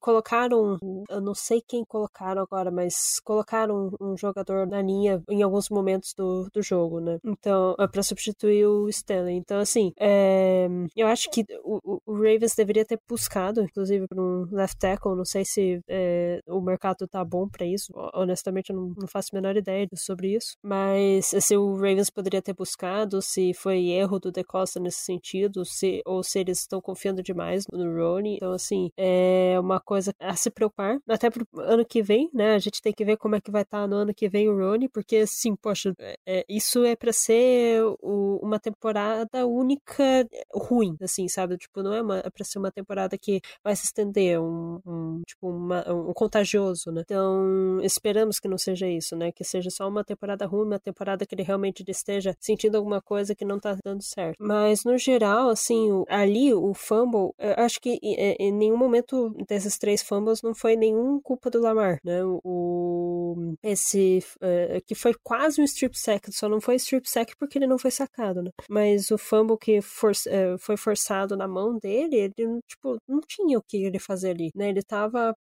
colocaram, 0.00 0.78
eu 1.08 1.20
não 1.20 1.34
sei 1.34 1.62
quem 1.66 1.84
colocaram 1.84 2.42
agora, 2.42 2.70
mas 2.70 3.20
colocaram 3.24 3.90
um, 4.00 4.16
jogador 4.16 4.66
na 4.66 4.82
linha 4.82 5.22
em 5.28 5.42
alguns 5.42 5.68
momentos 5.68 6.14
do, 6.16 6.48
do 6.52 6.60
do 6.60 6.62
né? 7.00 7.18
Então, 7.24 7.74
é 7.78 7.86
para 7.86 8.02
substituir 8.02 8.66
o 8.66 8.88
Stanley. 8.88 9.36
Então, 9.36 9.58
assim, 9.58 9.92
é, 9.98 10.68
eu 10.96 11.06
acho 11.06 11.30
que 11.30 11.44
o, 11.62 12.00
o, 12.06 12.14
Ravens 12.14 12.54
deveria 12.54 12.84
ter 12.84 12.98
buscado, 13.08 13.62
inclusive, 13.62 14.06
para 14.06 14.20
um 14.20 14.46
left 14.50 14.78
tackle. 14.78 15.16
Não 15.16 15.24
sei 15.24 15.44
se 15.44 15.80
é, 15.88 16.40
o 16.46 16.60
mercado 16.60 17.06
tá 17.08 17.24
bom 17.24 17.48
para 17.48 17.66
isso. 17.66 17.92
Honestamente, 18.14 18.70
eu 18.70 18.76
não, 18.76 18.94
não, 18.96 19.08
faço 19.08 19.30
a 19.32 19.36
menor 19.36 19.56
ideia 19.56 19.88
sobre 19.94 20.34
isso. 20.34 20.56
Mas 20.62 21.26
se 21.26 21.56
o 21.56 21.74
Ravens 21.74 22.10
poderia 22.10 22.42
ter 22.42 22.54
buscado, 22.54 23.22
se 23.22 23.52
foi 23.54 23.88
erro 23.88 24.18
do 24.18 24.32
DeCosta 24.32 24.80
nesse 24.80 25.00
sentido, 25.00 25.64
se, 25.64 26.02
ou 26.04 26.22
se 26.22 26.38
eles 26.38 26.60
estão 26.60 26.80
confiando 26.80 27.22
demais 27.22 27.64
no 27.72 27.92
Ronnie. 27.96 28.36
Então, 28.36 28.52
assim, 28.52 28.90
é 28.96 29.56
uma 29.58 29.80
coisa 29.80 30.12
a 30.20 30.36
se 30.36 30.50
preocupar. 30.50 30.98
Até 31.08 31.30
pro 31.30 31.46
ano 31.56 31.84
que 31.84 32.02
vem, 32.02 32.30
né? 32.32 32.54
A 32.54 32.58
gente 32.58 32.80
tem 32.82 32.92
que 32.92 33.04
ver 33.04 33.16
como 33.16 33.36
é 33.36 33.40
que 33.40 33.50
vai 33.50 33.62
estar 33.62 33.82
tá 33.82 33.86
no 33.86 33.96
ano 33.96 34.14
que 34.14 34.28
vem 34.28 34.48
o 34.48 34.56
Ronnie, 34.56 34.88
porque, 34.88 35.16
assim, 35.16 35.54
poxa, 35.56 35.94
é, 36.26 36.44
isso 36.48 36.84
é 36.84 36.89
para 36.96 37.12
ser 37.12 37.82
o, 38.00 38.38
uma 38.42 38.58
temporada 38.58 39.46
única 39.46 40.26
ruim, 40.52 40.96
assim, 41.02 41.28
sabe? 41.28 41.56
Tipo, 41.56 41.82
não 41.82 41.92
é, 41.92 42.02
uma, 42.02 42.18
é 42.18 42.30
pra 42.30 42.44
ser 42.44 42.58
uma 42.58 42.70
temporada 42.70 43.16
que 43.18 43.40
vai 43.62 43.74
se 43.76 43.84
estender, 43.84 44.40
um, 44.40 44.80
um 44.86 45.22
tipo, 45.26 45.48
uma, 45.48 45.90
um 45.92 46.12
contagioso, 46.12 46.90
né? 46.90 47.02
Então, 47.04 47.80
esperamos 47.82 48.38
que 48.38 48.48
não 48.48 48.58
seja 48.58 48.88
isso, 48.88 49.16
né? 49.16 49.32
Que 49.32 49.44
seja 49.44 49.70
só 49.70 49.88
uma 49.88 50.04
temporada 50.04 50.46
ruim, 50.46 50.66
uma 50.66 50.78
temporada 50.78 51.26
que 51.26 51.34
ele 51.34 51.42
realmente 51.42 51.84
esteja 51.88 52.36
sentindo 52.40 52.76
alguma 52.76 53.00
coisa 53.00 53.34
que 53.34 53.44
não 53.44 53.58
tá 53.58 53.76
dando 53.84 54.02
certo. 54.02 54.36
Mas, 54.40 54.84
no 54.84 54.96
geral, 54.98 55.48
assim, 55.48 56.04
ali, 56.08 56.52
o 56.54 56.72
fumble, 56.74 57.32
acho 57.56 57.80
que 57.80 57.98
em 58.02 58.52
nenhum 58.52 58.76
momento 58.76 59.34
desses 59.48 59.78
três 59.78 60.02
fumbles 60.02 60.42
não 60.42 60.54
foi 60.54 60.76
nenhum 60.76 61.20
culpa 61.20 61.50
do 61.50 61.60
Lamar, 61.60 61.98
né? 62.04 62.20
O, 62.24 63.54
esse, 63.62 64.22
uh, 64.36 64.80
que 64.86 64.94
foi 64.94 65.14
quase 65.22 65.60
um 65.60 65.64
strip 65.64 65.98
sack, 65.98 66.32
só 66.32 66.48
não 66.48 66.60
foi 66.60 66.78
strip 66.80 67.08
sack 67.08 67.36
porque 67.36 67.58
ele 67.58 67.66
não 67.66 67.78
foi 67.78 67.90
sacado, 67.90 68.42
né? 68.42 68.50
Mas 68.68 69.10
o 69.10 69.18
fumble 69.18 69.56
que 69.58 69.80
for, 69.80 70.12
uh, 70.12 70.58
foi 70.58 70.76
forçado 70.76 71.36
na 71.36 71.46
mão 71.48 71.78
dele, 71.78 72.16
ele, 72.16 72.60
tipo, 72.66 72.98
não 73.08 73.20
tinha 73.20 73.58
o 73.58 73.62
que 73.62 73.84
ele 73.84 73.98
fazer 73.98 74.30
ali, 74.30 74.50
né? 74.54 74.68
Ele 74.68 74.82
tava, 74.82 75.34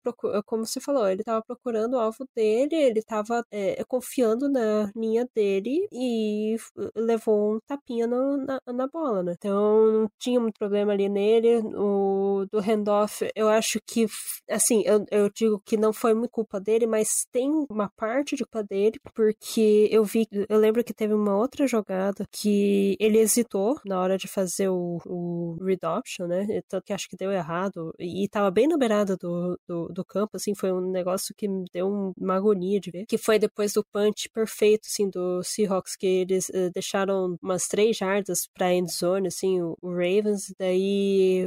como 0.45 0.65
você 0.65 0.79
falou, 0.79 1.07
ele 1.07 1.23
tava 1.23 1.43
procurando 1.45 1.93
o 1.93 1.99
alvo 1.99 2.25
dele, 2.35 2.75
ele 2.75 3.01
tava 3.01 3.43
é, 3.51 3.83
confiando 3.85 4.49
na 4.49 4.91
linha 4.95 5.27
dele 5.35 5.87
e 5.91 6.55
levou 6.95 7.55
um 7.55 7.59
tapinha 7.67 8.07
no, 8.07 8.37
na, 8.37 8.59
na 8.67 8.87
bola, 8.87 9.23
né? 9.23 9.33
Então, 9.37 9.91
não 9.91 10.09
tinha 10.19 10.39
muito 10.39 10.57
problema 10.57 10.93
ali 10.93 11.09
nele. 11.09 11.57
O 11.75 12.45
do 12.51 12.59
handoff, 12.59 13.29
eu 13.35 13.49
acho 13.49 13.79
que, 13.85 14.05
assim, 14.49 14.83
eu, 14.85 15.05
eu 15.11 15.29
digo 15.29 15.61
que 15.65 15.77
não 15.77 15.93
foi 15.93 16.13
muito 16.13 16.31
culpa 16.31 16.59
dele, 16.59 16.87
mas 16.87 17.25
tem 17.31 17.65
uma 17.69 17.89
parte 17.89 18.35
de 18.35 18.43
culpa 18.43 18.63
dele, 18.63 18.99
porque 19.15 19.87
eu 19.91 20.03
vi, 20.03 20.27
eu 20.31 20.57
lembro 20.57 20.83
que 20.83 20.93
teve 20.93 21.13
uma 21.19 21.37
outra 21.37 21.67
jogada 21.67 22.25
que 22.31 22.95
ele 22.99 23.19
hesitou 23.19 23.79
na 23.85 23.99
hora 23.99 24.17
de 24.17 24.27
fazer 24.27 24.69
o, 24.69 24.99
o 25.05 25.57
option, 25.97 26.27
né? 26.27 26.61
Tanto 26.67 26.85
que 26.85 26.93
acho 26.93 27.09
que 27.09 27.17
deu 27.17 27.31
errado. 27.31 27.93
E 27.99 28.27
tava 28.27 28.51
bem 28.51 28.67
na 28.67 28.77
beirada 28.77 29.15
do, 29.17 29.59
do, 29.67 29.87
do 29.89 30.05
campo, 30.05 30.31
assim, 30.35 30.55
foi 30.55 30.71
um 30.71 30.81
negócio 30.91 31.33
que 31.35 31.47
me 31.47 31.65
deu 31.73 32.13
uma 32.17 32.35
agonia 32.35 32.79
de 32.79 32.91
ver. 32.91 33.05
Que 33.05 33.17
foi 33.17 33.39
depois 33.39 33.73
do 33.73 33.83
punch 33.83 34.29
perfeito, 34.29 34.87
assim, 34.87 35.09
do 35.09 35.43
Seahawks, 35.43 35.95
que 35.95 36.05
eles 36.07 36.49
uh, 36.49 36.71
deixaram 36.73 37.37
umas 37.41 37.67
três 37.67 37.97
jardas 37.97 38.47
pra 38.53 38.73
end 38.73 38.91
zone, 38.91 39.27
assim, 39.27 39.61
o, 39.61 39.77
o 39.81 39.89
Ravens. 39.89 40.53
Daí 40.57 41.45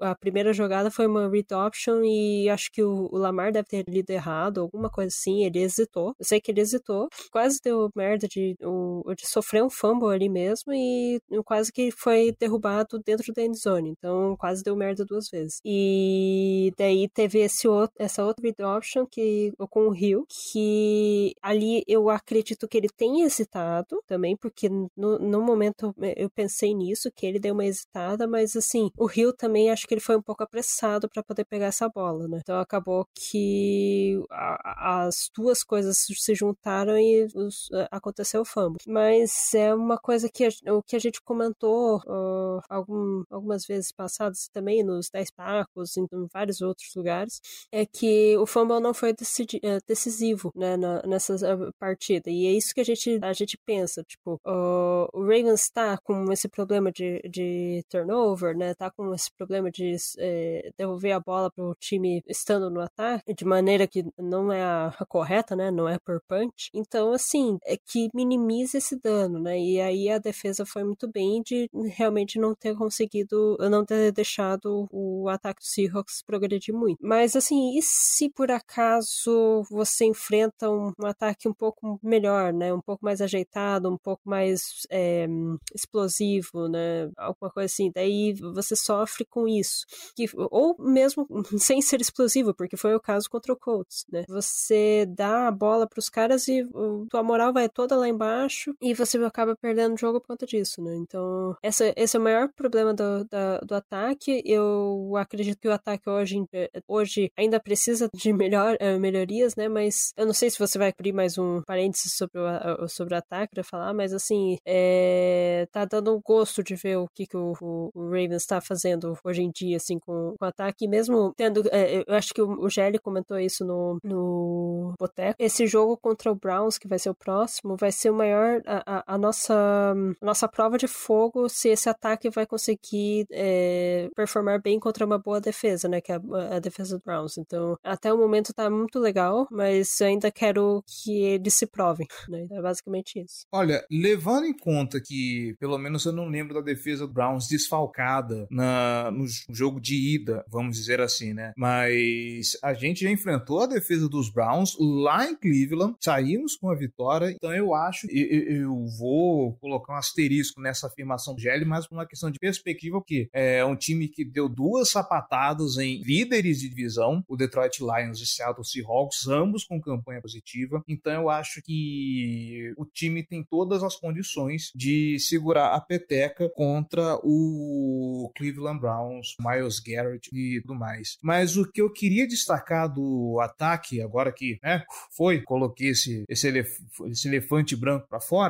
a 0.00 0.14
primeira 0.14 0.52
jogada 0.52 0.90
foi 0.90 1.06
uma 1.06 1.28
read 1.28 1.52
option 1.54 2.02
e 2.04 2.48
acho 2.48 2.70
que 2.72 2.82
o, 2.82 3.08
o 3.12 3.16
Lamar 3.16 3.52
deve 3.52 3.68
ter 3.68 3.84
lido 3.88 4.10
errado, 4.10 4.60
alguma 4.60 4.90
coisa 4.90 5.08
assim. 5.08 5.44
Ele 5.44 5.60
hesitou. 5.60 6.14
Eu 6.18 6.24
sei 6.24 6.40
que 6.40 6.50
ele 6.50 6.60
hesitou. 6.60 7.08
Quase 7.30 7.60
deu 7.62 7.90
merda 7.94 8.26
de, 8.28 8.56
o, 8.62 9.01
de 9.16 9.26
sofrer 9.26 9.62
um 9.62 9.70
fumble 9.70 10.08
ali 10.08 10.28
mesmo 10.28 10.72
e 10.72 11.20
quase 11.44 11.72
que 11.72 11.90
foi 11.90 12.34
derrubado 12.38 12.98
dentro 13.04 13.32
da 13.32 13.42
endzone. 13.42 13.90
Então 13.90 14.36
quase 14.36 14.62
deu 14.62 14.76
merda 14.76 15.04
duas 15.04 15.28
vezes. 15.28 15.60
E 15.64 16.72
daí 16.76 17.08
teve 17.08 17.40
esse 17.40 17.68
outro, 17.68 17.94
essa 17.98 18.24
outra 18.24 18.42
read 18.42 18.62
option 18.62 19.06
que 19.06 19.52
com 19.70 19.86
o 19.86 19.90
Rio, 19.90 20.26
que 20.28 21.34
ali 21.42 21.82
eu 21.86 22.10
acredito 22.10 22.68
que 22.68 22.76
ele 22.76 22.88
tenha 22.88 23.26
hesitado 23.26 24.02
também, 24.06 24.36
porque 24.36 24.68
no, 24.68 25.18
no 25.18 25.42
momento 25.42 25.94
eu 26.16 26.30
pensei 26.30 26.74
nisso, 26.74 27.10
que 27.14 27.26
ele 27.26 27.38
deu 27.38 27.54
uma 27.54 27.64
hesitada, 27.64 28.26
mas 28.26 28.56
assim, 28.56 28.90
o 28.96 29.06
Rio 29.06 29.32
também 29.32 29.70
acho 29.70 29.86
que 29.86 29.94
ele 29.94 30.00
foi 30.00 30.16
um 30.16 30.22
pouco 30.22 30.42
apressado 30.42 31.08
para 31.08 31.22
poder 31.22 31.44
pegar 31.44 31.66
essa 31.66 31.88
bola, 31.88 32.28
né? 32.28 32.38
Então 32.42 32.58
acabou 32.58 33.06
que 33.14 34.20
a, 34.30 35.04
as 35.06 35.30
duas 35.34 35.62
coisas 35.62 35.98
se 35.98 36.34
juntaram 36.34 36.98
e 36.98 37.26
os, 37.34 37.68
aconteceu 37.90 38.42
o 38.42 38.44
fumble. 38.44 38.78
Mas 38.92 39.54
é 39.54 39.74
uma 39.74 39.96
coisa 39.96 40.28
que 40.28 40.44
a, 40.44 40.74
o 40.74 40.82
que 40.82 40.96
a 40.96 40.98
gente 40.98 41.20
comentou 41.22 41.96
uh, 42.06 42.60
algum, 42.68 43.24
algumas 43.30 43.64
vezes 43.66 43.90
passadas 43.90 44.48
também 44.52 44.84
nos 44.84 45.08
10 45.10 45.30
pacos, 45.30 45.96
em, 45.96 46.06
em, 46.12 46.26
vários 46.32 46.60
outros 46.60 46.94
lugares, 46.94 47.40
é 47.72 47.86
que 47.86 48.36
o 48.36 48.46
fumble 48.46 48.80
não 48.80 48.92
foi 48.92 49.14
decidi, 49.14 49.56
uh, 49.58 49.80
decisivo, 49.86 50.52
né, 50.54 50.76
na, 50.76 51.02
nessa 51.06 51.34
uh, 51.34 51.72
partida. 51.78 52.30
E 52.30 52.46
é 52.46 52.52
isso 52.52 52.74
que 52.74 52.80
a 52.82 52.84
gente, 52.84 53.18
a 53.22 53.32
gente 53.32 53.58
pensa, 53.64 54.02
tipo, 54.04 54.38
o 54.44 55.22
Ravens 55.22 55.70
tá 55.70 55.98
com 56.04 56.30
esse 56.30 56.48
problema 56.48 56.92
de, 56.92 57.20
de 57.30 57.82
turnover, 57.88 58.56
né, 58.56 58.74
tá 58.74 58.90
com 58.90 59.14
esse 59.14 59.30
problema 59.32 59.70
de 59.70 59.96
é, 60.18 60.70
devolver 60.76 61.12
a 61.12 61.20
bola 61.20 61.50
para 61.50 61.64
o 61.64 61.74
time 61.74 62.22
estando 62.28 62.70
no 62.70 62.80
ataque 62.80 63.32
de 63.34 63.44
maneira 63.44 63.86
que 63.86 64.04
não 64.18 64.52
é 64.52 64.62
a, 64.62 64.94
correta, 65.08 65.54
né? 65.56 65.70
Não 65.70 65.88
é 65.88 65.98
por 65.98 66.20
punch. 66.28 66.70
Então, 66.74 67.12
assim, 67.12 67.58
é 67.64 67.76
que 67.76 68.08
minimize 68.14 68.80
esse 68.82 68.96
dano, 68.96 69.38
né? 69.38 69.58
E 69.58 69.80
aí 69.80 70.10
a 70.10 70.18
defesa 70.18 70.66
foi 70.66 70.84
muito 70.84 71.08
bem 71.08 71.42
de 71.42 71.70
realmente 71.94 72.38
não 72.38 72.54
ter 72.54 72.76
conseguido, 72.76 73.56
não 73.70 73.84
ter 73.84 74.12
deixado 74.12 74.88
o 74.90 75.28
ataque 75.28 75.60
do 75.60 75.66
Seahawks 75.66 76.22
progredir 76.22 76.74
muito. 76.74 76.98
Mas, 77.00 77.36
assim, 77.36 77.78
e 77.78 77.82
se 77.82 78.28
por 78.28 78.50
acaso 78.50 79.62
você 79.70 80.04
enfrenta 80.04 80.68
um, 80.68 80.92
um 80.98 81.06
ataque 81.06 81.48
um 81.48 81.54
pouco 81.54 81.98
melhor, 82.02 82.52
né? 82.52 82.72
Um 82.74 82.80
pouco 82.80 83.04
mais 83.04 83.20
ajeitado, 83.20 83.88
um 83.88 83.96
pouco 83.96 84.28
mais 84.28 84.86
é, 84.90 85.26
explosivo, 85.74 86.68
né? 86.68 87.10
Alguma 87.16 87.50
coisa 87.50 87.66
assim. 87.66 87.90
Daí 87.94 88.34
você 88.34 88.74
sofre 88.74 89.24
com 89.24 89.46
isso. 89.46 89.86
Que, 90.16 90.26
ou 90.50 90.76
mesmo 90.78 91.26
sem 91.58 91.80
ser 91.80 92.00
explosivo, 92.00 92.52
porque 92.54 92.76
foi 92.76 92.94
o 92.94 93.00
caso 93.00 93.30
contra 93.30 93.52
o 93.52 93.56
Colts, 93.56 94.04
né? 94.10 94.24
Você 94.28 95.06
dá 95.08 95.48
a 95.48 95.50
bola 95.52 95.86
para 95.86 96.00
os 96.00 96.08
caras 96.08 96.48
e 96.48 96.66
tua 97.08 97.22
moral 97.22 97.52
vai 97.52 97.68
toda 97.68 97.96
lá 97.96 98.08
embaixo 98.08 98.71
e 98.80 98.94
você 98.94 99.18
acaba 99.24 99.56
perdendo 99.56 99.94
o 99.94 99.98
jogo 99.98 100.20
por 100.20 100.28
conta 100.28 100.46
disso, 100.46 100.82
né? 100.82 100.94
Então, 100.96 101.56
essa, 101.62 101.92
esse 101.96 102.16
é 102.16 102.20
o 102.20 102.22
maior 102.22 102.48
problema 102.48 102.94
do, 102.94 103.26
do 103.64 103.74
ataque. 103.74 104.42
Eu 104.44 105.14
acredito 105.16 105.58
que 105.60 105.68
o 105.68 105.72
ataque 105.72 106.08
hoje, 106.08 106.44
eh, 106.52 106.70
hoje 106.88 107.30
ainda 107.36 107.60
precisa 107.60 108.08
de 108.14 108.32
melhor, 108.32 108.76
uh, 108.80 108.98
melhorias, 108.98 109.54
né? 109.56 109.68
Mas 109.68 110.12
eu 110.16 110.26
não 110.26 110.34
sei 110.34 110.50
se 110.50 110.58
você 110.58 110.78
vai 110.78 110.90
abrir 110.90 111.12
mais 111.12 111.38
um 111.38 111.62
parênteses 111.62 112.14
sobre 112.16 112.38
o, 112.38 112.88
sobre 112.88 113.14
o 113.14 113.18
ataque 113.18 113.54
para 113.54 113.64
falar, 113.64 113.92
mas 113.92 114.12
assim, 114.12 114.56
é, 114.66 115.66
tá 115.72 115.84
dando 115.84 116.14
um 116.14 116.20
gosto 116.24 116.62
de 116.62 116.74
ver 116.74 116.96
o 116.96 117.08
que, 117.08 117.26
que 117.26 117.36
o, 117.36 117.54
o 117.60 118.04
Ravens 118.06 118.42
está 118.42 118.60
fazendo 118.60 119.16
hoje 119.24 119.42
em 119.42 119.50
dia, 119.50 119.76
assim, 119.76 119.98
com, 119.98 120.34
com 120.38 120.44
o 120.44 120.48
ataque, 120.48 120.88
mesmo 120.88 121.32
tendo. 121.36 121.62
É, 121.70 122.04
eu 122.06 122.14
acho 122.14 122.32
que 122.34 122.42
o, 122.42 122.60
o 122.60 122.68
Gelli 122.68 122.98
comentou 122.98 123.38
isso 123.38 123.64
no, 123.64 123.98
no 124.02 124.94
Boteco. 124.98 125.36
Esse 125.38 125.66
jogo 125.66 125.96
contra 125.96 126.30
o 126.30 126.34
Browns, 126.34 126.78
que 126.78 126.88
vai 126.88 126.98
ser 126.98 127.10
o 127.10 127.14
próximo, 127.14 127.76
vai 127.76 127.92
ser 127.92 128.10
o 128.10 128.14
maior. 128.14 128.61
A, 128.66 129.14
a, 129.14 129.18
nossa, 129.18 129.54
a 129.54 130.24
nossa 130.24 130.48
prova 130.48 130.78
de 130.78 130.86
fogo 130.86 131.48
se 131.48 131.68
esse 131.68 131.88
ataque 131.88 132.30
vai 132.30 132.46
conseguir 132.46 133.26
é, 133.30 134.08
performar 134.14 134.60
bem 134.60 134.78
contra 134.78 135.04
uma 135.04 135.18
boa 135.18 135.40
defesa, 135.40 135.88
né? 135.88 136.00
Que 136.00 136.12
é 136.12 136.16
a, 136.16 136.56
a, 136.56 136.58
defesa 136.58 136.98
do 136.98 137.02
Browns. 137.04 137.38
Então, 137.38 137.76
até 137.82 138.12
o 138.12 138.18
momento 138.18 138.52
tá 138.52 138.68
muito 138.70 138.98
legal, 138.98 139.46
mas 139.50 140.00
ainda 140.00 140.30
quero 140.30 140.82
que 140.86 141.22
eles 141.22 141.54
se 141.54 141.66
provem, 141.66 142.06
né? 142.28 142.42
Então, 142.42 142.58
é 142.58 142.62
basicamente 142.62 143.20
isso. 143.20 143.46
Olha, 143.52 143.84
levando 143.90 144.46
em 144.46 144.56
conta 144.56 145.00
que, 145.00 145.54
pelo 145.58 145.78
menos 145.78 146.04
eu 146.04 146.12
não 146.12 146.28
lembro 146.28 146.54
da 146.54 146.60
defesa 146.60 147.06
do 147.06 147.12
Browns 147.12 147.48
desfalcada 147.48 148.46
na, 148.50 149.10
no 149.10 149.26
jogo 149.50 149.80
de 149.80 149.94
ida, 149.94 150.44
vamos 150.48 150.76
dizer 150.76 151.00
assim, 151.00 151.32
né? 151.32 151.52
Mas 151.56 152.56
a 152.62 152.74
gente 152.74 153.02
já 153.04 153.10
enfrentou 153.10 153.60
a 153.60 153.66
defesa 153.66 154.08
dos 154.08 154.30
Browns 154.30 154.76
lá 154.78 155.26
em 155.26 155.36
Cleveland, 155.36 155.96
saímos 156.00 156.56
com 156.56 156.70
a 156.70 156.74
vitória, 156.74 157.30
então 157.30 157.54
eu 157.54 157.74
acho, 157.74 158.06
eu, 158.10 158.51
eu 158.52 158.84
vou 158.98 159.54
colocar 159.56 159.94
um 159.94 159.96
asterisco 159.96 160.60
nessa 160.60 160.86
afirmação 160.86 161.34
do 161.34 161.40
Gelli, 161.40 161.64
mas 161.64 161.86
por 161.86 161.96
uma 161.96 162.06
questão 162.06 162.30
de 162.30 162.38
perspectiva, 162.38 162.98
porque 162.98 163.28
é 163.32 163.64
um 163.64 163.76
time 163.76 164.08
que 164.08 164.24
deu 164.24 164.48
duas 164.48 164.90
sapatadas 164.90 165.76
em 165.78 166.02
líderes 166.02 166.60
de 166.60 166.68
divisão, 166.68 167.24
o 167.28 167.36
Detroit 167.36 167.80
Lions 167.80 168.20
e 168.20 168.26
Seattle 168.26 168.64
Seahawks, 168.64 169.26
ambos 169.28 169.64
com 169.64 169.80
campanha 169.80 170.20
positiva, 170.20 170.82
então 170.88 171.12
eu 171.12 171.30
acho 171.30 171.62
que 171.62 172.72
o 172.76 172.84
time 172.84 173.24
tem 173.24 173.44
todas 173.44 173.82
as 173.82 173.96
condições 173.96 174.70
de 174.74 175.18
segurar 175.18 175.74
a 175.74 175.80
peteca 175.80 176.48
contra 176.54 177.18
o 177.22 178.30
Cleveland 178.36 178.80
Browns, 178.80 179.34
Miles 179.40 179.78
Garrett 179.80 180.28
e 180.32 180.60
tudo 180.60 180.74
mais. 180.74 181.16
Mas 181.22 181.56
o 181.56 181.70
que 181.70 181.80
eu 181.80 181.90
queria 181.90 182.26
destacar 182.26 182.92
do 182.92 183.38
ataque, 183.40 184.00
agora 184.00 184.32
que 184.32 184.58
né, 184.62 184.84
foi, 185.16 185.42
coloquei 185.42 185.88
esse, 185.88 186.24
esse, 186.28 186.48
elef 186.48 186.78
esse 187.06 187.28
elefante 187.28 187.76
branco 187.76 188.06
para 188.08 188.20
fora. 188.20 188.41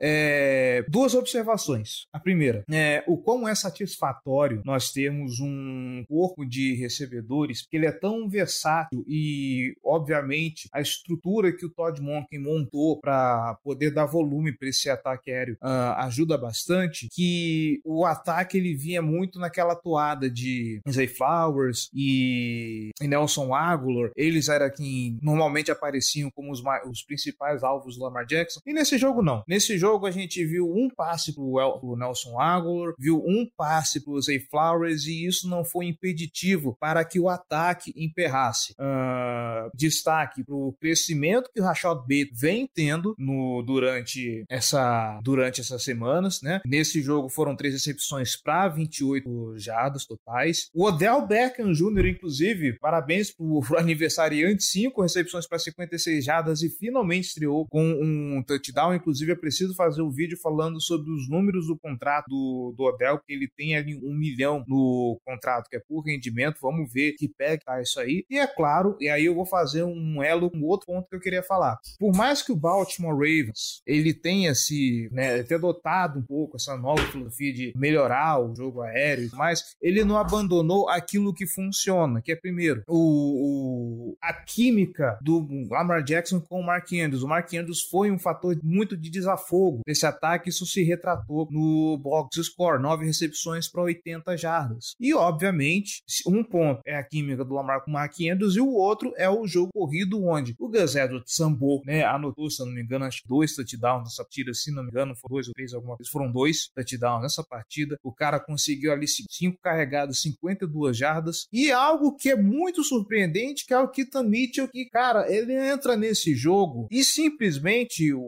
É, 0.00 0.84
duas 0.88 1.14
observações. 1.14 2.06
A 2.12 2.18
primeira, 2.18 2.64
é, 2.70 3.04
o 3.06 3.16
quão 3.16 3.48
é 3.48 3.54
satisfatório 3.54 4.62
nós 4.64 4.90
termos 4.92 5.40
um 5.40 6.04
corpo 6.08 6.44
de 6.44 6.74
recebedores, 6.74 7.62
que 7.62 7.76
ele 7.76 7.86
é 7.86 7.92
tão 7.92 8.28
versátil 8.28 9.04
e, 9.06 9.76
obviamente, 9.84 10.68
a 10.72 10.80
estrutura 10.80 11.52
que 11.52 11.66
o 11.66 11.70
Todd 11.70 12.00
Monken 12.00 12.38
montou 12.38 13.00
para 13.00 13.58
poder 13.62 13.90
dar 13.90 14.06
volume 14.06 14.56
para 14.56 14.68
esse 14.68 14.88
ataque 14.88 15.30
aéreo 15.30 15.56
uh, 15.62 15.94
ajuda 15.98 16.36
bastante, 16.36 17.08
que 17.12 17.80
o 17.84 18.04
ataque 18.04 18.58
ele 18.58 18.74
vinha 18.74 19.02
muito 19.02 19.38
naquela 19.38 19.74
toada 19.74 20.30
de 20.30 20.80
Zay 20.88 21.06
Flowers 21.06 21.88
e, 21.94 22.90
e 23.00 23.08
Nelson 23.08 23.54
Aguilar, 23.54 24.10
eles 24.16 24.48
eram 24.48 24.70
quem 24.70 25.18
normalmente 25.22 25.70
apareciam 25.70 26.30
como 26.30 26.52
os, 26.52 26.62
os 26.88 27.02
principais 27.02 27.62
alvos 27.62 27.96
do 27.96 28.04
Lamar 28.04 28.26
Jackson, 28.26 28.60
e 28.66 28.72
nesse 28.72 28.98
jogo 28.98 29.22
não. 29.28 29.42
Nesse 29.46 29.76
jogo 29.76 30.06
a 30.06 30.10
gente 30.10 30.44
viu 30.44 30.66
um 30.66 30.88
passe 30.88 31.34
pro, 31.34 31.60
El, 31.60 31.78
pro 31.78 31.96
Nelson 31.96 32.40
Aguilar, 32.40 32.94
viu 32.98 33.18
um 33.18 33.46
passe 33.56 34.02
pro 34.02 34.20
Zay 34.20 34.40
Flowers, 34.40 35.06
e 35.06 35.26
isso 35.26 35.48
não 35.48 35.64
foi 35.64 35.86
impeditivo 35.86 36.76
para 36.80 37.04
que 37.04 37.20
o 37.20 37.28
ataque 37.28 37.92
emperrasse. 37.96 38.72
Uh, 38.72 39.70
destaque 39.74 40.44
para 40.44 40.54
o 40.54 40.74
crescimento 40.80 41.50
que 41.54 41.60
o 41.60 41.64
Rashad 41.64 41.98
Bateman 41.98 42.28
vem 42.32 42.68
tendo 42.72 43.14
no, 43.18 43.62
durante, 43.62 44.44
essa, 44.48 45.20
durante 45.22 45.60
essas 45.60 45.82
semanas, 45.82 46.40
né? 46.42 46.60
Nesse 46.64 47.02
jogo 47.02 47.28
foram 47.28 47.56
três 47.56 47.74
recepções 47.74 48.36
para 48.36 48.68
28 48.68 49.58
jardas 49.58 50.06
totais. 50.06 50.68
O 50.74 50.84
Odell 50.84 51.26
Beckham 51.26 51.72
Jr., 51.72 52.06
inclusive, 52.06 52.78
parabéns 52.78 53.30
pro, 53.30 53.60
pro 53.60 53.78
aniversariante, 53.78 54.64
cinco 54.64 55.02
recepções 55.02 55.46
para 55.46 55.58
56 55.58 56.24
jardas 56.24 56.62
e 56.62 56.70
finalmente 56.70 57.28
estreou 57.28 57.66
com 57.68 57.82
um 57.82 58.42
touchdown. 58.42 58.94
Inclusive, 58.94 59.17
é 59.26 59.34
preciso 59.34 59.74
fazer 59.74 60.02
um 60.02 60.10
vídeo 60.10 60.38
falando 60.38 60.80
sobre 60.80 61.10
os 61.10 61.28
números 61.28 61.66
do 61.66 61.76
contrato 61.76 62.28
do, 62.28 62.74
do 62.76 62.84
Odell, 62.84 63.18
que 63.18 63.32
ele 63.32 63.48
tem 63.48 63.76
ali 63.76 63.94
um 63.96 64.14
milhão 64.14 64.64
no 64.66 65.20
contrato, 65.24 65.68
que 65.68 65.76
é 65.76 65.80
por 65.80 66.02
rendimento. 66.02 66.58
Vamos 66.60 66.92
ver 66.92 67.12
que 67.12 67.28
pé 67.28 67.56
tá 67.56 67.80
isso 67.80 67.98
aí. 68.00 68.24
E 68.30 68.38
é 68.38 68.46
claro, 68.46 68.96
e 69.00 69.08
aí 69.08 69.24
eu 69.24 69.34
vou 69.34 69.46
fazer 69.46 69.82
um 69.84 70.22
elo 70.22 70.50
com 70.50 70.62
outro 70.62 70.86
ponto 70.86 71.08
que 71.08 71.16
eu 71.16 71.20
queria 71.20 71.42
falar. 71.42 71.78
Por 71.98 72.14
mais 72.14 72.42
que 72.42 72.52
o 72.52 72.56
Baltimore 72.56 73.14
Ravens 73.14 73.82
ele 73.86 74.12
tenha 74.12 74.54
se, 74.54 75.08
né, 75.12 75.42
ter 75.42 75.56
adotado 75.56 76.18
um 76.18 76.22
pouco 76.22 76.56
essa 76.56 76.76
nova 76.76 77.02
filosofia 77.02 77.52
de 77.52 77.72
melhorar 77.76 78.40
o 78.40 78.54
jogo 78.54 78.82
aéreo, 78.82 79.30
mas 79.34 79.76
ele 79.80 80.04
não 80.04 80.16
abandonou 80.16 80.88
aquilo 80.88 81.34
que 81.34 81.46
funciona, 81.46 82.20
que 82.20 82.32
é 82.32 82.36
primeiro 82.36 82.82
o, 82.86 84.12
o 84.12 84.18
a 84.22 84.32
química 84.32 85.18
do 85.22 85.46
Lamar 85.70 86.02
Jackson 86.02 86.40
com 86.40 86.60
o 86.60 86.64
Mark 86.64 86.92
Andrews. 86.92 87.22
O 87.22 87.28
Mark 87.28 87.52
Andrews 87.54 87.82
foi 87.82 88.10
um 88.10 88.18
fator 88.18 88.58
muito 88.62 88.96
de 88.96 89.07
desafogo 89.10 89.80
desse 89.86 90.06
ataque, 90.06 90.50
isso 90.50 90.66
se 90.66 90.82
retratou 90.82 91.48
no 91.50 91.98
box 91.98 92.42
score, 92.42 92.80
nove 92.80 93.04
recepções 93.04 93.68
para 93.70 93.82
80 93.82 94.36
jardas. 94.36 94.94
E 95.00 95.14
obviamente, 95.14 96.02
um 96.26 96.42
ponto 96.44 96.80
é 96.86 96.96
a 96.96 97.04
química 97.04 97.44
do 97.44 97.54
Lamar 97.54 97.84
com 97.84 97.90
Mark 97.90 98.14
Andrews 98.20 98.56
e 98.56 98.60
o 98.60 98.72
outro 98.72 99.12
é 99.16 99.28
o 99.28 99.46
jogo 99.46 99.70
corrido 99.72 100.24
onde 100.24 100.54
o 100.58 100.68
Gus 100.68 100.94
Edwards 100.94 101.34
sambou, 101.34 101.82
né, 101.84 102.04
anotou, 102.04 102.50
se 102.50 102.64
não 102.64 102.72
me 102.72 102.82
engano, 102.82 103.04
acho 103.04 103.22
que 103.22 103.28
dois 103.28 103.54
touchdowns 103.54 104.04
nessa 104.04 104.22
partida, 104.22 104.54
se 104.54 104.72
não 104.72 104.82
me 104.82 104.90
engano, 104.90 105.14
foram 105.16 105.34
dois 105.34 105.48
ou 105.48 105.54
três, 105.54 105.72
alguma 105.72 105.96
coisa, 105.96 106.10
foram 106.10 106.30
dois 106.30 106.68
touchdowns 106.74 107.22
nessa 107.22 107.44
partida. 107.44 107.98
O 108.02 108.12
cara 108.12 108.38
conseguiu 108.40 108.92
ali 108.92 109.06
cinco 109.08 109.58
carregados, 109.60 110.22
52 110.22 110.96
jardas. 110.96 111.46
E 111.52 111.70
algo 111.70 112.16
que 112.16 112.30
é 112.30 112.36
muito 112.36 112.82
surpreendente, 112.84 113.66
que 113.66 113.74
é 113.74 113.78
o 113.78 113.88
Keaton 113.88 114.24
Mitchell, 114.24 114.68
que, 114.68 114.86
cara, 114.86 115.30
ele 115.32 115.52
entra 115.52 115.96
nesse 115.96 116.34
jogo 116.34 116.86
e 116.90 117.04
simplesmente 117.04 118.12
o, 118.12 118.20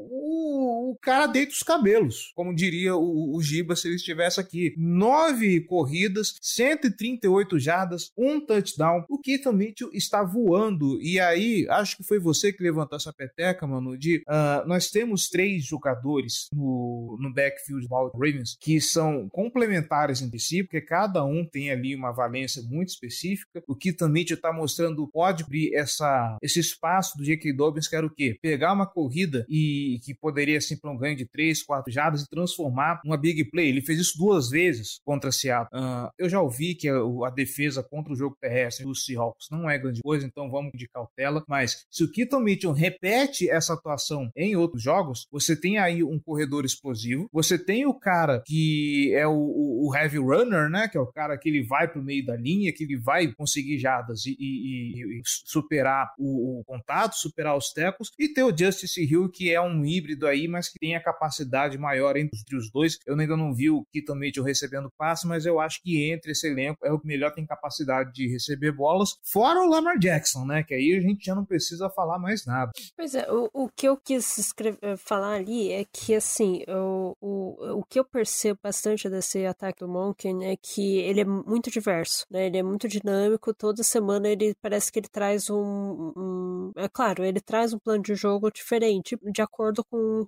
o 0.70 0.96
cara 1.00 1.26
deita 1.26 1.52
os 1.52 1.62
cabelos, 1.62 2.33
como 2.35 2.54
diria 2.54 2.94
o, 2.96 3.37
o 3.37 3.42
Giba 3.42 3.76
se 3.76 3.88
ele 3.88 3.96
estivesse 3.96 4.40
aqui. 4.40 4.74
Nove 4.76 5.61
corridas, 5.61 6.35
138 6.40 7.59
jardas, 7.59 8.11
um 8.16 8.40
touchdown. 8.40 9.04
O 9.09 9.18
Keaton 9.18 9.52
Mitchell 9.52 9.90
está 9.92 10.22
voando. 10.22 11.00
E 11.00 11.18
aí, 11.20 11.66
acho 11.68 11.96
que 11.96 12.04
foi 12.04 12.18
você 12.18 12.52
que 12.52 12.62
levantou 12.62 12.96
essa 12.96 13.12
peteca, 13.12 13.66
mano, 13.66 13.96
de 13.96 14.22
uh, 14.28 14.66
nós 14.66 14.90
temos 14.90 15.28
três 15.28 15.64
jogadores 15.64 16.48
no, 16.52 17.16
no 17.20 17.33
backfield 17.33 17.87
do 17.88 18.11
Ravens 18.14 18.56
que 18.61 18.80
são 18.80 19.28
complementares 19.30 20.22
entre 20.22 20.38
si, 20.38 20.62
porque 20.62 20.80
cada 20.80 21.24
um 21.24 21.44
tem 21.44 21.70
ali 21.70 21.94
uma 21.94 22.12
valência 22.12 22.62
muito 22.62 22.88
específica. 22.88 23.62
O 23.66 23.74
que 23.74 23.92
também 23.92 24.24
está 24.24 24.52
mostrando 24.52 25.09
pode 25.09 25.44
abrir 25.44 25.74
essa, 25.74 26.38
esse 26.42 26.61
espaço 26.61 27.16
do 27.16 27.24
J.K. 27.24 27.52
Dobbins, 27.52 27.88
que 27.88 27.96
era 27.96 28.06
o 28.06 28.11
quê? 28.11 28.38
Pegar 28.40 28.72
uma 28.72 28.87
corrida 28.87 29.46
e 29.48 30.00
que 30.04 30.14
poderia 30.14 30.60
ser 30.61 30.79
para 30.79 30.90
um 30.90 30.96
ganho 30.96 31.16
de 31.16 31.27
3, 31.27 31.62
4 31.62 31.92
jardas 31.92 32.23
e 32.23 32.29
transformar 32.29 33.01
numa 33.05 33.16
big 33.16 33.44
play. 33.51 33.68
Ele 33.68 33.83
fez 33.83 33.99
isso 33.99 34.18
duas 34.18 34.51
vezes 34.51 35.01
contra 35.05 35.33
Seattle. 35.33 35.68
Uh, 35.81 36.11
eu 36.18 36.29
já 36.29 36.40
ouvi 36.40 36.75
que 36.75 36.88
a, 36.88 36.96
a, 37.27 37.31
defesa 37.31 37.83
contra 37.83 38.12
o 38.12 38.16
jogo 38.16 38.37
terrestre 38.40 38.85
dos 38.85 39.05
Seahawks 39.05 39.46
não 39.51 39.68
é 39.68 39.79
grande 39.79 40.01
coisa, 40.03 40.27
então 40.27 40.51
vamos 40.51 40.73
de 40.75 40.88
cautela. 40.88 41.42
Mas 41.49 41.85
se 41.90 42.05
o 42.05 42.11
Keaton 42.11 42.40
Mitchell 42.40 42.73
repete 42.73 43.49
essa 43.49 43.75
atuação 43.75 44.31
em 44.37 44.57
outros 44.57 44.83
jogos, 44.83 45.27
você 45.31 45.59
tem 45.59 45.79
aí 45.79 46.03
um 46.03 46.18
corredor 46.18 46.64
explosivo, 46.64 47.29
você 47.33 47.59
tem 47.59 47.87
o 47.87 47.94
cara 47.94 48.42
que 48.46 49.12
é 49.14 49.27
o, 49.27 49.33
o, 49.33 49.88
o 49.88 49.96
heavy 49.96 50.18
runner, 50.18 50.68
né? 50.68 50.88
Que 50.88 50.99
é 50.99 51.01
o 51.01 51.07
cara 51.07 51.37
que 51.38 51.49
ele 51.49 51.62
vai 51.62 51.88
pro 51.88 52.03
meio 52.03 52.25
da 52.25 52.37
linha, 52.37 52.73
que 52.73 52.85
ele 52.85 52.99
vai 52.99 53.33
conseguir 53.33 53.79
jadas 53.79 54.27
e, 54.27 54.37
e, 54.38 55.18
e 55.18 55.23
superar 55.25 56.12
o, 56.18 56.61
o, 56.61 56.64
contato, 56.64 57.16
superar 57.16 57.57
os 57.57 57.73
tecos, 57.73 58.11
e 58.18 58.29
ter 58.29 58.42
o 58.42 58.57
Justice 58.57 59.03
Hill, 59.03 59.31
que 59.31 59.53
é 59.53 59.61
um 59.61 59.85
híbrido 59.85 60.27
aí, 60.27 60.46
mas 60.51 60.69
que 60.69 60.79
tem 60.79 60.95
a 60.95 61.03
capacidade 61.03 61.79
maior 61.79 62.17
entre 62.17 62.57
os 62.57 62.71
dois. 62.71 62.99
Eu 63.07 63.19
ainda 63.19 63.37
não 63.37 63.55
vi 63.55 63.71
o 63.71 63.85
Keaton 63.93 64.15
Mitchell 64.15 64.45
recebendo 64.45 64.91
passe, 64.99 65.27
mas 65.27 65.47
eu 65.47 65.61
acho 65.61 65.81
que 65.83 66.11
entre 66.11 66.33
esse 66.33 66.47
elenco 66.47 66.85
é 66.85 66.93
o 66.93 66.99
que 66.99 67.07
melhor 67.07 67.33
tem 67.33 67.47
capacidade 67.47 68.13
de 68.13 68.29
receber 68.29 68.73
bolas, 68.73 69.11
fora 69.25 69.61
o 69.61 69.69
Lamar 69.69 69.99
Jackson, 69.99 70.45
né? 70.45 70.63
Que 70.63 70.75
aí 70.75 70.97
a 70.97 71.01
gente 71.01 71.25
já 71.25 71.35
não 71.35 71.45
precisa 71.45 71.89
falar 71.91 72.19
mais 72.19 72.45
nada. 72.45 72.73
Pois 72.97 73.15
é, 73.15 73.31
o, 73.31 73.49
o 73.53 73.69
que 73.69 73.89
eu 73.89 73.97
quis 73.97 74.39
escrever, 74.39 74.79
eh, 74.83 74.97
falar 74.97 75.35
ali 75.35 75.73
é 75.73 75.85
que, 75.85 76.15
assim, 76.15 76.65
o, 76.69 77.17
o, 77.21 77.79
o 77.79 77.85
que 77.85 77.99
eu 77.99 78.05
percebo 78.05 78.59
bastante 78.63 79.09
desse 79.09 79.45
ataque 79.47 79.81
do 79.81 79.89
Monken 79.89 80.51
é 80.51 80.57
que 80.57 80.99
ele 80.99 81.21
é 81.21 81.25
muito 81.25 81.71
diverso, 81.71 82.25
né? 82.31 82.47
Ele 82.47 82.59
é 82.59 82.63
muito 82.63 82.89
dinâmico, 82.89 83.55
toda 83.55 83.83
semana 83.83 84.29
ele 84.29 84.55
parece 84.61 84.91
que 84.91 84.99
ele 84.99 85.09
traz 85.09 85.51
um, 85.51 86.13
um 86.17 86.73
é 86.77 86.89
claro, 86.89 87.25
ele 87.25 87.41
traz 87.41 87.73
um 87.73 87.79
plano 87.79 88.03
de 88.03 88.15
jogo 88.15 88.51
diferente, 88.51 89.19
de 89.33 89.43
acordo 89.43 89.85
com 89.85 90.25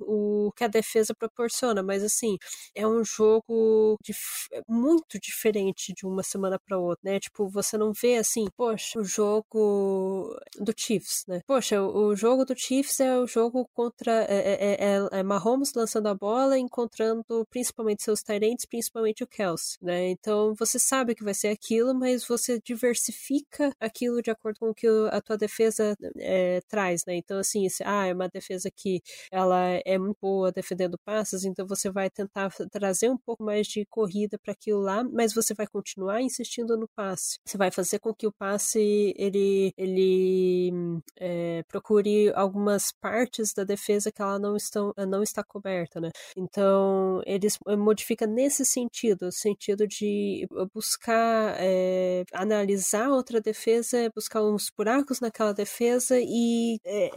que 0.56 0.64
a 0.64 0.68
defesa 0.68 1.14
proporciona, 1.14 1.82
mas 1.82 2.02
assim, 2.02 2.36
é 2.74 2.86
um 2.86 3.04
jogo 3.04 3.96
dif 4.02 4.48
muito 4.68 5.18
diferente 5.20 5.92
de 5.94 6.06
uma 6.06 6.22
semana 6.22 6.58
para 6.58 6.78
outra, 6.78 7.12
né? 7.12 7.20
Tipo, 7.20 7.48
você 7.48 7.76
não 7.76 7.92
vê 7.92 8.16
assim, 8.16 8.46
poxa, 8.56 8.98
o 8.98 9.04
jogo 9.04 10.34
do 10.58 10.72
Chiefs, 10.76 11.24
né? 11.28 11.40
Poxa, 11.46 11.80
o 11.82 12.14
jogo 12.16 12.44
do 12.44 12.54
Chiefs 12.56 13.00
é 13.00 13.18
o 13.18 13.26
jogo 13.26 13.68
contra 13.74 14.24
é, 14.28 14.36
é, 14.36 14.76
é, 14.80 15.20
é 15.20 15.22
Mahomes 15.22 15.72
lançando 15.74 16.08
a 16.08 16.14
bola, 16.14 16.58
encontrando 16.58 17.46
principalmente 17.50 18.02
seus 18.02 18.22
Tyrants, 18.22 18.66
principalmente 18.66 19.24
o 19.24 19.26
Kelsey, 19.26 19.78
né? 19.82 20.08
Então 20.10 20.54
você 20.58 20.78
sabe 20.78 21.14
que 21.14 21.24
vai 21.24 21.34
ser 21.34 21.48
aquilo, 21.48 21.94
mas 21.94 22.26
você 22.26 22.60
diversifica 22.64 23.72
aquilo 23.80 24.22
de 24.22 24.30
acordo 24.30 24.58
com 24.60 24.70
o 24.70 24.74
que 24.74 24.86
a 25.10 25.20
tua 25.20 25.36
defesa 25.36 25.96
é, 26.18 26.60
traz, 26.68 27.04
né? 27.06 27.16
Então 27.16 27.38
assim, 27.38 27.66
ah, 27.84 28.06
é 28.06 28.14
uma 28.14 28.28
defesa 28.28 28.70
que 28.70 29.02
ela 29.30 29.60
é 29.84 29.98
muito 30.02 30.18
boa 30.20 30.52
defendendo 30.52 30.98
passes, 31.04 31.44
então 31.44 31.66
você 31.66 31.90
vai 31.90 32.10
tentar 32.10 32.50
trazer 32.70 33.10
um 33.10 33.16
pouco 33.16 33.42
mais 33.44 33.66
de 33.66 33.84
corrida 33.86 34.38
para 34.38 34.52
aquilo 34.52 34.80
lá, 34.80 35.04
mas 35.04 35.34
você 35.34 35.54
vai 35.54 35.66
continuar 35.66 36.20
insistindo 36.22 36.76
no 36.76 36.88
passe. 36.88 37.38
Você 37.46 37.56
vai 37.56 37.70
fazer 37.70 37.98
com 37.98 38.14
que 38.14 38.26
o 38.26 38.32
passe 38.32 39.14
ele 39.16 39.72
ele 39.76 40.72
é, 41.18 41.62
procure 41.68 42.32
algumas 42.34 42.92
partes 43.00 43.52
da 43.54 43.64
defesa 43.64 44.10
que 44.12 44.22
ela 44.22 44.38
não 44.38 44.56
estão 44.56 44.92
não 45.08 45.22
está 45.22 45.42
coberta, 45.42 46.00
né? 46.00 46.10
Então 46.36 47.22
eles 47.26 47.58
modificam 47.78 48.28
nesse 48.28 48.64
sentido, 48.64 49.28
o 49.28 49.32
sentido 49.32 49.86
de 49.86 50.46
buscar 50.74 51.56
é, 51.58 52.24
analisar 52.32 53.08
outra 53.10 53.40
defesa, 53.40 54.10
buscar 54.14 54.42
uns 54.42 54.70
buracos 54.76 55.20
naquela 55.20 55.52
defesa 55.52 56.16
e 56.20 56.78
é, 56.84 57.10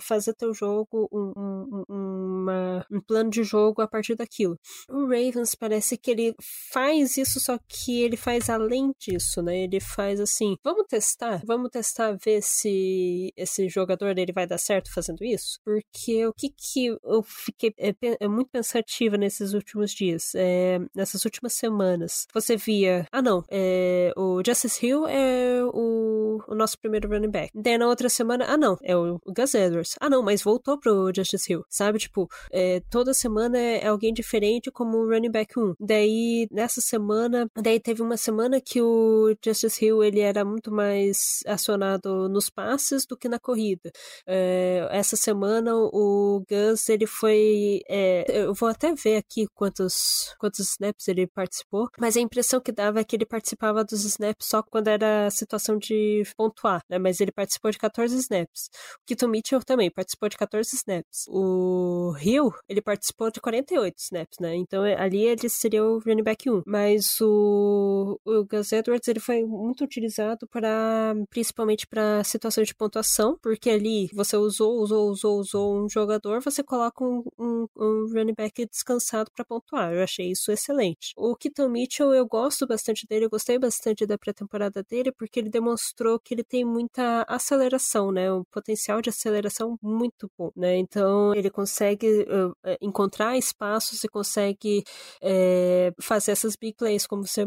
fazer 0.00 0.34
teu 0.34 0.52
jogo 0.54 1.08
um, 1.12 1.32
um, 1.36 1.84
uma, 2.22 2.86
um 2.90 3.00
plano 3.00 3.30
de 3.30 3.42
jogo 3.42 3.82
a 3.82 3.88
partir 3.88 4.14
daquilo. 4.14 4.58
O 4.88 5.02
Ravens 5.02 5.54
parece 5.54 5.96
que 5.96 6.10
ele 6.10 6.34
faz 6.72 7.16
isso, 7.16 7.40
só 7.40 7.58
que 7.68 8.02
ele 8.02 8.16
faz 8.16 8.48
além 8.48 8.92
disso, 8.98 9.42
né? 9.42 9.64
Ele 9.64 9.80
faz 9.80 10.20
assim, 10.20 10.56
vamos 10.62 10.86
testar, 10.88 11.42
vamos 11.44 11.70
testar 11.70 12.16
ver 12.24 12.42
se 12.42 13.32
esse 13.36 13.68
jogador 13.68 14.16
ele 14.18 14.32
vai 14.32 14.46
dar 14.46 14.58
certo 14.58 14.92
fazendo 14.92 15.24
isso, 15.24 15.58
porque 15.64 16.26
o 16.26 16.32
que 16.32 16.48
que 16.50 16.86
eu 16.86 17.22
fiquei 17.22 17.74
é, 17.78 17.94
é 18.20 18.28
muito 18.28 18.50
pensativa 18.50 19.16
nesses 19.16 19.52
últimos 19.52 19.92
dias, 19.92 20.34
é, 20.34 20.78
nessas 20.94 21.24
últimas 21.24 21.52
semanas. 21.52 22.26
Você 22.32 22.56
via, 22.56 23.06
ah 23.10 23.22
não, 23.22 23.44
é, 23.50 24.12
o 24.16 24.42
Justice 24.44 24.84
Hill 24.84 25.06
é 25.06 25.62
o, 25.64 26.38
o 26.48 26.54
nosso 26.54 26.78
primeiro 26.78 27.08
running 27.08 27.30
back. 27.30 27.50
Daí 27.54 27.78
na 27.78 27.88
outra 27.88 28.08
semana, 28.08 28.46
ah 28.48 28.56
não, 28.56 28.76
é 28.82 28.96
o 28.96 29.20
Gus 29.26 29.54
Edwards. 29.54 29.96
Ah, 30.00 30.10
não, 30.10 30.22
mas 30.22 30.42
voltou 30.42 30.78
pro 30.78 31.12
Justice 31.14 31.52
Hill, 31.52 31.64
sabe? 31.68 31.98
Tipo, 31.98 32.11
é, 32.50 32.80
toda 32.90 33.14
semana 33.14 33.58
é 33.58 33.86
alguém 33.86 34.12
diferente 34.12 34.70
como 34.70 35.06
running 35.06 35.30
back 35.30 35.58
1. 35.58 35.74
Daí, 35.80 36.46
nessa 36.50 36.80
semana, 36.80 37.48
daí 37.56 37.80
teve 37.80 38.02
uma 38.02 38.16
semana 38.16 38.60
que 38.60 38.80
o 38.80 39.34
Justice 39.44 39.84
Hill, 39.84 40.02
ele 40.02 40.20
era 40.20 40.44
muito 40.44 40.70
mais 40.72 41.40
acionado 41.46 42.28
nos 42.28 42.50
passes 42.50 43.06
do 43.06 43.16
que 43.16 43.28
na 43.28 43.38
corrida. 43.38 43.90
É, 44.26 44.88
essa 44.90 45.16
semana, 45.16 45.74
o 45.74 46.44
Gus, 46.48 46.88
ele 46.88 47.06
foi... 47.06 47.80
É, 47.88 48.24
eu 48.28 48.54
vou 48.54 48.68
até 48.68 48.94
ver 48.94 49.16
aqui 49.16 49.46
quantos, 49.54 50.34
quantos 50.38 50.60
snaps 50.60 51.08
ele 51.08 51.26
participou, 51.26 51.88
mas 51.98 52.16
a 52.16 52.20
impressão 52.20 52.60
que 52.60 52.72
dava 52.72 53.00
é 53.00 53.04
que 53.04 53.16
ele 53.16 53.26
participava 53.26 53.84
dos 53.84 54.04
snaps 54.04 54.46
só 54.46 54.62
quando 54.62 54.88
era 54.88 55.30
situação 55.30 55.76
de 55.76 56.22
pontuar, 56.36 56.82
né? 56.88 56.98
Mas 56.98 57.20
ele 57.20 57.32
participou 57.32 57.70
de 57.70 57.78
14 57.78 58.16
snaps. 58.16 58.68
O 59.02 59.06
Keaton 59.06 59.28
Mitchell 59.28 59.62
também 59.62 59.90
participou 59.90 60.28
de 60.28 60.36
14 60.36 60.74
snaps. 60.74 61.26
O 61.28 62.01
Hill, 62.16 62.52
ele 62.68 62.80
participou 62.80 63.30
de 63.30 63.40
48 63.40 63.98
snaps, 63.98 64.38
né? 64.40 64.54
Então 64.56 64.84
é, 64.84 65.00
ali 65.00 65.24
ele 65.24 65.48
seria 65.48 65.84
o 65.84 65.98
running 65.98 66.22
back 66.22 66.48
1. 66.50 66.62
Mas 66.66 67.20
o, 67.20 68.18
o 68.24 68.44
Gus 68.44 68.72
Edwards, 68.72 69.08
ele 69.08 69.20
foi 69.20 69.44
muito 69.44 69.84
utilizado 69.84 70.46
para, 70.48 71.14
principalmente 71.30 71.86
para 71.86 72.24
situações 72.24 72.68
de 72.68 72.74
pontuação, 72.74 73.38
porque 73.42 73.70
ali 73.70 74.08
você 74.12 74.36
usou, 74.36 74.80
usou, 74.80 75.10
usou, 75.10 75.38
usou 75.38 75.84
um 75.84 75.88
jogador, 75.88 76.42
você 76.42 76.62
coloca 76.62 77.04
um, 77.04 77.22
um, 77.38 77.66
um 77.76 78.12
running 78.12 78.34
back 78.34 78.66
descansado 78.66 79.30
para 79.34 79.44
pontuar. 79.44 79.92
Eu 79.92 80.02
achei 80.02 80.30
isso 80.30 80.50
excelente. 80.50 81.12
O 81.16 81.36
Keaton 81.36 81.68
Mitchell, 81.68 82.14
eu 82.14 82.26
gosto 82.26 82.66
bastante 82.66 83.06
dele, 83.06 83.26
eu 83.26 83.30
gostei 83.30 83.58
bastante 83.58 84.06
da 84.06 84.18
pré-temporada 84.18 84.82
dele, 84.82 85.12
porque 85.12 85.40
ele 85.40 85.50
demonstrou 85.50 86.18
que 86.18 86.34
ele 86.34 86.44
tem 86.44 86.64
muita 86.64 87.24
aceleração, 87.28 88.10
né? 88.10 88.32
Um 88.32 88.44
potencial 88.44 89.00
de 89.00 89.10
aceleração 89.10 89.78
muito 89.82 90.30
bom, 90.38 90.50
né? 90.56 90.76
Então 90.76 91.34
ele 91.34 91.50
consegue 91.50 91.91
uh, 91.94 92.76
encontrar 92.80 93.36
espaços 93.36 94.02
e 94.04 94.08
consegue 94.08 94.84
é, 95.20 95.92
fazer 96.00 96.32
essas 96.32 96.56
big 96.56 96.76
plays, 96.76 97.06
como 97.06 97.26
você, 97.26 97.44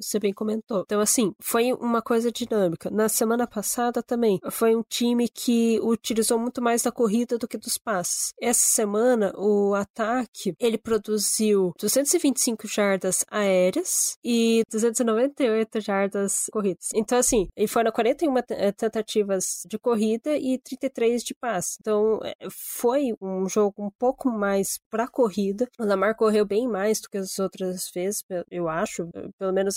você 0.00 0.18
bem 0.18 0.32
comentou. 0.32 0.82
Então, 0.84 1.00
assim, 1.00 1.34
foi 1.40 1.72
uma 1.72 2.02
coisa 2.02 2.30
dinâmica. 2.30 2.90
Na 2.90 3.08
semana 3.08 3.46
passada 3.46 4.02
também, 4.02 4.38
foi 4.50 4.74
um 4.74 4.82
time 4.82 5.28
que 5.28 5.78
utilizou 5.82 6.38
muito 6.38 6.62
mais 6.62 6.82
da 6.82 6.92
corrida 6.92 7.38
do 7.38 7.48
que 7.48 7.58
dos 7.58 7.78
passes. 7.78 8.32
Essa 8.40 8.64
semana, 8.64 9.32
o 9.36 9.74
ataque, 9.74 10.54
ele 10.58 10.78
produziu 10.78 11.72
225 11.78 12.66
jardas 12.66 13.24
aéreas 13.30 14.16
e 14.24 14.62
298 14.70 15.80
jardas 15.80 16.46
corridas. 16.52 16.90
Então, 16.94 17.18
assim, 17.18 17.48
e 17.56 17.66
foram 17.68 17.90
41 17.92 18.34
eh, 18.50 18.72
tentativas 18.72 19.62
de 19.66 19.78
corrida 19.78 20.36
e 20.36 20.58
33 20.58 21.22
de 21.22 21.34
passe. 21.34 21.76
Então, 21.80 22.20
eh, 22.22 22.34
foi 22.50 23.14
um 23.20 23.48
jogo 23.48 23.83
um 23.84 23.90
pouco 23.90 24.30
mais 24.30 24.80
para 24.90 25.06
corrida. 25.08 25.68
O 25.78 25.84
Lamar 25.84 26.16
correu 26.16 26.44
bem 26.44 26.66
mais 26.68 27.00
do 27.00 27.08
que 27.08 27.18
as 27.18 27.38
outras 27.38 27.90
vezes, 27.94 28.24
eu 28.50 28.68
acho. 28.68 29.08
Pelo 29.38 29.52
menos 29.52 29.76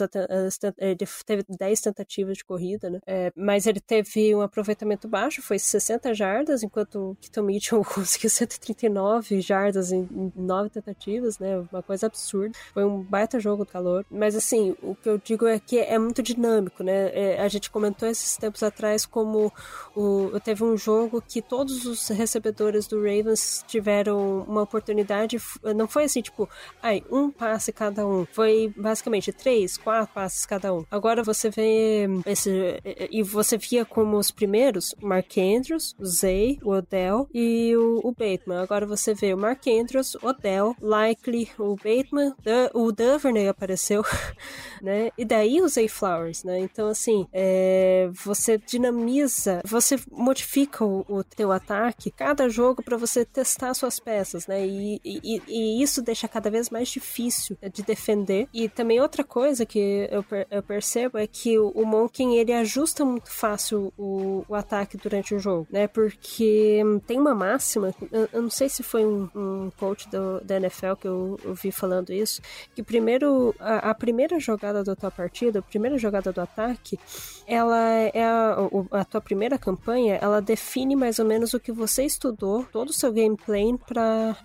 ele 0.79 0.97
teve 1.25 1.43
10 1.47 1.81
tentativas 1.81 2.37
de 2.37 2.45
corrida, 2.45 2.89
né? 2.89 2.99
É, 3.05 3.31
mas 3.35 3.65
ele 3.67 3.79
teve 3.79 4.33
um 4.35 4.41
aproveitamento 4.41 5.07
baixo, 5.07 5.41
foi 5.41 5.59
60 5.59 6.13
jardas, 6.13 6.63
enquanto 6.63 7.11
o 7.11 7.15
Keaton 7.21 7.43
Mitchell 7.43 7.83
conseguiu 7.85 8.29
139 8.29 9.41
jardas 9.41 9.91
em, 9.91 10.07
em 10.11 10.31
9 10.35 10.69
tentativas, 10.69 11.39
né? 11.39 11.57
Uma 11.71 11.83
coisa 11.83 12.07
absurda. 12.07 12.57
Foi 12.73 12.85
um 12.85 13.01
baita 13.01 13.39
jogo 13.39 13.65
do 13.65 13.71
calor. 13.71 14.05
Mas 14.09 14.35
assim, 14.35 14.75
o 14.81 14.95
que 14.95 15.09
eu 15.09 15.17
digo 15.17 15.45
é 15.45 15.59
que 15.59 15.79
é 15.79 15.97
muito 15.97 16.21
dinâmico, 16.21 16.83
né? 16.83 17.11
É, 17.13 17.41
a 17.41 17.47
gente 17.47 17.69
comentou 17.69 18.07
esses 18.07 18.37
tempos 18.37 18.63
atrás 18.63 19.05
como 19.05 19.51
o, 19.95 20.39
teve 20.39 20.63
um 20.63 20.77
jogo 20.77 21.21
que 21.21 21.41
todos 21.41 21.85
os 21.85 22.07
recebedores 22.09 22.87
do 22.87 22.97
Ravens 22.97 23.63
tiveram 23.67 23.96
uma 24.09 24.61
oportunidade. 24.61 25.37
Não 25.75 25.87
foi 25.87 26.05
assim, 26.05 26.21
tipo, 26.21 26.49
ai, 26.81 27.03
um 27.11 27.31
passe 27.31 27.71
cada 27.71 28.05
um. 28.05 28.25
Foi 28.25 28.73
basicamente 28.75 29.31
três, 29.31 29.77
quatro 29.77 30.13
passes 30.13 30.45
cada 30.45 30.73
um. 30.73 30.85
Agora 30.89 31.23
você 31.23 31.49
vê 31.49 32.07
esse. 32.25 32.81
E 33.11 33.23
você 33.23 33.57
via 33.57 33.85
como 33.85 34.17
os 34.17 34.31
primeiros, 34.31 34.93
o 35.01 35.07
Mark 35.07 35.37
Andrews, 35.37 35.95
o 35.99 36.05
Zay, 36.05 36.59
o 36.63 36.71
Odell 36.71 37.27
e 37.33 37.75
o, 37.75 38.01
o 38.03 38.11
Bateman. 38.11 38.61
Agora 38.61 38.85
você 38.85 39.13
vê 39.13 39.33
o 39.33 39.37
Mark 39.37 39.65
Andrews, 39.67 40.15
Odell, 40.21 40.75
Likely, 40.81 41.49
o 41.57 41.75
Bateman, 41.75 42.35
o 42.73 42.91
Duvernay 42.91 43.47
apareceu, 43.47 44.03
né? 44.81 45.11
E 45.17 45.25
daí 45.25 45.61
o 45.61 45.67
Zay 45.67 45.87
Flowers, 45.87 46.43
né? 46.43 46.59
Então, 46.59 46.87
assim, 46.87 47.27
é, 47.31 48.09
você 48.13 48.57
dinamiza, 48.57 49.61
você 49.65 49.99
modifica 50.11 50.83
o, 50.83 51.05
o 51.07 51.23
teu 51.23 51.51
ataque 51.51 52.11
cada 52.11 52.49
jogo 52.49 52.83
para 52.83 52.97
você 52.97 53.25
testar 53.25 53.73
suas 53.87 53.99
peças, 53.99 54.47
né? 54.47 54.65
E, 54.65 54.99
e, 55.03 55.41
e, 55.47 55.81
isso 55.81 56.01
deixa 56.01 56.27
cada 56.27 56.49
vez 56.49 56.69
mais 56.69 56.89
difícil 56.89 57.57
de 57.71 57.81
defender. 57.83 58.47
E 58.53 58.67
também 58.67 58.99
outra 58.99 59.23
coisa 59.23 59.65
que 59.65 60.07
eu, 60.11 60.23
eu 60.51 60.63
percebo 60.63 61.17
é 61.17 61.25
que 61.25 61.57
o, 61.57 61.69
o 61.69 61.85
Monken, 61.85 62.37
ele 62.37 62.53
ajusta 62.53 63.05
muito 63.05 63.31
fácil 63.31 63.93
o, 63.97 64.43
o, 64.47 64.55
ataque 64.55 64.97
durante 64.97 65.33
o 65.33 65.39
jogo, 65.39 65.67
né? 65.71 65.87
Porque 65.87 66.81
tem 67.05 67.19
uma 67.19 67.33
máxima, 67.33 67.93
eu, 68.11 68.27
eu 68.33 68.41
não 68.41 68.49
sei 68.49 68.67
se 68.69 68.83
foi 68.83 69.05
um, 69.05 69.29
um 69.35 69.71
coach 69.77 70.09
do, 70.09 70.41
da 70.43 70.57
NFL 70.57 70.95
que 70.99 71.07
eu, 71.07 71.39
eu 71.43 71.53
vi 71.53 71.71
falando 71.71 72.11
isso, 72.11 72.41
que 72.75 72.83
primeiro, 72.83 73.55
a, 73.59 73.91
a 73.91 73.95
primeira 73.95 74.39
jogada 74.39 74.83
da 74.83 74.95
tua 74.95 75.11
partida, 75.11 75.59
a 75.59 75.61
primeira 75.61 75.97
jogada 75.97 76.33
do 76.33 76.41
ataque, 76.41 76.99
ela 77.45 77.79
é 78.13 78.23
a, 78.23 78.55
a 78.91 79.05
tua 79.05 79.21
primeira 79.21 79.57
campanha, 79.57 80.17
ela 80.21 80.41
define 80.41 80.95
mais 80.95 81.19
ou 81.19 81.25
menos 81.25 81.53
o 81.53 81.59
que 81.59 81.71
você 81.71 82.03
estudou, 82.03 82.65
todo 82.71 82.89
o 82.89 82.93
seu 82.93 83.11
gameplay 83.11 83.76
para 83.77 84.35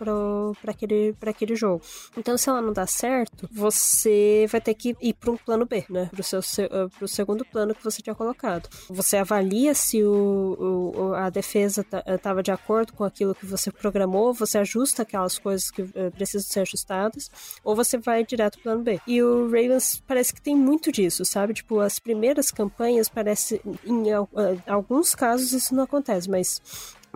aquele, 0.67 1.15
aquele 1.27 1.55
jogo. 1.55 1.83
Então, 2.17 2.37
se 2.37 2.49
ela 2.49 2.61
não 2.61 2.73
dá 2.73 2.87
certo, 2.87 3.49
você 3.53 4.47
vai 4.51 4.61
ter 4.61 4.75
que 4.75 4.97
ir 5.01 5.15
para 5.15 5.31
um 5.31 5.37
plano 5.37 5.67
B, 5.67 5.85
né? 5.89 6.09
Para 6.11 6.21
o 6.21 6.25
seu, 6.25 6.41
eh, 6.41 6.89
pro 6.99 7.09
segundo 7.09 7.45
plano 7.45 7.75
que 7.75 7.85
você 7.85 8.03
tinha 8.03 8.15
colocado. 8.15 8.69
Você 8.89 9.17
avalia 9.17 9.75
se 9.75 10.03
o, 10.03 10.93
o 10.95 11.15
a 11.15 11.31
defesa 11.31 11.85
estava 12.07 12.41
eh, 12.41 12.43
de 12.43 12.51
acordo 12.51 12.93
com 12.93 13.05
aquilo 13.05 13.35
que 13.35 13.47
você 13.47 13.71
programou, 13.71 14.33
você 14.33 14.59
ajusta 14.59 15.03
aquelas 15.03 15.39
coisas 15.39 15.71
que 15.71 15.83
uh, 15.83 16.11
precisam 16.15 16.51
ser 16.51 16.61
ajustadas, 16.61 17.31
ou 17.65 17.75
você 17.75 17.99
vai 17.99 18.25
direto 18.25 18.55
pro 18.55 18.63
plano 18.65 18.83
B. 18.83 19.01
E 19.07 19.23
o 19.23 19.47
Ravens 19.47 20.03
parece 20.07 20.33
que 20.35 20.41
tem 20.41 20.57
muito 20.57 20.91
disso, 20.91 21.25
sabe? 21.25 21.55
Tipo, 21.55 21.81
as 21.81 21.99
primeiras 21.99 22.51
campanhas 22.51 23.09
parece 23.09 23.61
em 23.85 24.15
uh, 24.15 24.29
alguns 24.67 25.15
casos 25.15 25.53
isso 25.53 25.75
não 25.75 25.85
acontece, 25.85 26.29
mas 26.29 26.61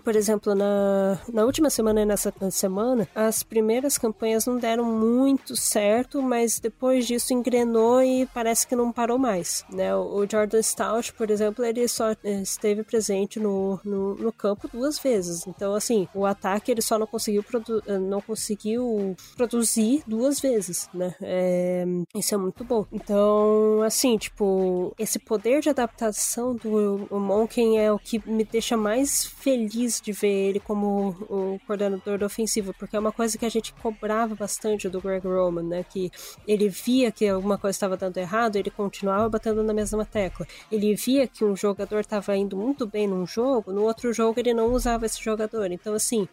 por 0.03 0.15
exemplo, 0.15 0.55
na, 0.55 1.19
na 1.33 1.45
última 1.45 1.71
semana 1.71 2.03
e 2.03 2.05
nessa 2.05 2.33
semana, 2.51 3.09
as 3.15 3.43
primeiras 3.43 3.99
campanhas 3.99 4.47
não 4.47 4.59
deram 4.59 4.85
muito 4.85 5.57
certo, 5.57 6.23
mas 6.23 6.59
depois 6.61 7.07
disso 7.07 7.33
engrenou 7.33 8.03
e 8.03 8.27
parece 8.27 8.67
que 8.67 8.77
não 8.77 8.93
parou 8.93 9.19
mais. 9.19 9.65
Né? 9.71 9.95
O, 9.95 10.27
Jordan 10.31 10.63
Stout, 10.63 11.13
por 11.15 11.31
exemplo, 11.31 11.65
ele 11.65 11.87
só 11.89 12.11
eh, 12.11 12.43
esteve 12.43 12.83
presente 12.83 13.39
no, 13.41 13.81
no, 13.85 14.15
no, 14.17 14.33
campo 14.33 14.69
duas 14.73 14.99
vezes. 14.99 15.47
Então, 15.47 15.75
assim, 15.75 16.09
o 16.15 16.27
ataque 16.27 16.71
ele 16.71 16.83
só 16.83 16.99
não 16.99 17.07
conseguiu, 17.07 17.43
produ 17.43 17.83
eh, 17.87 17.99
não 17.99 18.21
conseguiu 18.21 19.17
produzir 19.37 20.03
duas 20.07 20.41
vezes, 20.41 20.89
né? 20.93 21.15
É, 21.21 21.85
isso 22.15 22.35
é 22.35 22.39
muito 22.39 22.65
bom. 22.65 22.87
Então, 22.93 23.83
assim, 23.83 24.17
tipo, 24.19 24.95
esse 24.99 25.19
poder 25.19 25.61
de 25.61 25.71
adaptação 25.71 26.55
do 26.55 27.07
Monken 27.11 27.79
é 27.79 27.91
o 27.91 27.99
que 27.99 28.23
me 28.29 28.45
deixa 28.45 28.77
mais 28.77 29.25
feliz 29.25 29.86
feliz 29.87 30.01
de 30.01 30.13
ver 30.13 30.49
ele 30.49 30.61
como 30.61 31.11
o 31.31 31.61
coordenador 31.67 32.23
ofensivo, 32.23 32.75
porque 32.75 32.97
é 32.97 32.99
uma 32.99 33.13
coisa 33.13 33.39
que 33.39 33.47
a 33.47 33.49
gente 33.49 33.73
cobrava 33.75 34.35
bastante 34.35 34.89
do 34.89 35.01
Greg 35.01 35.27
Roman, 35.27 35.63
né? 35.63 35.85
Que 35.89 36.11
ele 36.47 36.69
via 36.69 37.11
que 37.13 37.27
alguma 37.27 37.57
coisa 37.57 37.77
estava 37.77 37.97
dando 37.97 38.17
errado, 38.19 38.57
ele 38.57 38.71
continuava 38.71 39.29
batendo 39.29 39.63
na 39.63 39.73
mesma 39.73 40.05
tecla. 40.05 40.47
Ele 40.71 40.95
via 40.95 41.27
que 41.27 41.45
um 41.45 41.55
jogador 41.57 42.01
estava 42.01 42.37
indo 42.37 42.57
muito 42.57 42.87
bem 42.87 43.07
num 43.07 43.27
jogo, 43.27 43.73
no 43.73 43.83
outro 43.83 44.13
jogo 44.13 44.39
ele 44.41 44.53
não 44.53 44.73
usava 44.73 45.07
esse 45.07 45.23
jogador. 45.23 45.71
Então, 45.71 45.95
assim, 45.95 46.29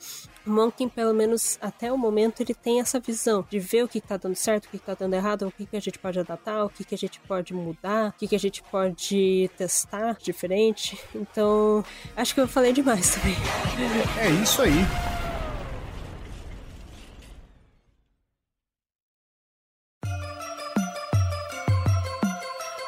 o 0.45 0.49
Monken, 0.49 0.89
pelo 0.89 1.13
menos 1.13 1.57
até 1.61 1.91
o 1.91 1.97
momento, 1.97 2.41
ele 2.41 2.53
tem 2.53 2.79
essa 2.79 2.99
visão 2.99 3.45
de 3.49 3.59
ver 3.59 3.83
o 3.83 3.87
que 3.87 3.97
está 3.97 4.17
dando 4.17 4.35
certo, 4.35 4.65
o 4.65 4.69
que 4.69 4.77
está 4.77 4.93
dando 4.93 5.13
errado, 5.13 5.47
o 5.47 5.51
que, 5.51 5.65
que 5.65 5.77
a 5.77 5.79
gente 5.79 5.97
pode 5.99 6.19
adaptar, 6.19 6.65
o 6.65 6.69
que, 6.69 6.83
que 6.83 6.95
a 6.95 6.97
gente 6.97 7.19
pode 7.21 7.53
mudar, 7.53 8.09
o 8.09 8.13
que, 8.13 8.27
que 8.27 8.35
a 8.35 8.39
gente 8.39 8.61
pode 8.63 9.49
testar 9.57 10.17
diferente. 10.21 10.99
Então, 11.15 11.83
acho 12.15 12.33
que 12.33 12.41
eu 12.41 12.47
falei 12.47 12.73
demais 12.73 13.15
também. 13.15 13.35
É 14.19 14.29
isso 14.41 14.61
aí. 14.61 14.73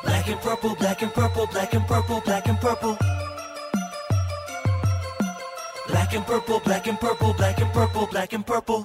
Black 0.03 0.32
and 0.32 0.38
purple, 0.38 0.76
black 0.76 1.06
and 1.06 1.10
purple, 1.10 1.47
black 1.47 1.76
and 1.76 1.84
purple, 1.84 2.22
black 2.22 2.49
and 2.49 2.56
purple. 2.56 3.14
Black 5.96 6.14
and 6.14 6.26
purple, 6.26 6.60
black 6.60 6.88
and 6.88 7.00
purple, 7.00 7.34
black 7.36 7.62
and 7.62 7.72
purple, 7.72 8.06
black 8.08 8.34
and 8.34 8.46
purple. 8.46 8.84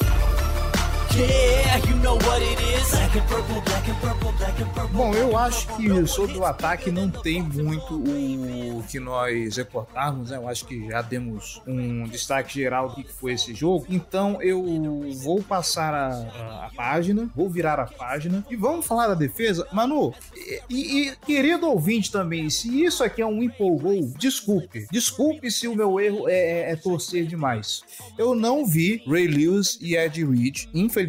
Bom, 4.92 5.12
eu 5.14 5.36
acho 5.36 5.66
que 5.76 6.06
sobre 6.06 6.38
o 6.38 6.44
ataque 6.44 6.92
não 6.92 7.10
tem 7.10 7.42
muito 7.42 7.96
o 7.96 8.84
que 8.88 9.00
nós 9.00 9.56
reportarmos, 9.56 10.30
né? 10.30 10.36
Eu 10.36 10.48
acho 10.48 10.64
que 10.66 10.88
já 10.88 11.02
demos 11.02 11.60
um 11.66 12.04
destaque 12.04 12.54
geral 12.54 12.90
do 12.90 13.02
que 13.02 13.12
foi 13.12 13.32
esse 13.32 13.52
jogo. 13.54 13.86
Então 13.88 14.40
eu 14.40 14.62
vou 15.22 15.42
passar 15.42 15.92
a, 15.92 16.66
a 16.66 16.70
página, 16.76 17.28
vou 17.34 17.48
virar 17.50 17.80
a 17.80 17.86
página 17.86 18.44
e 18.48 18.54
vamos 18.54 18.86
falar 18.86 19.08
da 19.08 19.14
defesa. 19.14 19.66
Manu, 19.72 20.14
e, 20.68 21.08
e, 21.08 21.16
querido 21.26 21.68
ouvinte 21.68 22.12
também, 22.12 22.48
se 22.50 22.84
isso 22.84 23.02
aqui 23.02 23.20
é 23.20 23.26
um 23.26 23.42
empolgou, 23.42 24.00
desculpe. 24.16 24.86
Desculpe 24.92 25.50
se 25.50 25.66
o 25.66 25.74
meu 25.74 25.98
erro 25.98 26.28
é, 26.28 26.34
é, 26.34 26.70
é 26.70 26.76
torcer 26.76 27.26
demais. 27.26 27.82
Eu 28.16 28.34
não 28.34 28.64
vi 28.64 29.02
Ray 29.06 29.26
Lewis 29.26 29.76
e 29.80 29.96
Ed 29.96 30.24
Reed, 30.24 30.66
infelizmente. 30.72 30.99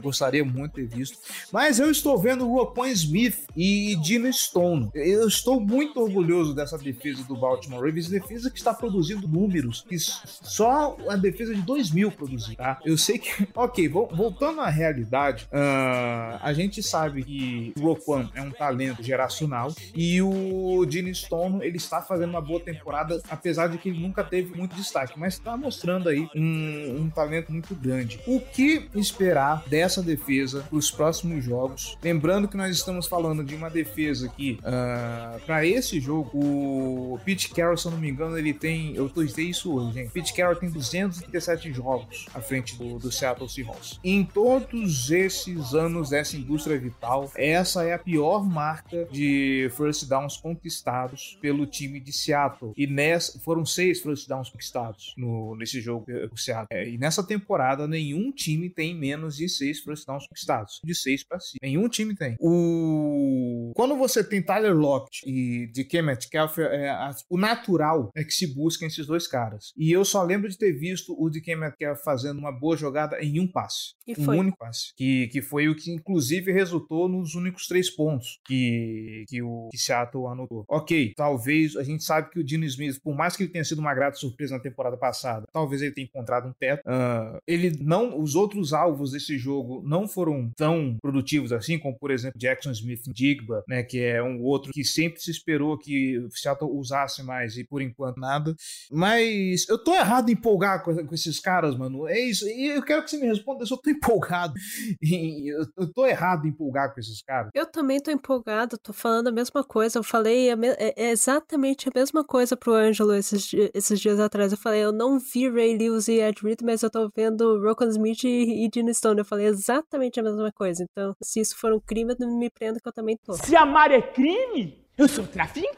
Gostaria 0.00 0.44
muito 0.44 0.80
de 0.80 0.86
ter 0.86 0.96
visto. 0.96 1.18
Mas 1.52 1.78
eu 1.78 1.90
estou 1.90 2.18
vendo 2.18 2.48
o 2.48 2.54
Roquan 2.54 2.88
Smith 2.88 3.46
e 3.56 3.96
Dino 3.96 4.32
Stone. 4.32 4.90
Eu 4.94 5.26
estou 5.26 5.60
muito 5.60 6.00
orgulhoso 6.00 6.54
dessa 6.54 6.76
defesa 6.78 7.22
do 7.24 7.36
Baltimore 7.36 7.84
Ravens, 7.84 8.08
defesa 8.08 8.50
que 8.50 8.58
está 8.58 8.74
produzindo 8.74 9.26
números 9.26 9.84
que 9.88 9.96
só 9.98 10.96
a 11.08 11.16
defesa 11.16 11.54
de 11.54 11.62
2000 11.62 12.10
produziu, 12.12 12.56
tá? 12.56 12.78
Eu 12.84 12.96
sei 12.98 13.18
que... 13.18 13.46
Ok, 13.56 13.88
voltando 13.88 14.60
à 14.60 14.68
realidade, 14.68 15.48
uh, 15.52 16.38
a 16.42 16.52
gente 16.52 16.82
sabe 16.82 17.24
que 17.24 17.72
o 17.78 17.80
Roquan 17.80 18.30
é 18.34 18.42
um 18.42 18.50
talento 18.50 19.02
geracional 19.02 19.72
e 19.94 20.20
o 20.20 20.84
Dino 20.84 21.12
Stone, 21.14 21.64
ele 21.64 21.78
está 21.78 22.02
fazendo 22.02 22.30
uma 22.30 22.40
boa 22.40 22.60
temporada, 22.60 23.20
apesar 23.30 23.68
de 23.68 23.78
que 23.78 23.88
ele 23.88 23.98
nunca 23.98 24.22
teve 24.22 24.56
muito 24.56 24.76
destaque, 24.76 25.18
mas 25.18 25.34
está 25.34 25.56
mostrando 25.56 26.08
aí 26.08 26.28
um, 26.34 27.02
um 27.02 27.10
talento 27.10 27.50
muito 27.50 27.74
grande. 27.74 28.20
O 28.26 28.40
que 28.40 28.88
esperar 28.94 29.25
dessa 29.66 30.02
defesa 30.02 30.64
para 30.68 30.78
os 30.78 30.90
próximos 30.90 31.44
jogos? 31.44 31.96
Lembrando 32.02 32.48
que 32.48 32.56
nós 32.56 32.74
estamos 32.74 33.06
falando 33.06 33.44
de 33.44 33.54
uma 33.54 33.70
defesa 33.70 34.26
aqui, 34.26 34.58
uh, 34.62 34.66
ah, 34.66 35.38
para 35.44 35.66
esse 35.66 36.00
jogo, 36.00 36.30
o 36.34 37.18
Pete 37.24 37.50
Carroll, 37.50 37.76
se 37.76 37.86
eu 37.86 37.92
não 37.92 37.98
me 37.98 38.10
engano, 38.10 38.38
ele 38.38 38.52
tem. 38.52 38.94
Eu 38.94 39.08
tuitei 39.08 39.46
isso 39.46 39.72
hoje, 39.74 39.92
gente. 39.92 40.10
Pete 40.10 40.34
Carroll 40.34 40.56
tem 40.56 40.70
237 40.70 41.72
jogos 41.72 42.26
à 42.34 42.40
frente 42.40 42.76
do, 42.76 42.98
do 42.98 43.10
Seattle 43.10 43.48
Seahawks. 43.48 43.98
Em 44.02 44.24
todos 44.24 45.10
esses 45.10 45.74
anos 45.74 46.10
dessa 46.10 46.36
indústria 46.36 46.78
vital, 46.78 47.30
essa 47.34 47.84
é 47.84 47.94
a 47.94 47.98
pior 47.98 48.44
marca 48.44 49.06
de 49.10 49.70
first 49.76 50.06
downs 50.08 50.36
conquistados 50.36 51.38
pelo 51.40 51.66
time 51.66 52.00
de 52.00 52.12
Seattle. 52.12 52.72
E 52.76 52.86
nessa 52.86 53.38
foram 53.40 53.64
seis 53.64 54.00
first 54.00 54.28
downs 54.28 54.50
conquistados 54.50 55.14
no, 55.16 55.56
nesse 55.56 55.80
jogo 55.80 56.06
o 56.30 56.36
Seattle. 56.36 56.66
É, 56.70 56.88
e 56.88 56.98
nessa 56.98 57.22
temporada, 57.22 57.86
nenhum 57.86 58.30
time 58.32 58.68
tem 58.68 58.94
menos 58.94 59.15
de 59.16 59.48
seis 59.48 59.80
first 59.80 60.06
downs 60.06 60.26
conquistados. 60.26 60.80
De 60.84 60.94
seis 60.94 61.24
para 61.24 61.40
cima. 61.40 61.58
Nenhum 61.62 61.88
time 61.88 62.14
tem. 62.14 62.36
O... 62.40 63.72
Quando 63.74 63.96
você 63.96 64.22
tem 64.22 64.42
Tyler 64.42 64.74
Lockett 64.74 65.22
e 65.26 65.66
DK 65.72 66.02
Metcalf, 66.02 66.58
é, 66.58 66.90
a... 66.90 67.10
o 67.28 67.38
natural 67.38 68.10
é 68.14 68.24
que 68.24 68.32
se 68.32 68.46
busquem 68.54 68.88
esses 68.88 69.06
dois 69.06 69.26
caras. 69.26 69.72
E 69.76 69.90
eu 69.90 70.04
só 70.04 70.22
lembro 70.22 70.48
de 70.48 70.58
ter 70.58 70.72
visto 70.72 71.14
o 71.18 71.28
DK 71.30 71.56
Metcalf 71.56 72.02
fazendo 72.04 72.38
uma 72.38 72.52
boa 72.52 72.76
jogada 72.76 73.18
em 73.20 73.40
um 73.40 73.46
passe. 73.46 73.94
E 74.06 74.12
um 74.12 74.24
foi. 74.24 74.38
único 74.38 74.58
passe. 74.58 74.92
Que, 74.96 75.28
que 75.28 75.42
foi 75.42 75.68
o 75.68 75.74
que, 75.74 75.90
inclusive, 75.90 76.52
resultou 76.52 77.08
nos 77.08 77.34
únicos 77.34 77.66
três 77.66 77.90
pontos 77.90 78.40
que, 78.46 79.24
que 79.28 79.42
o 79.42 79.68
que 79.70 79.78
Seattle 79.78 80.26
anotou. 80.26 80.64
Ok, 80.68 81.12
talvez 81.16 81.76
a 81.76 81.82
gente 81.82 82.04
sabe 82.04 82.30
que 82.30 82.40
o 82.40 82.44
Dino 82.44 82.64
Smith, 82.64 83.00
por 83.02 83.14
mais 83.14 83.36
que 83.36 83.42
ele 83.42 83.52
tenha 83.52 83.64
sido 83.64 83.78
uma 83.78 83.94
grata 83.94 84.16
surpresa 84.16 84.56
na 84.56 84.62
temporada 84.62 84.96
passada, 84.96 85.46
talvez 85.52 85.82
ele 85.82 85.92
tenha 85.92 86.06
encontrado 86.06 86.48
um 86.48 86.52
teto. 86.52 86.80
Uh, 86.80 87.38
ele 87.46 87.76
não, 87.80 88.20
os 88.20 88.34
outros 88.34 88.72
alvos 88.72 89.05
desse 89.12 89.38
jogo 89.38 89.82
não 89.84 90.06
foram 90.08 90.50
tão 90.56 90.96
produtivos 91.00 91.52
assim, 91.52 91.78
como 91.78 91.98
por 91.98 92.10
exemplo 92.10 92.38
Jackson 92.38 92.70
Smith 92.70 93.02
Digba, 93.12 93.64
né, 93.68 93.82
que 93.82 94.00
é 94.00 94.22
um 94.22 94.42
outro 94.42 94.72
que 94.72 94.84
sempre 94.84 95.20
se 95.20 95.30
esperou 95.30 95.78
que 95.78 96.18
o 96.18 96.30
Seattle 96.30 96.70
usasse 96.70 97.22
mais 97.22 97.56
e 97.56 97.64
por 97.64 97.82
enquanto 97.82 98.18
nada. 98.18 98.54
Mas 98.90 99.68
eu 99.68 99.78
tô 99.82 99.94
errado 99.94 100.28
em 100.28 100.32
empolgar 100.32 100.82
com, 100.82 100.94
com 101.06 101.14
esses 101.14 101.40
caras, 101.40 101.76
mano. 101.76 102.06
É 102.06 102.18
isso. 102.20 102.46
E 102.48 102.68
eu 102.76 102.82
quero 102.82 103.02
que 103.02 103.10
você 103.10 103.18
me 103.18 103.26
responda. 103.26 103.62
Eu 103.62 103.66
só 103.66 103.76
tô 103.76 103.90
empolgado. 103.90 104.54
eu, 105.02 105.92
tô 105.92 106.06
errado 106.06 106.46
em 106.46 106.50
empolgar 106.50 106.92
com 106.92 107.00
esses 107.00 107.22
caras. 107.22 107.50
Eu 107.54 107.66
também 107.66 108.00
tô 108.00 108.10
empolgado. 108.10 108.78
Tô 108.78 108.92
falando 108.92 109.28
a 109.28 109.32
mesma 109.32 109.64
coisa. 109.64 109.98
Eu 109.98 110.02
falei 110.02 110.50
a 110.50 110.56
me... 110.56 110.68
é, 110.68 110.94
é 110.96 111.10
exatamente 111.10 111.88
a 111.88 111.92
mesma 111.94 112.24
coisa 112.24 112.56
pro 112.56 112.74
Ângelo 112.74 113.14
esses, 113.14 113.50
esses 113.74 114.00
dias 114.00 114.20
atrás. 114.20 114.52
Eu 114.52 114.58
falei, 114.58 114.84
eu 114.84 114.92
não 114.92 115.18
vi 115.18 115.48
Ray 115.48 115.76
Lewis 115.76 116.08
e 116.08 116.20
Ed 116.20 116.40
Reed, 116.42 116.60
mas 116.62 116.82
eu 116.82 116.90
tô 116.90 117.10
vendo 117.14 117.60
Rocco 117.62 117.84
Smith 117.84 118.24
e, 118.24 118.66
e 118.66 118.70
Gene 118.72 118.94
Stone. 118.96 119.18
Eu 119.18 119.24
falei 119.24 119.46
exatamente 119.46 120.18
a 120.18 120.22
mesma 120.22 120.50
coisa. 120.52 120.84
Então, 120.90 121.14
se 121.22 121.40
isso 121.40 121.56
for 121.56 121.72
um 121.72 121.80
crime, 121.80 122.14
me 122.18 122.50
prenda 122.50 122.80
que 122.80 122.88
eu 122.88 122.92
também 122.92 123.16
tô. 123.16 123.34
Se 123.34 123.54
amar 123.54 123.90
é 123.90 124.00
crime, 124.00 124.86
eu 124.96 125.08
sou 125.08 125.26
traficante. 125.26 125.70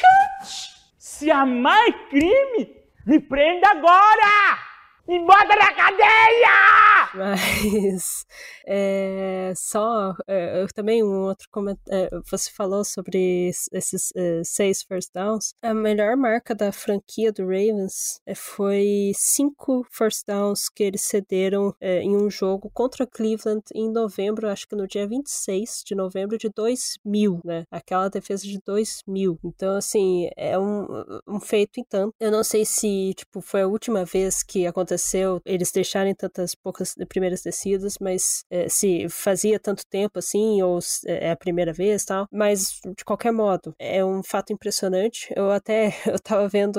Se 0.99 1.31
amar 1.31 1.89
é 1.89 1.93
crime, 2.09 2.77
me 3.07 3.19
prenda 3.19 3.69
agora! 3.71 4.68
Me 5.09 5.19
bota 5.21 5.57
na 5.57 5.73
cadeia! 5.73 7.09
Mas 7.15 8.27
é, 8.69 9.55
só 9.57 10.15
é, 10.27 10.67
também 10.75 11.03
um 11.03 11.23
outro 11.23 11.49
comentário. 11.51 11.81
É, 11.91 12.11
você 12.31 12.51
falou 12.51 12.85
sobre 12.85 13.49
esses 13.73 14.13
é, 14.15 14.43
seis 14.45 14.83
first 14.83 15.11
downs. 15.15 15.55
A 15.63 15.73
melhor 15.73 16.15
marca 16.15 16.55
da 16.55 16.71
franquia 16.71 17.33
do 17.33 17.45
Ravens 17.45 18.21
é, 18.27 18.35
foi 18.35 19.13
cinco 19.15 19.83
first 19.91 20.27
downs 20.27 20.69
que 20.69 20.83
eles 20.83 21.01
cederam 21.01 21.75
é, 21.81 22.03
em 22.03 22.15
um 22.15 22.29
jogo 22.29 22.71
contra 22.75 23.07
Cleveland 23.07 23.63
em 23.75 23.91
novembro, 23.91 24.47
acho 24.51 24.69
que 24.69 24.77
no 24.77 24.87
dia 24.87 25.09
26 25.09 25.85
de 25.87 25.95
novembro 25.95 26.37
de 26.37 26.51
2000, 26.51 27.41
né? 27.47 27.65
Aquela 27.71 28.11
defesa 28.11 28.43
de 28.43 28.61
2000. 28.63 29.39
Então, 29.43 29.75
assim, 29.75 30.29
é 30.37 30.59
um, 30.59 30.87
um 31.27 31.41
feito 31.41 31.81
então. 31.81 32.13
Eu 32.21 32.31
não 32.31 32.45
sei 32.45 32.67
se, 32.67 33.15
tipo, 33.15 33.41
foi 33.41 33.63
a 33.63 33.67
última 33.67 34.05
vez 34.05 34.43
que 34.43 34.67
aconteceu 34.67 34.98
eles 35.45 35.71
deixarem 35.73 36.15
tantas 36.15 36.55
poucas 36.55 36.95
primeiras 37.09 37.43
descidas, 37.43 37.97
mas 38.01 38.45
é, 38.51 38.69
se 38.69 39.09
fazia 39.09 39.59
tanto 39.59 39.87
tempo 39.87 40.19
assim, 40.19 40.63
ou 40.63 40.79
é, 41.07 41.29
é 41.29 41.31
a 41.31 41.37
primeira 41.37 41.73
vez 41.73 42.05
tal. 42.05 42.27
Mas, 42.33 42.81
de 42.97 43.05
qualquer 43.05 43.33
modo, 43.33 43.75
é 43.79 44.05
um 44.05 44.23
fato 44.23 44.53
impressionante. 44.53 45.33
Eu 45.37 45.51
até 45.51 45.95
eu 46.07 46.19
tava 46.19 46.49
vendo 46.49 46.79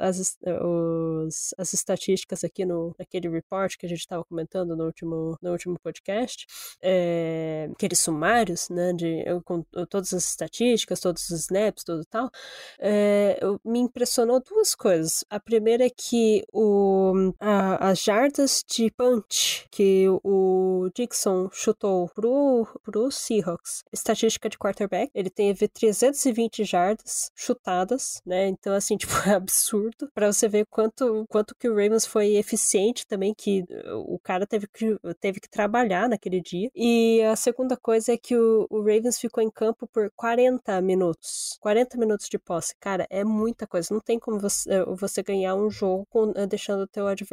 as, 0.00 0.36
os, 0.62 1.54
as 1.58 1.72
estatísticas 1.72 2.44
aqui 2.44 2.64
no, 2.64 2.94
naquele 2.98 3.28
report 3.28 3.76
que 3.76 3.86
a 3.86 3.88
gente 3.88 4.00
estava 4.00 4.24
comentando 4.24 4.76
no 4.76 4.84
último, 4.84 5.36
no 5.42 5.52
último 5.52 5.78
podcast, 5.78 6.46
é, 6.82 7.68
aqueles 7.72 7.98
sumários, 7.98 8.68
né, 8.68 8.92
de, 8.92 9.22
eu, 9.26 9.42
com 9.42 9.62
todas 9.88 10.12
as 10.12 10.28
estatísticas, 10.28 11.00
todos 11.00 11.28
os 11.30 11.40
snaps, 11.40 11.84
tudo 11.84 12.04
tal, 12.04 12.30
é, 12.78 13.38
eu, 13.40 13.60
me 13.64 13.78
impressionou 13.78 14.40
duas 14.40 14.74
coisas. 14.74 15.24
A 15.30 15.40
primeira 15.40 15.86
é 15.86 15.90
que 15.90 16.44
o, 16.52 17.32
a, 17.40 17.90
as 17.90 18.02
jardas 18.02 18.64
de 18.66 18.90
punch 18.90 19.66
que 19.70 20.06
o 20.24 20.88
Dixon 20.94 21.48
chutou 21.52 22.08
pro, 22.14 22.66
pro 22.82 23.10
Seahawks. 23.10 23.84
Estatística 23.92 24.48
de 24.48 24.58
quarterback, 24.58 25.10
ele 25.14 25.30
teve 25.30 25.68
320 25.68 26.64
jardas 26.64 27.30
chutadas, 27.36 28.20
né? 28.26 28.48
Então, 28.48 28.74
assim, 28.74 28.96
tipo, 28.98 29.12
é 29.26 29.34
absurdo. 29.34 30.10
para 30.14 30.32
você 30.32 30.48
ver 30.48 30.66
quanto, 30.66 31.24
quanto 31.28 31.54
que 31.54 31.68
o 31.68 31.74
Ravens 31.74 32.06
foi 32.06 32.36
eficiente 32.36 33.06
também, 33.06 33.34
que 33.34 33.64
o 34.06 34.18
cara 34.18 34.46
teve 34.46 34.66
que, 34.66 34.98
teve 35.20 35.40
que 35.40 35.48
trabalhar 35.48 36.08
naquele 36.08 36.40
dia. 36.40 36.70
E 36.74 37.22
a 37.22 37.36
segunda 37.36 37.76
coisa 37.76 38.12
é 38.12 38.16
que 38.16 38.36
o, 38.36 38.66
o 38.70 38.78
Ravens 38.78 39.18
ficou 39.18 39.42
em 39.42 39.50
campo 39.50 39.86
por 39.86 40.10
40 40.16 40.80
minutos. 40.82 41.56
40 41.60 41.98
minutos 41.98 42.28
de 42.28 42.38
posse. 42.38 42.74
Cara, 42.80 43.06
é 43.10 43.24
muita 43.24 43.66
coisa. 43.66 43.92
Não 43.92 44.00
tem 44.00 44.18
como 44.18 44.38
você, 44.38 44.84
você 44.96 45.22
ganhar 45.22 45.54
um 45.54 45.70
jogo 45.70 46.06
com, 46.10 46.32
deixando 46.48 46.82
o 46.82 46.86
teu 46.86 47.06
adversário 47.06 47.27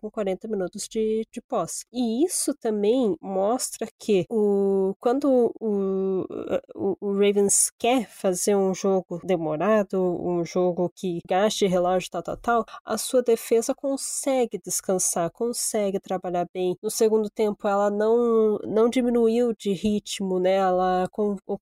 com 0.00 0.10
40 0.10 0.48
minutos 0.48 0.88
de, 0.88 1.26
de 1.30 1.40
posse. 1.40 1.84
E 1.92 2.24
isso 2.24 2.54
também 2.54 3.16
mostra 3.20 3.88
que 3.98 4.26
o, 4.30 4.94
quando 5.00 5.52
o, 5.60 6.26
o, 6.74 6.96
o 7.00 7.12
Ravens 7.12 7.70
quer 7.78 8.08
fazer 8.08 8.54
um 8.54 8.74
jogo 8.74 9.20
demorado, 9.24 10.00
um 10.00 10.44
jogo 10.44 10.90
que 10.94 11.20
gaste 11.28 11.66
relógio, 11.66 12.10
tal, 12.10 12.22
tal, 12.22 12.36
tal, 12.36 12.64
a 12.84 12.98
sua 12.98 13.22
defesa 13.22 13.74
consegue 13.74 14.60
descansar, 14.64 15.30
consegue 15.30 15.98
trabalhar 15.98 16.46
bem. 16.52 16.76
No 16.82 16.90
segundo 16.90 17.30
tempo, 17.30 17.66
ela 17.66 17.90
não, 17.90 18.58
não 18.64 18.88
diminuiu 18.88 19.54
de 19.54 19.72
ritmo, 19.72 20.38
né? 20.38 20.56
Ela 20.56 21.08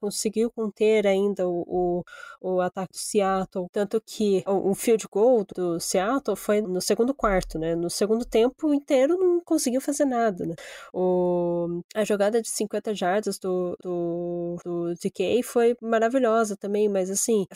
conseguiu 0.00 0.50
conter 0.50 1.06
ainda 1.06 1.48
o, 1.48 1.64
o, 1.66 2.04
o, 2.40 2.60
ataque 2.60 2.92
do 2.92 2.98
Seattle. 2.98 3.68
Tanto 3.72 4.00
que 4.00 4.42
o, 4.46 4.70
o 4.70 4.74
field 4.74 5.06
goal 5.10 5.44
do 5.54 5.80
Seattle 5.80 6.36
foi 6.36 6.60
no 6.60 6.80
segundo 6.80 7.14
quarto, 7.14 7.58
né? 7.58 7.74
No 7.78 7.90
segundo 7.90 8.24
tempo 8.24 8.74
inteiro 8.74 9.16
não 9.16 9.40
conseguiu 9.40 9.80
fazer 9.80 10.04
nada, 10.04 10.44
né? 10.46 10.54
O, 10.92 11.82
a 11.94 12.04
jogada 12.04 12.42
de 12.42 12.48
50 12.50 12.94
jardas 12.94 13.38
do, 13.38 13.76
do, 13.82 14.56
do 14.64 14.94
DK 14.94 15.42
foi 15.42 15.76
maravilhosa 15.80 16.56
também, 16.56 16.88
mas 16.88 17.10
assim 17.10 17.46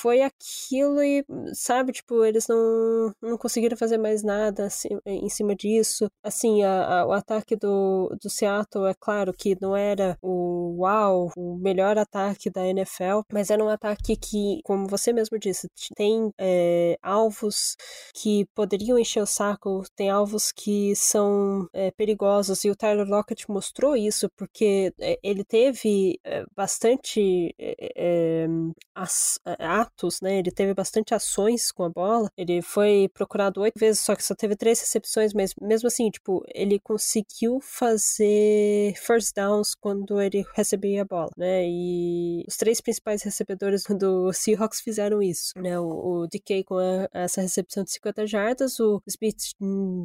foi 0.00 0.20
aquilo 0.22 1.02
e, 1.02 1.24
sabe, 1.54 1.92
tipo, 1.92 2.24
eles 2.24 2.46
não, 2.48 3.12
não 3.22 3.38
conseguiram 3.38 3.76
fazer 3.76 3.96
mais 3.98 4.22
nada 4.22 4.66
assim, 4.66 4.88
em 5.06 5.28
cima 5.28 5.54
disso. 5.54 6.06
Assim, 6.22 6.62
a, 6.62 7.00
a, 7.00 7.06
o 7.06 7.12
ataque 7.12 7.56
do, 7.56 8.14
do 8.20 8.28
Seattle, 8.28 8.86
é 8.86 8.94
claro 8.94 9.32
que 9.32 9.56
não 9.60 9.76
era 9.76 10.18
o 10.20 10.76
uau, 10.80 11.30
o 11.36 11.56
melhor 11.56 11.96
ataque 11.96 12.50
da 12.50 12.66
NFL, 12.66 13.20
mas 13.32 13.50
era 13.50 13.62
um 13.64 13.68
ataque 13.68 14.16
que, 14.16 14.60
como 14.64 14.86
você 14.86 15.12
mesmo 15.12 15.38
disse, 15.38 15.66
tem 15.94 16.30
é, 16.38 16.98
alvos 17.02 17.76
que 18.14 18.46
poderiam 18.54 18.98
encher 18.98 19.22
o 19.22 19.26
saco, 19.26 19.82
tem 19.96 20.10
alvos 20.10 20.52
que 20.52 20.94
são 20.94 21.68
é, 21.72 21.90
perigosos, 21.92 22.64
e 22.64 22.70
o 22.70 22.76
Tyler 22.76 23.06
Lockett 23.06 23.50
mostrou 23.50 23.96
isso, 23.96 24.28
porque 24.36 24.92
é, 25.00 25.18
ele 25.22 25.44
teve 25.44 26.20
é, 26.24 26.44
bastante 26.54 27.54
é, 27.58 27.92
é, 27.96 28.46
as, 28.94 29.38
atos, 29.86 30.20
né? 30.20 30.38
Ele 30.38 30.50
teve 30.50 30.74
bastante 30.74 31.14
ações 31.14 31.70
com 31.72 31.84
a 31.84 31.88
bola. 31.88 32.30
Ele 32.36 32.60
foi 32.62 33.08
procurado 33.12 33.60
oito 33.60 33.78
vezes, 33.78 34.00
só 34.02 34.14
que 34.14 34.24
só 34.24 34.34
teve 34.34 34.56
três 34.56 34.80
recepções, 34.80 35.32
mas 35.32 35.54
mesmo 35.60 35.86
assim, 35.86 36.10
tipo, 36.10 36.44
ele 36.54 36.78
conseguiu 36.78 37.60
fazer 37.60 38.94
first 38.96 39.34
downs 39.34 39.74
quando 39.74 40.20
ele 40.20 40.44
recebia 40.54 41.02
a 41.02 41.04
bola, 41.04 41.30
né? 41.36 41.64
E 41.66 42.44
os 42.46 42.56
três 42.56 42.80
principais 42.80 43.22
recebedores 43.22 43.84
do 43.98 44.32
Seahawks 44.32 44.80
fizeram 44.80 45.22
isso, 45.22 45.52
né? 45.56 45.78
O, 45.78 46.22
o 46.22 46.26
DK 46.26 46.64
com 46.64 46.78
a, 46.78 47.08
essa 47.12 47.40
recepção 47.40 47.84
de 47.84 47.92
50 47.92 48.26
jardas, 48.26 48.78
o 48.80 49.00
Smith 49.06 49.54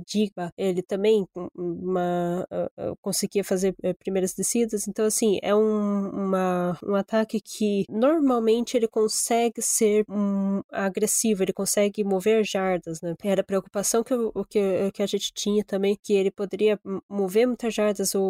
Digba, 0.08 0.54
ele 0.58 0.82
também 0.82 1.26
uma, 1.56 2.48
uh, 2.52 2.92
uh, 2.92 2.98
conseguia 3.02 3.44
fazer 3.44 3.76
uh, 3.84 3.94
primeiras 4.00 4.34
descidas, 4.34 4.88
então 4.88 5.06
assim, 5.06 5.40
é 5.42 5.56
um, 5.56 6.10
uma, 6.10 6.78
um 6.84 6.96
ataque 6.96 7.40
que 7.40 7.86
normalmente 7.90 8.78
ele 8.78 8.88
consegue 8.88 9.62
ser 9.72 10.06
um, 10.10 10.62
agressivo, 10.72 11.44
ele 11.44 11.54
consegue 11.54 12.04
mover 12.04 12.44
jardas, 12.44 13.02
né? 13.02 13.16
Era 13.24 13.42
a 13.42 13.44
preocupação 13.44 14.04
que, 14.04 14.14
o, 14.14 14.46
que, 14.46 14.92
que 14.94 15.04
a 15.04 15.08
gente 15.08 15.32
tinha 15.34 15.64
também, 15.64 15.98
que 16.02 16.14
ele 16.14 16.32
poderia 16.32 16.80
mover 17.10 17.48
muitas 17.48 17.74
jardas, 17.74 18.14
o, 18.16 18.22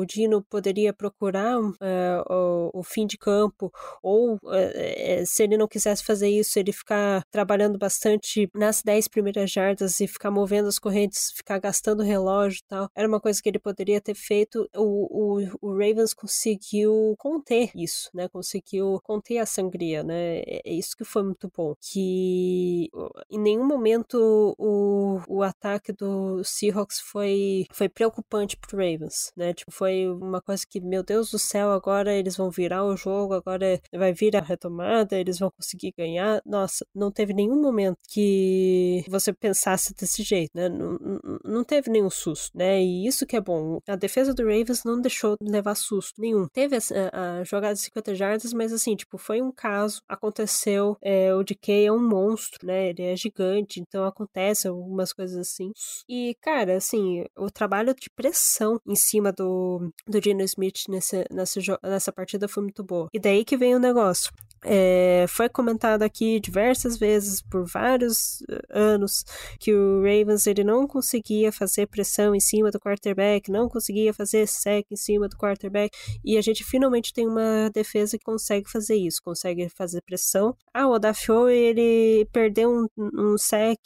o 0.00 0.04
Dino 0.06 0.42
poderia 0.42 0.92
procurar 0.92 1.58
o, 1.58 2.70
o, 2.74 2.82
fim 2.82 3.06
de 3.06 3.18
campo, 3.18 3.72
ou 4.02 4.38
se 5.26 5.42
ele 5.42 5.56
não 5.56 5.68
quisesse 5.68 6.04
fazer 6.04 6.28
isso, 6.28 6.58
ele 6.58 6.72
ficar 6.72 7.24
trabalhando 7.30 7.78
bastante 7.78 8.48
nas 8.54 8.82
10 8.82 9.08
primeiras 9.08 9.50
jardas 9.50 10.00
e 10.00 10.06
ficar 10.06 10.30
movendo 10.30 10.68
as 10.68 10.78
correntes, 10.78 11.32
ficar 11.32 11.58
gastando 11.58 12.02
relógio 12.02 12.60
e 12.60 12.68
tal. 12.68 12.88
Era 12.94 13.08
uma 13.08 13.20
coisa 13.20 13.40
que 13.42 13.48
ele 13.48 13.58
poderia 13.58 14.00
ter 14.00 14.14
feito. 14.14 14.68
O, 14.76 15.40
o, 15.40 15.58
o 15.60 15.72
Ravens 15.72 16.14
conseguiu 16.14 17.14
conter 17.18 17.70
isso, 17.74 18.10
né? 18.14 18.28
Conseguiu 18.28 19.00
conter 19.02 19.38
a 19.38 19.46
sangria, 19.46 20.02
né? 20.02 20.42
É, 20.70 20.72
isso 20.72 20.96
que 20.96 21.04
foi 21.04 21.22
muito 21.22 21.50
bom. 21.54 21.74
Que 21.80 22.88
em 23.30 23.38
nenhum 23.38 23.66
momento 23.66 24.54
o, 24.58 25.20
o 25.28 25.42
ataque 25.42 25.92
do 25.92 26.42
Seahawks 26.44 27.00
foi, 27.00 27.66
foi 27.72 27.88
preocupante 27.88 28.56
pro 28.56 28.76
Ravens, 28.76 29.32
né? 29.36 29.52
Tipo, 29.52 29.72
foi 29.72 30.08
uma 30.08 30.40
coisa 30.40 30.64
que, 30.68 30.80
meu 30.80 31.02
Deus 31.02 31.30
do 31.30 31.38
céu, 31.38 31.72
agora 31.72 32.14
eles 32.14 32.36
vão 32.36 32.50
virar 32.50 32.84
o 32.84 32.96
jogo, 32.96 33.34
agora 33.34 33.80
vai 33.92 34.12
vir 34.12 34.36
a 34.36 34.40
retomada, 34.40 35.18
eles 35.18 35.38
vão 35.38 35.50
conseguir 35.50 35.92
ganhar. 35.96 36.40
Nossa, 36.46 36.86
não 36.94 37.10
teve 37.10 37.34
nenhum 37.34 37.60
momento 37.60 37.98
que 38.08 39.04
você 39.08 39.32
pensasse 39.32 39.94
desse 39.94 40.22
jeito, 40.22 40.50
né? 40.54 40.68
Não, 40.68 40.98
não 41.44 41.64
teve 41.64 41.90
nenhum 41.90 42.10
susto, 42.10 42.56
né? 42.56 42.82
E 42.82 43.06
isso 43.06 43.26
que 43.26 43.36
é 43.36 43.40
bom. 43.40 43.80
A 43.88 43.96
defesa 43.96 44.32
do 44.32 44.42
Ravens 44.42 44.84
não 44.84 45.00
deixou 45.00 45.36
levar 45.42 45.74
susto 45.74 46.20
nenhum. 46.20 46.46
Teve 46.52 46.76
a, 46.76 47.40
a 47.40 47.44
jogada 47.44 47.74
de 47.74 47.80
50 47.80 48.14
jardas, 48.14 48.52
mas 48.52 48.72
assim, 48.72 48.94
tipo, 48.94 49.18
foi 49.18 49.42
um 49.42 49.52
caso, 49.52 50.02
aconteceu, 50.08 50.59
é, 51.02 51.34
o 51.34 51.42
DK 51.42 51.86
é 51.86 51.92
um 51.92 52.00
monstro, 52.00 52.66
né? 52.66 52.90
Ele 52.90 53.02
é 53.02 53.16
gigante, 53.16 53.80
então 53.80 54.04
acontece 54.04 54.68
algumas 54.68 55.12
coisas 55.12 55.36
assim. 55.36 55.72
E, 56.08 56.36
cara, 56.40 56.76
assim, 56.76 57.24
o 57.36 57.50
trabalho 57.50 57.94
de 57.94 58.10
pressão 58.10 58.80
em 58.86 58.96
cima 58.96 59.32
do, 59.32 59.92
do 60.06 60.22
Gino 60.22 60.42
Smith 60.42 60.84
nessa, 60.88 61.24
nessa, 61.30 61.60
nessa 61.82 62.12
partida 62.12 62.48
foi 62.48 62.62
muito 62.62 62.84
boa. 62.84 63.08
E 63.12 63.18
daí 63.18 63.44
que 63.44 63.56
vem 63.56 63.74
o 63.74 63.78
negócio. 63.78 64.32
É, 64.62 65.24
foi 65.26 65.48
comentado 65.48 66.02
aqui 66.02 66.38
diversas 66.38 66.98
vezes 66.98 67.40
por 67.40 67.64
vários 67.64 68.42
eh, 68.42 68.60
anos 68.68 69.24
que 69.58 69.72
o 69.72 70.02
Ravens 70.02 70.46
ele 70.46 70.62
não 70.62 70.86
conseguia 70.86 71.50
fazer 71.50 71.86
pressão 71.86 72.34
em 72.34 72.40
cima 72.40 72.70
do 72.70 72.78
quarterback, 72.78 73.50
não 73.50 73.70
conseguia 73.70 74.12
fazer 74.12 74.46
sec 74.46 74.86
em 74.90 74.96
cima 74.96 75.28
do 75.28 75.36
quarterback 75.38 75.96
e 76.22 76.36
a 76.36 76.42
gente 76.42 76.62
finalmente 76.62 77.10
tem 77.14 77.26
uma 77.26 77.70
defesa 77.72 78.18
que 78.18 78.24
consegue 78.24 78.70
fazer 78.70 78.96
isso, 78.96 79.22
consegue 79.24 79.70
fazer 79.70 80.02
pressão. 80.02 80.49
Ah, 80.72 80.86
o 80.86 80.92
Odafio 80.92 81.48
ele 81.48 82.26
perdeu 82.32 82.70
um, 82.70 82.86
um 82.96 83.38
sec 83.38 83.78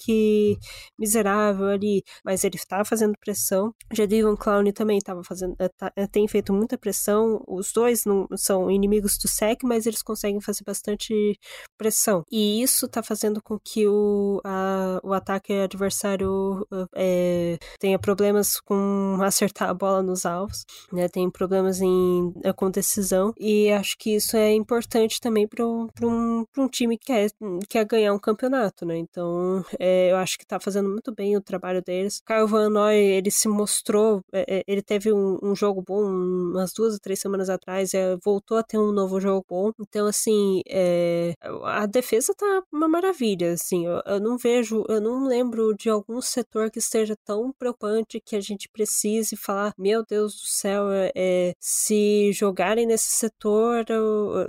miserável 0.98 1.66
ali, 1.68 2.02
mas 2.24 2.44
ele 2.44 2.56
estava 2.56 2.84
fazendo 2.84 3.14
pressão. 3.18 3.74
Jadivon 3.92 4.36
Clown 4.36 4.70
também 4.72 4.98
estava 4.98 5.22
fazendo, 5.24 5.54
eh, 5.58 5.68
tá, 5.76 5.92
eh, 5.96 6.06
tem 6.06 6.26
feito 6.28 6.52
muita 6.52 6.76
pressão. 6.78 7.42
Os 7.48 7.72
dois 7.72 8.04
não 8.04 8.26
são 8.36 8.70
inimigos 8.70 9.16
do 9.18 9.28
sec, 9.28 9.62
mas 9.64 9.86
eles 9.86 10.02
conseguem 10.02 10.40
fazer 10.40 10.62
bastante 10.64 11.38
pressão. 11.78 12.22
E 12.30 12.62
isso 12.62 12.88
tá 12.88 13.02
fazendo 13.02 13.42
com 13.42 13.58
que 13.58 13.86
o, 13.86 14.40
a, 14.44 15.00
o 15.02 15.12
ataque 15.12 15.52
adversário 15.52 16.66
é, 16.94 17.58
tenha 17.78 17.98
problemas 17.98 18.60
com 18.60 19.18
acertar 19.22 19.70
a 19.70 19.74
bola 19.74 20.02
nos 20.02 20.26
alvos, 20.26 20.64
né? 20.92 21.08
Tem 21.08 21.30
problemas 21.30 21.80
em, 21.80 22.32
com 22.56 22.70
decisão. 22.70 23.32
E 23.38 23.70
acho 23.70 23.96
que 23.98 24.14
isso 24.16 24.36
é 24.36 24.52
importante 24.52 25.20
também 25.20 25.46
para 25.48 25.66
um, 25.66 26.44
um 26.57 26.68
time 26.68 26.98
que 26.98 27.07
quer, 27.07 27.30
quer 27.68 27.84
ganhar 27.84 28.12
um 28.12 28.18
campeonato, 28.18 28.84
né? 28.86 28.96
Então, 28.96 29.64
é, 29.78 30.11
eu 30.11 30.16
acho 30.16 30.38
que 30.38 30.46
tá 30.46 30.59
fazendo 30.61 30.88
muito 30.88 31.12
bem 31.14 31.36
o 31.36 31.40
trabalho 31.40 31.82
deles. 31.82 32.20
Kyle 32.26 32.46
Van 32.46 32.70
Noy, 32.70 32.96
ele 32.96 33.30
se 33.30 33.48
mostrou, 33.48 34.22
é, 34.32 34.64
ele 34.66 34.82
teve 34.82 35.12
um, 35.12 35.38
um, 35.42 35.55
jogo 35.55 35.82
bom 35.82 36.02
umas 36.05 36.72
duas 36.72 36.94
ou 36.94 37.00
três 37.00 37.18
semanas 37.20 37.48
atrás, 37.50 37.92
voltou 38.22 38.57
a 38.57 38.62
ter 38.62 38.78
um 38.78 38.92
novo 38.92 39.20
jogo 39.20 39.44
bom. 39.48 39.72
Então, 39.80 40.07
assim, 40.07 40.62
é, 40.68 41.34
a 41.64 41.86
defesa 41.86 42.34
tá 42.34 42.62
uma 42.72 42.88
maravilha, 42.88 43.52
assim, 43.52 43.86
eu, 43.86 44.00
eu, 44.07 44.20
não 44.20 44.36
vejo, 44.36 44.84
eu 44.88 45.00
não 45.00 45.26
lembro 45.26 45.74
de 45.74 45.90
algum 45.90 46.20
setor 46.20 46.70
que 46.70 46.78
esteja 46.78 47.16
tão 47.24 47.52
preocupante 47.52 48.20
que 48.20 48.36
a 48.36 48.40
gente 48.40 48.68
precise 48.68 49.36
falar, 49.36 49.74
meu 49.78 50.05
Deus 50.05 50.34
do 50.34 50.46
céu, 50.46 50.86
é, 51.14 51.55
se 51.61 52.32
jogarem 52.32 52.86
nesse 52.86 53.11
setor, 53.11 53.84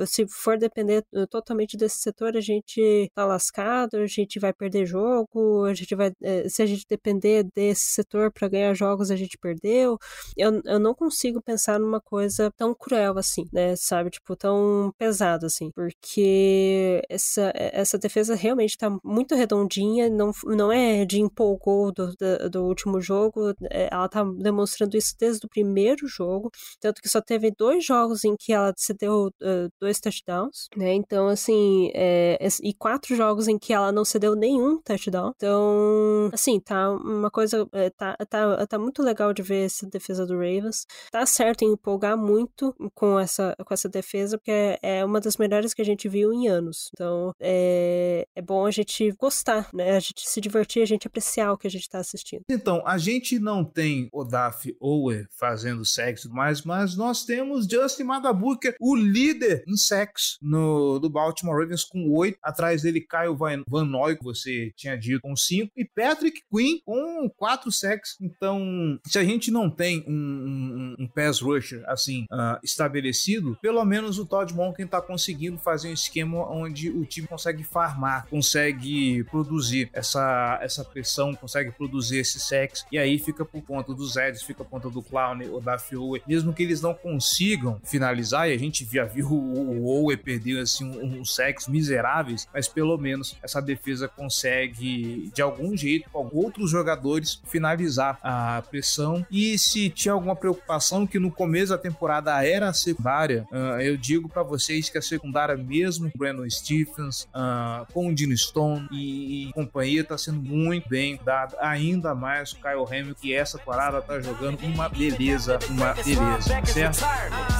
se 0.06 0.28
for 0.28 0.58
depender 0.58 1.04
totalmente 1.30 1.78
desse 1.78 1.95
setor, 2.02 2.36
a 2.36 2.42
gente 2.42 3.10
tá 3.14 3.26
lascado, 3.26 3.98
a 3.98 4.08
gente 4.08 4.40
vai 4.40 4.54
perder 4.54 4.86
jogo, 4.86 5.66
a 5.66 5.74
gente 5.74 5.96
vai, 5.96 6.12
é, 6.22 6.48
se 6.50 6.62
a 6.62 6.66
gente 6.66 6.86
depender 6.90 7.46
desse 7.56 7.92
setor 7.92 8.32
para 8.32 8.48
ganhar 8.48 8.74
jogos, 8.74 9.12
a 9.12 9.16
gente 9.16 9.38
perdeu. 9.38 9.98
Eu, 10.38 10.62
eu 10.66 10.80
não 10.80 10.94
consigo 10.94 11.42
pensar 11.42 11.80
numa 11.80 12.02
coisa 12.02 12.52
tão 12.58 12.74
cruel 12.74 13.18
assim, 13.18 13.46
né, 13.52 13.76
sabe, 13.76 14.10
tipo, 14.10 14.36
tão 14.36 14.92
pesado 14.98 15.46
assim, 15.46 15.72
porque 15.72 17.02
essa, 17.10 17.52
essa 17.56 17.98
defesa 17.98 18.36
realmente 18.36 18.72
está 18.72 18.90
muito 19.04 19.36
redondinha, 19.36 20.10
não, 20.10 20.32
não 20.46 20.72
é 20.72 21.06
de 21.06 21.20
empolgou 21.20 21.92
do, 21.92 22.14
do, 22.16 22.50
do, 22.50 22.66
último 22.66 23.02
jogo, 23.02 23.54
é, 23.72 23.90
ela 23.92 24.06
está 24.06 24.24
demonstrando 24.24 24.98
isso 24.98 25.16
desde 25.20 25.46
o 25.46 25.50
primeiro 25.50 26.08
jogo, 26.08 26.52
tanto 26.80 27.02
que 27.02 27.10
só 27.10 27.22
teve 27.22 27.52
dois 27.52 27.86
jogos 27.86 28.24
em 28.24 28.36
que 28.38 28.54
ela 28.54 28.74
cedeu 28.78 29.28
uh, 29.28 29.70
dois 29.80 30.00
touchdowns, 30.00 30.68
né? 30.76 30.94
Então, 30.94 31.28
assim, 31.28 31.85
é, 31.94 32.38
e 32.64 32.74
quatro 32.74 33.16
jogos 33.16 33.48
em 33.48 33.58
que 33.58 33.74
ela 33.74 33.92
não 33.92 34.06
cedeu 34.06 34.36
nenhum 34.36 34.82
touchdown. 34.82 35.34
Então, 35.36 36.30
assim, 36.34 36.60
tá 36.60 36.92
uma 36.92 37.30
coisa, 37.30 37.68
é, 37.74 37.90
tá, 37.90 38.16
tá, 38.30 38.66
tá 38.68 38.80
muito 38.80 39.02
legal 39.02 39.34
de 39.34 39.42
ver 39.42 39.66
essa 39.66 39.88
defesa 39.88 40.26
do 40.26 40.34
Ravens. 40.34 40.86
Tá 41.12 41.26
certo 41.26 41.64
em 41.64 41.74
empolgar 41.74 42.18
muito 42.18 42.76
com 42.94 43.20
essa, 43.20 43.56
com 43.66 43.74
essa 43.74 43.90
defesa, 43.90 44.38
porque 44.38 44.52
é, 44.52 44.80
é 44.82 45.06
uma 45.06 45.20
das 45.20 45.38
melhores 45.38 45.74
que 45.74 45.82
a 45.82 45.86
gente 45.86 46.08
viu 46.08 46.34
em 46.34 46.48
anos. 46.48 46.90
Então, 46.94 47.32
é, 47.40 48.28
é 48.36 48.42
bom 48.42 48.66
a 48.66 48.72
gente 48.72 49.12
gostar, 49.14 49.70
né? 49.74 49.96
A 49.96 50.00
gente 50.00 50.28
se 50.30 50.42
divertir, 50.42 50.82
a 50.82 50.86
gente 50.86 51.08
apreciar 51.08 51.52
o 51.52 51.58
que 51.58 51.68
a 51.68 51.72
gente 51.72 51.90
tá 51.90 52.00
assistindo. 52.00 52.44
Então, 52.50 52.82
a 52.86 52.98
gente 52.98 53.40
não 53.40 53.64
tem 53.64 54.10
o 54.12 54.24
Daf 54.24 54.76
Owe 54.80 55.28
fazendo 55.38 55.86
sexo 55.86 56.26
e 56.26 56.30
tudo 56.30 56.38
mais, 56.38 56.64
mas 56.64 56.96
nós 56.96 57.24
temos 57.24 57.68
Justin 57.68 58.04
Madabuker, 58.04 58.76
o 58.80 58.96
líder 58.96 59.64
em 59.68 59.78
sexo 59.78 60.38
no, 60.42 61.00
do 61.00 61.10
Baltimore 61.10 61.60
Ravens 61.60 61.75
com 61.84 62.10
oito. 62.12 62.38
Atrás 62.42 62.82
dele, 62.82 63.02
Caio 63.02 63.36
Van, 63.36 63.64
Van 63.68 63.86
Noy, 63.86 64.16
que 64.16 64.24
você 64.24 64.72
tinha 64.76 64.98
dito, 64.98 65.22
com 65.22 65.36
cinco. 65.36 65.72
E 65.76 65.86
Patrick 65.86 66.42
Quinn 66.52 66.80
com 66.86 67.30
quatro 67.38 67.72
sacks. 67.72 68.16
Então, 68.22 69.00
se 69.06 69.18
a 69.18 69.24
gente 69.24 69.52
não 69.52 69.70
tem 69.70 70.04
um, 70.08 70.96
um, 71.00 71.04
um 71.04 71.08
pass 71.08 71.42
rusher 71.42 71.84
assim 71.88 72.26
uh, 72.32 72.60
estabelecido, 72.64 73.58
pelo 73.62 73.84
menos 73.86 74.20
o 74.20 74.26
Todd 74.26 74.54
Monken 74.54 74.88
tá 74.88 75.02
conseguindo 75.02 75.58
fazer 75.58 75.90
um 75.90 75.94
esquema 75.94 76.50
onde 76.50 76.90
o 76.90 77.06
time 77.06 77.28
consegue 77.28 77.64
farmar, 77.64 78.28
consegue 78.28 79.24
produzir 79.26 79.90
essa, 79.94 80.60
essa 80.62 80.84
pressão, 80.84 81.34
consegue 81.36 81.72
produzir 81.72 82.18
esse 82.18 82.40
sex, 82.40 82.86
e 82.92 82.98
aí 82.98 83.18
fica 83.20 83.44
por 83.46 83.62
conta 83.62 83.94
dos 83.94 84.16
Eds, 84.16 84.44
fica 84.44 84.64
por 84.64 84.70
conta 84.70 84.90
do 84.90 85.02
Clown 85.02 85.40
ou 85.52 85.62
da 85.62 85.78
Fiowe, 85.78 86.22
mesmo 86.28 86.54
que 86.54 86.64
eles 86.64 86.82
não 86.82 86.94
consigam 86.94 87.80
finalizar, 87.84 88.50
e 88.50 88.54
a 88.54 88.58
gente 88.58 88.88
já 88.92 89.06
viu 89.06 89.28
o 89.32 89.86
Owe 89.86 90.18
perder 90.18 90.60
assim, 90.60 90.86
um, 90.86 91.20
um 91.20 91.26
sex 91.56 91.68
miseráveis, 91.68 92.48
mas 92.54 92.68
pelo 92.68 92.98
menos 92.98 93.38
essa 93.42 93.62
defesa 93.62 94.08
consegue, 94.08 95.32
de 95.34 95.42
algum 95.42 95.76
jeito, 95.76 96.10
com 96.10 96.30
outros 96.34 96.70
jogadores, 96.70 97.42
finalizar 97.46 98.20
a 98.22 98.62
pressão. 98.70 99.26
E 99.32 99.58
se 99.58 99.90
tinha 99.90 100.14
alguma 100.14 100.36
preocupação 100.36 101.08
que 101.08 101.18
no 101.18 101.32
começo 101.32 101.70
da 101.70 101.78
temporada 101.78 102.46
era 102.46 102.70
a 102.70 102.74
secundária, 102.74 103.48
uh, 103.52 103.80
eu 103.82 103.96
digo 103.96 104.28
para 104.28 104.44
vocês 104.44 104.90
que 104.90 104.98
a 104.98 105.02
secundária, 105.02 105.56
mesmo 105.56 106.12
com 106.12 106.18
o 106.18 106.20
Brandon 106.20 106.50
Stephens, 106.50 107.24
uh, 107.34 107.86
com 107.94 108.10
o 108.10 108.16
Dino 108.16 108.38
Stone 108.38 108.88
e, 108.92 109.50
e 109.50 109.54
companhia, 109.54 110.04
tá 110.04 110.18
sendo 110.18 110.42
muito 110.42 110.90
bem 110.90 111.20
dada. 111.24 111.58
Ainda 111.60 112.14
mais 112.14 112.52
o 112.52 112.56
Kyle 112.58 112.86
Hamilton, 112.88 113.22
que 113.22 113.34
essa 113.34 113.58
parada 113.58 114.02
tá 114.02 114.20
jogando 114.20 114.60
uma 114.66 114.90
beleza, 114.90 115.60
uma 115.70 115.94
beleza, 115.94 116.66
certo? 116.66 117.06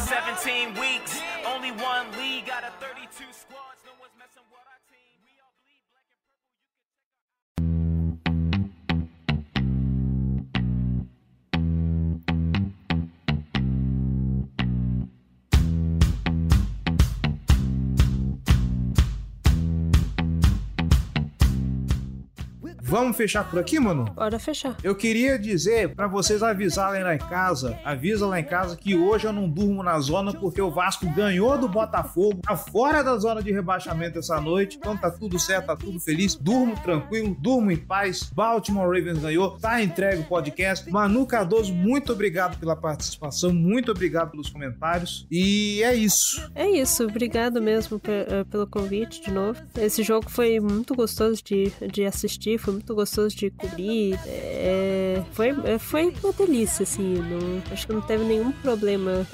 17 0.06 0.80
weeks, 0.80 1.22
only 1.46 1.72
one 1.72 2.12
league 2.18 2.50
out 2.50 2.64
of 2.64 2.74
32 2.80 3.36
squads. 3.36 3.75
Vamos 22.96 23.18
fechar 23.18 23.44
por 23.44 23.60
aqui, 23.60 23.78
mano? 23.78 24.06
Bora 24.16 24.40
fechar. 24.40 24.78
Eu 24.82 24.96
queria 24.96 25.38
dizer 25.38 25.94
para 25.94 26.08
vocês 26.08 26.42
avisarem 26.42 27.04
lá 27.04 27.14
em 27.14 27.18
casa, 27.18 27.78
avisa 27.84 28.26
lá 28.26 28.40
em 28.40 28.44
casa 28.46 28.78
que 28.78 28.96
hoje 28.96 29.28
eu 29.28 29.34
não 29.34 29.50
durmo 29.50 29.84
na 29.84 30.00
zona 30.00 30.34
porque 30.34 30.62
o 30.62 30.72
Vasco 30.72 31.06
ganhou 31.14 31.58
do 31.58 31.68
Botafogo, 31.68 32.40
tá 32.42 32.56
fora 32.56 33.04
da 33.04 33.18
zona 33.18 33.44
de 33.44 33.52
rebaixamento 33.52 34.20
essa 34.20 34.40
noite, 34.40 34.78
então 34.78 34.96
tá 34.96 35.12
tudo 35.12 35.38
certo, 35.38 35.66
tá 35.66 35.76
tudo 35.76 36.00
feliz, 36.00 36.36
durmo 36.36 36.74
tranquilo, 36.82 37.36
durmo 37.38 37.70
em 37.70 37.76
paz. 37.76 38.32
Baltimore 38.34 38.88
Ravens 38.88 39.20
ganhou, 39.20 39.60
tá 39.60 39.84
entregue 39.84 40.22
o 40.22 40.26
podcast. 40.26 40.90
Manu 40.90 41.26
Cardoso, 41.26 41.74
muito 41.74 42.14
obrigado 42.14 42.58
pela 42.58 42.78
participação, 42.78 43.52
muito 43.52 43.92
obrigado 43.92 44.32
pelos 44.32 44.50
comentários 44.50 45.28
e 45.30 45.84
é 45.84 45.94
isso. 45.94 46.50
É 46.56 46.70
isso, 46.70 47.04
obrigado 47.04 47.62
mesmo 47.62 48.00
eh, 48.08 48.46
pelo 48.46 48.66
convite 48.66 49.22
de 49.22 49.32
novo. 49.32 49.62
Esse 49.78 50.02
jogo 50.02 50.30
foi 50.30 50.62
muito 50.62 50.96
gostoso 50.96 51.44
de, 51.44 51.74
de 51.92 52.06
assistir, 52.06 52.58
foi 52.58 52.72
muito 52.72 52.85
gostoso 52.94 53.36
de 53.36 53.50
cobrir. 53.50 54.20
É, 54.26 55.24
foi, 55.32 55.54
foi 55.80 56.14
uma 56.24 56.34
delícia, 56.34 56.84
assim. 56.84 57.16
Não, 57.16 57.62
acho 57.72 57.88
que 57.88 57.94
não 57.94 58.02
teve 58.02 58.24
nenhum 58.24 58.52
problema 58.52 59.26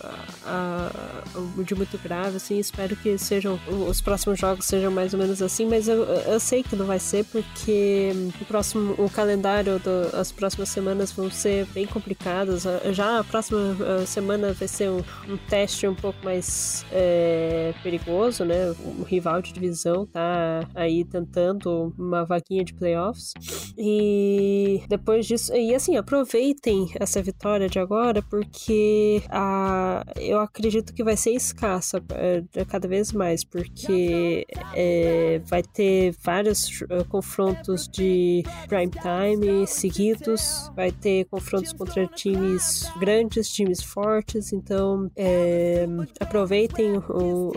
a, 0.44 0.92
a, 1.36 1.64
de 1.64 1.76
muito 1.76 1.98
grave, 1.98 2.38
assim. 2.38 2.60
Espero 2.60 2.96
que 2.96 3.18
sejam 3.18 3.60
os 3.90 4.02
próximos 4.02 4.40
jogos 4.40 4.66
sejam 4.66 4.92
mais 4.92 5.14
ou 5.14 5.20
menos 5.20 5.42
assim, 5.42 5.66
mas 5.66 5.88
eu, 5.88 6.04
eu 6.04 6.40
sei 6.40 6.64
que 6.64 6.76
não 6.76 6.86
vai 6.86 7.00
ser 7.00 7.26
porque 7.26 8.12
o 8.40 8.46
próximo 8.46 8.96
o 8.98 9.10
calendário 9.10 9.80
do, 9.80 10.16
as 10.16 10.32
próximas 10.32 10.70
semanas 10.70 11.12
vão 11.12 11.30
ser 11.30 11.66
bem 11.68 11.86
complicadas. 11.86 12.66
Já 12.92 13.20
a 13.20 13.24
próxima 13.24 13.76
semana 14.06 14.54
vai 14.54 14.68
ser 14.68 14.90
um, 14.90 15.02
um 15.28 15.38
teste 15.50 15.88
um 15.88 15.96
pouco 15.96 16.24
mais 16.24 16.86
é, 16.92 17.74
perigoso, 17.84 18.46
né? 18.46 18.72
O 19.00 19.04
rival 19.04 19.42
de 19.42 19.54
divisão 19.54 20.06
tá 20.06 20.68
aí 20.76 21.04
tentando 21.06 21.94
uma 21.98 22.24
vaguinha 22.26 22.64
de 22.64 22.74
playoffs. 22.74 23.31
E 23.78 24.84
depois 24.88 25.26
disso, 25.26 25.54
e 25.56 25.74
assim, 25.74 25.96
aproveitem 25.96 26.90
essa 27.00 27.22
vitória 27.22 27.68
de 27.68 27.80
agora, 27.80 28.22
porque 28.22 29.22
a, 29.30 30.04
eu 30.18 30.40
acredito 30.40 30.94
que 30.94 31.04
vai 31.04 31.18
ser 31.18 31.32
escassa 31.32 32.04
é, 32.14 32.66
cada 32.66 32.88
vez 32.88 33.12
mais, 33.12 33.44
porque 33.44 34.46
é, 34.74 35.42
vai 35.46 35.64
ter 35.64 36.16
vários 36.24 36.82
uh, 36.82 37.06
confrontos 37.10 37.88
de 37.88 38.44
prime 38.68 38.92
time 38.92 39.68
seguidos, 39.68 40.72
vai 40.76 40.92
ter 40.92 41.26
confrontos 41.26 41.74
contra 41.74 42.08
times 42.08 42.90
grandes, 43.00 43.50
times 43.50 43.82
fortes, 43.82 44.54
então 44.54 45.10
é, 45.16 45.86
aproveitem 46.20 46.98
o, 46.98 47.02
o, 47.10 47.52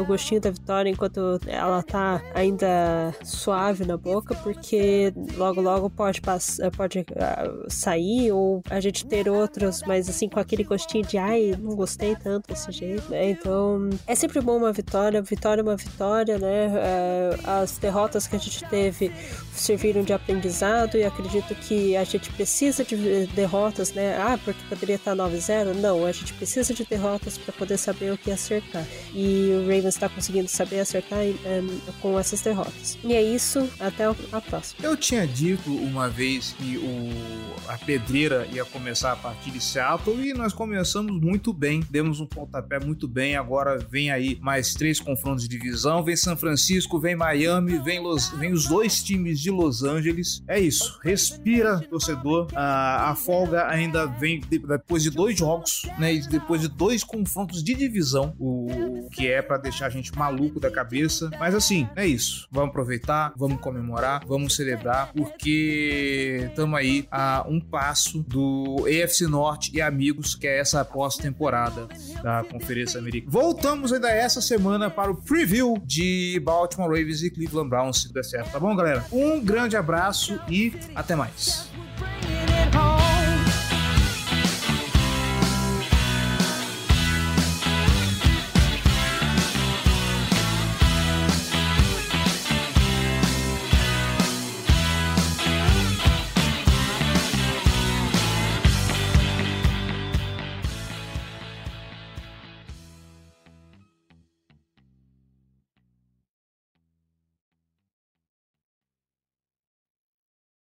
o 0.00 0.04
gostinho 0.04 0.40
da 0.40 0.50
vitória 0.50 0.90
enquanto 0.90 1.38
ela 1.46 1.82
tá 1.82 2.22
ainda 2.34 3.14
suave 3.24 3.84
na 3.84 3.96
boca, 3.96 4.34
porque 4.36 4.99
logo 5.36 5.60
logo 5.60 5.90
pode, 5.90 6.20
passar, 6.20 6.70
pode 6.70 7.00
uh, 7.00 7.66
sair 7.68 8.32
ou 8.32 8.62
a 8.68 8.80
gente 8.80 9.06
ter 9.06 9.28
outros, 9.28 9.82
mas 9.86 10.08
assim 10.08 10.28
com 10.28 10.40
aquele 10.40 10.64
gostinho 10.64 11.04
de 11.04 11.18
ai, 11.18 11.54
não 11.58 11.74
gostei 11.74 12.16
tanto 12.16 12.48
desse 12.48 12.70
jeito, 12.72 13.10
né? 13.10 13.30
Então 13.30 13.88
é 14.06 14.14
sempre 14.14 14.40
bom 14.40 14.56
uma 14.56 14.72
vitória, 14.72 15.20
vitória 15.22 15.60
é 15.60 15.64
uma 15.64 15.76
vitória, 15.76 16.38
né? 16.38 16.68
Uh, 16.68 17.48
as 17.62 17.78
derrotas 17.78 18.26
que 18.26 18.36
a 18.36 18.38
gente 18.38 18.64
teve 18.68 19.12
serviram 19.54 20.02
de 20.02 20.12
aprendizado 20.12 20.96
e 20.96 21.04
acredito 21.04 21.54
que 21.54 21.96
a 21.96 22.04
gente 22.04 22.30
precisa 22.32 22.84
de 22.84 23.26
derrotas, 23.28 23.92
né? 23.92 24.16
Ah, 24.18 24.38
porque 24.44 24.60
poderia 24.68 24.96
estar 24.96 25.14
9-0? 25.14 25.74
Não, 25.74 26.04
a 26.04 26.12
gente 26.12 26.32
precisa 26.34 26.72
de 26.72 26.84
derrotas 26.84 27.38
para 27.38 27.52
poder 27.52 27.78
saber 27.78 28.12
o 28.12 28.18
que 28.18 28.30
acertar. 28.30 28.86
E 29.14 29.50
o 29.52 29.60
Ravens 29.60 29.86
está 29.86 30.08
conseguindo 30.08 30.48
saber 30.48 30.80
acertar 30.80 31.18
um, 31.18 31.30
eh, 31.44 31.62
com 32.00 32.18
essas 32.18 32.40
derrotas. 32.40 32.98
E 33.02 33.14
é 33.14 33.22
isso, 33.22 33.68
até 33.78 34.04
a 34.04 34.40
próxima. 34.40 34.89
Eu 34.90 34.96
tinha 34.96 35.24
dito 35.24 35.72
uma 35.72 36.08
vez 36.08 36.52
que 36.58 36.76
o, 36.76 37.70
a 37.70 37.78
pedreira 37.78 38.44
ia 38.52 38.64
começar 38.64 39.12
a 39.12 39.16
partir 39.16 39.52
de 39.52 39.60
Seattle 39.60 40.20
e 40.20 40.34
nós 40.34 40.52
começamos 40.52 41.12
muito 41.12 41.52
bem, 41.52 41.80
demos 41.88 42.18
um 42.18 42.26
pontapé 42.26 42.80
muito 42.80 43.06
bem. 43.06 43.36
Agora 43.36 43.78
vem 43.78 44.10
aí 44.10 44.36
mais 44.42 44.74
três 44.74 44.98
confrontos 44.98 45.46
de 45.46 45.56
divisão: 45.56 46.02
vem 46.02 46.16
São 46.16 46.36
Francisco, 46.36 46.98
vem 46.98 47.14
Miami, 47.14 47.78
vem, 47.78 48.00
Los, 48.00 48.30
vem 48.30 48.52
os 48.52 48.66
dois 48.66 49.00
times 49.00 49.38
de 49.38 49.48
Los 49.48 49.84
Angeles. 49.84 50.42
É 50.48 50.58
isso, 50.58 50.98
respira, 51.04 51.78
torcedor. 51.88 52.48
A, 52.52 53.12
a 53.12 53.14
folga 53.14 53.68
ainda 53.68 54.06
vem 54.06 54.40
depois 54.40 55.04
de 55.04 55.10
dois 55.10 55.38
jogos, 55.38 55.82
né? 56.00 56.14
E 56.14 56.28
depois 56.28 56.62
de 56.62 56.68
dois 56.68 57.04
confrontos 57.04 57.62
de 57.62 57.74
divisão, 57.74 58.34
o, 58.40 59.04
o 59.06 59.08
que 59.08 59.28
é 59.28 59.40
para 59.40 59.56
deixar 59.56 59.86
a 59.86 59.90
gente 59.90 60.12
maluco 60.18 60.58
da 60.58 60.68
cabeça. 60.68 61.30
Mas 61.38 61.54
assim, 61.54 61.88
é 61.94 62.04
isso. 62.04 62.48
Vamos 62.50 62.70
aproveitar, 62.70 63.32
vamos 63.36 63.60
comemorar, 63.60 64.26
vamos 64.26 64.56
celebrar 64.56 64.79
porque 65.14 66.46
estamos 66.48 66.78
aí 66.78 67.06
a 67.10 67.44
um 67.48 67.60
passo 67.60 68.22
do 68.22 68.86
EFC 68.86 69.26
Norte 69.26 69.70
e 69.74 69.80
amigos, 69.80 70.34
que 70.34 70.46
é 70.46 70.58
essa 70.58 70.84
pós-temporada 70.84 71.88
da 72.22 72.44
Conferência 72.44 72.98
Americana. 72.98 73.30
Voltamos 73.30 73.92
ainda 73.92 74.10
essa 74.10 74.40
semana 74.40 74.90
para 74.90 75.10
o 75.10 75.14
preview 75.14 75.80
de 75.84 76.40
Baltimore 76.44 76.88
Ravens 76.88 77.22
e 77.22 77.30
Cleveland 77.30 77.68
Browns, 77.68 78.02
se 78.02 78.12
der 78.12 78.24
certo, 78.24 78.52
tá 78.52 78.60
bom, 78.60 78.74
galera? 78.74 79.04
Um 79.12 79.40
grande 79.40 79.76
abraço 79.76 80.40
e 80.48 80.72
até 80.94 81.14
mais. 81.14 81.68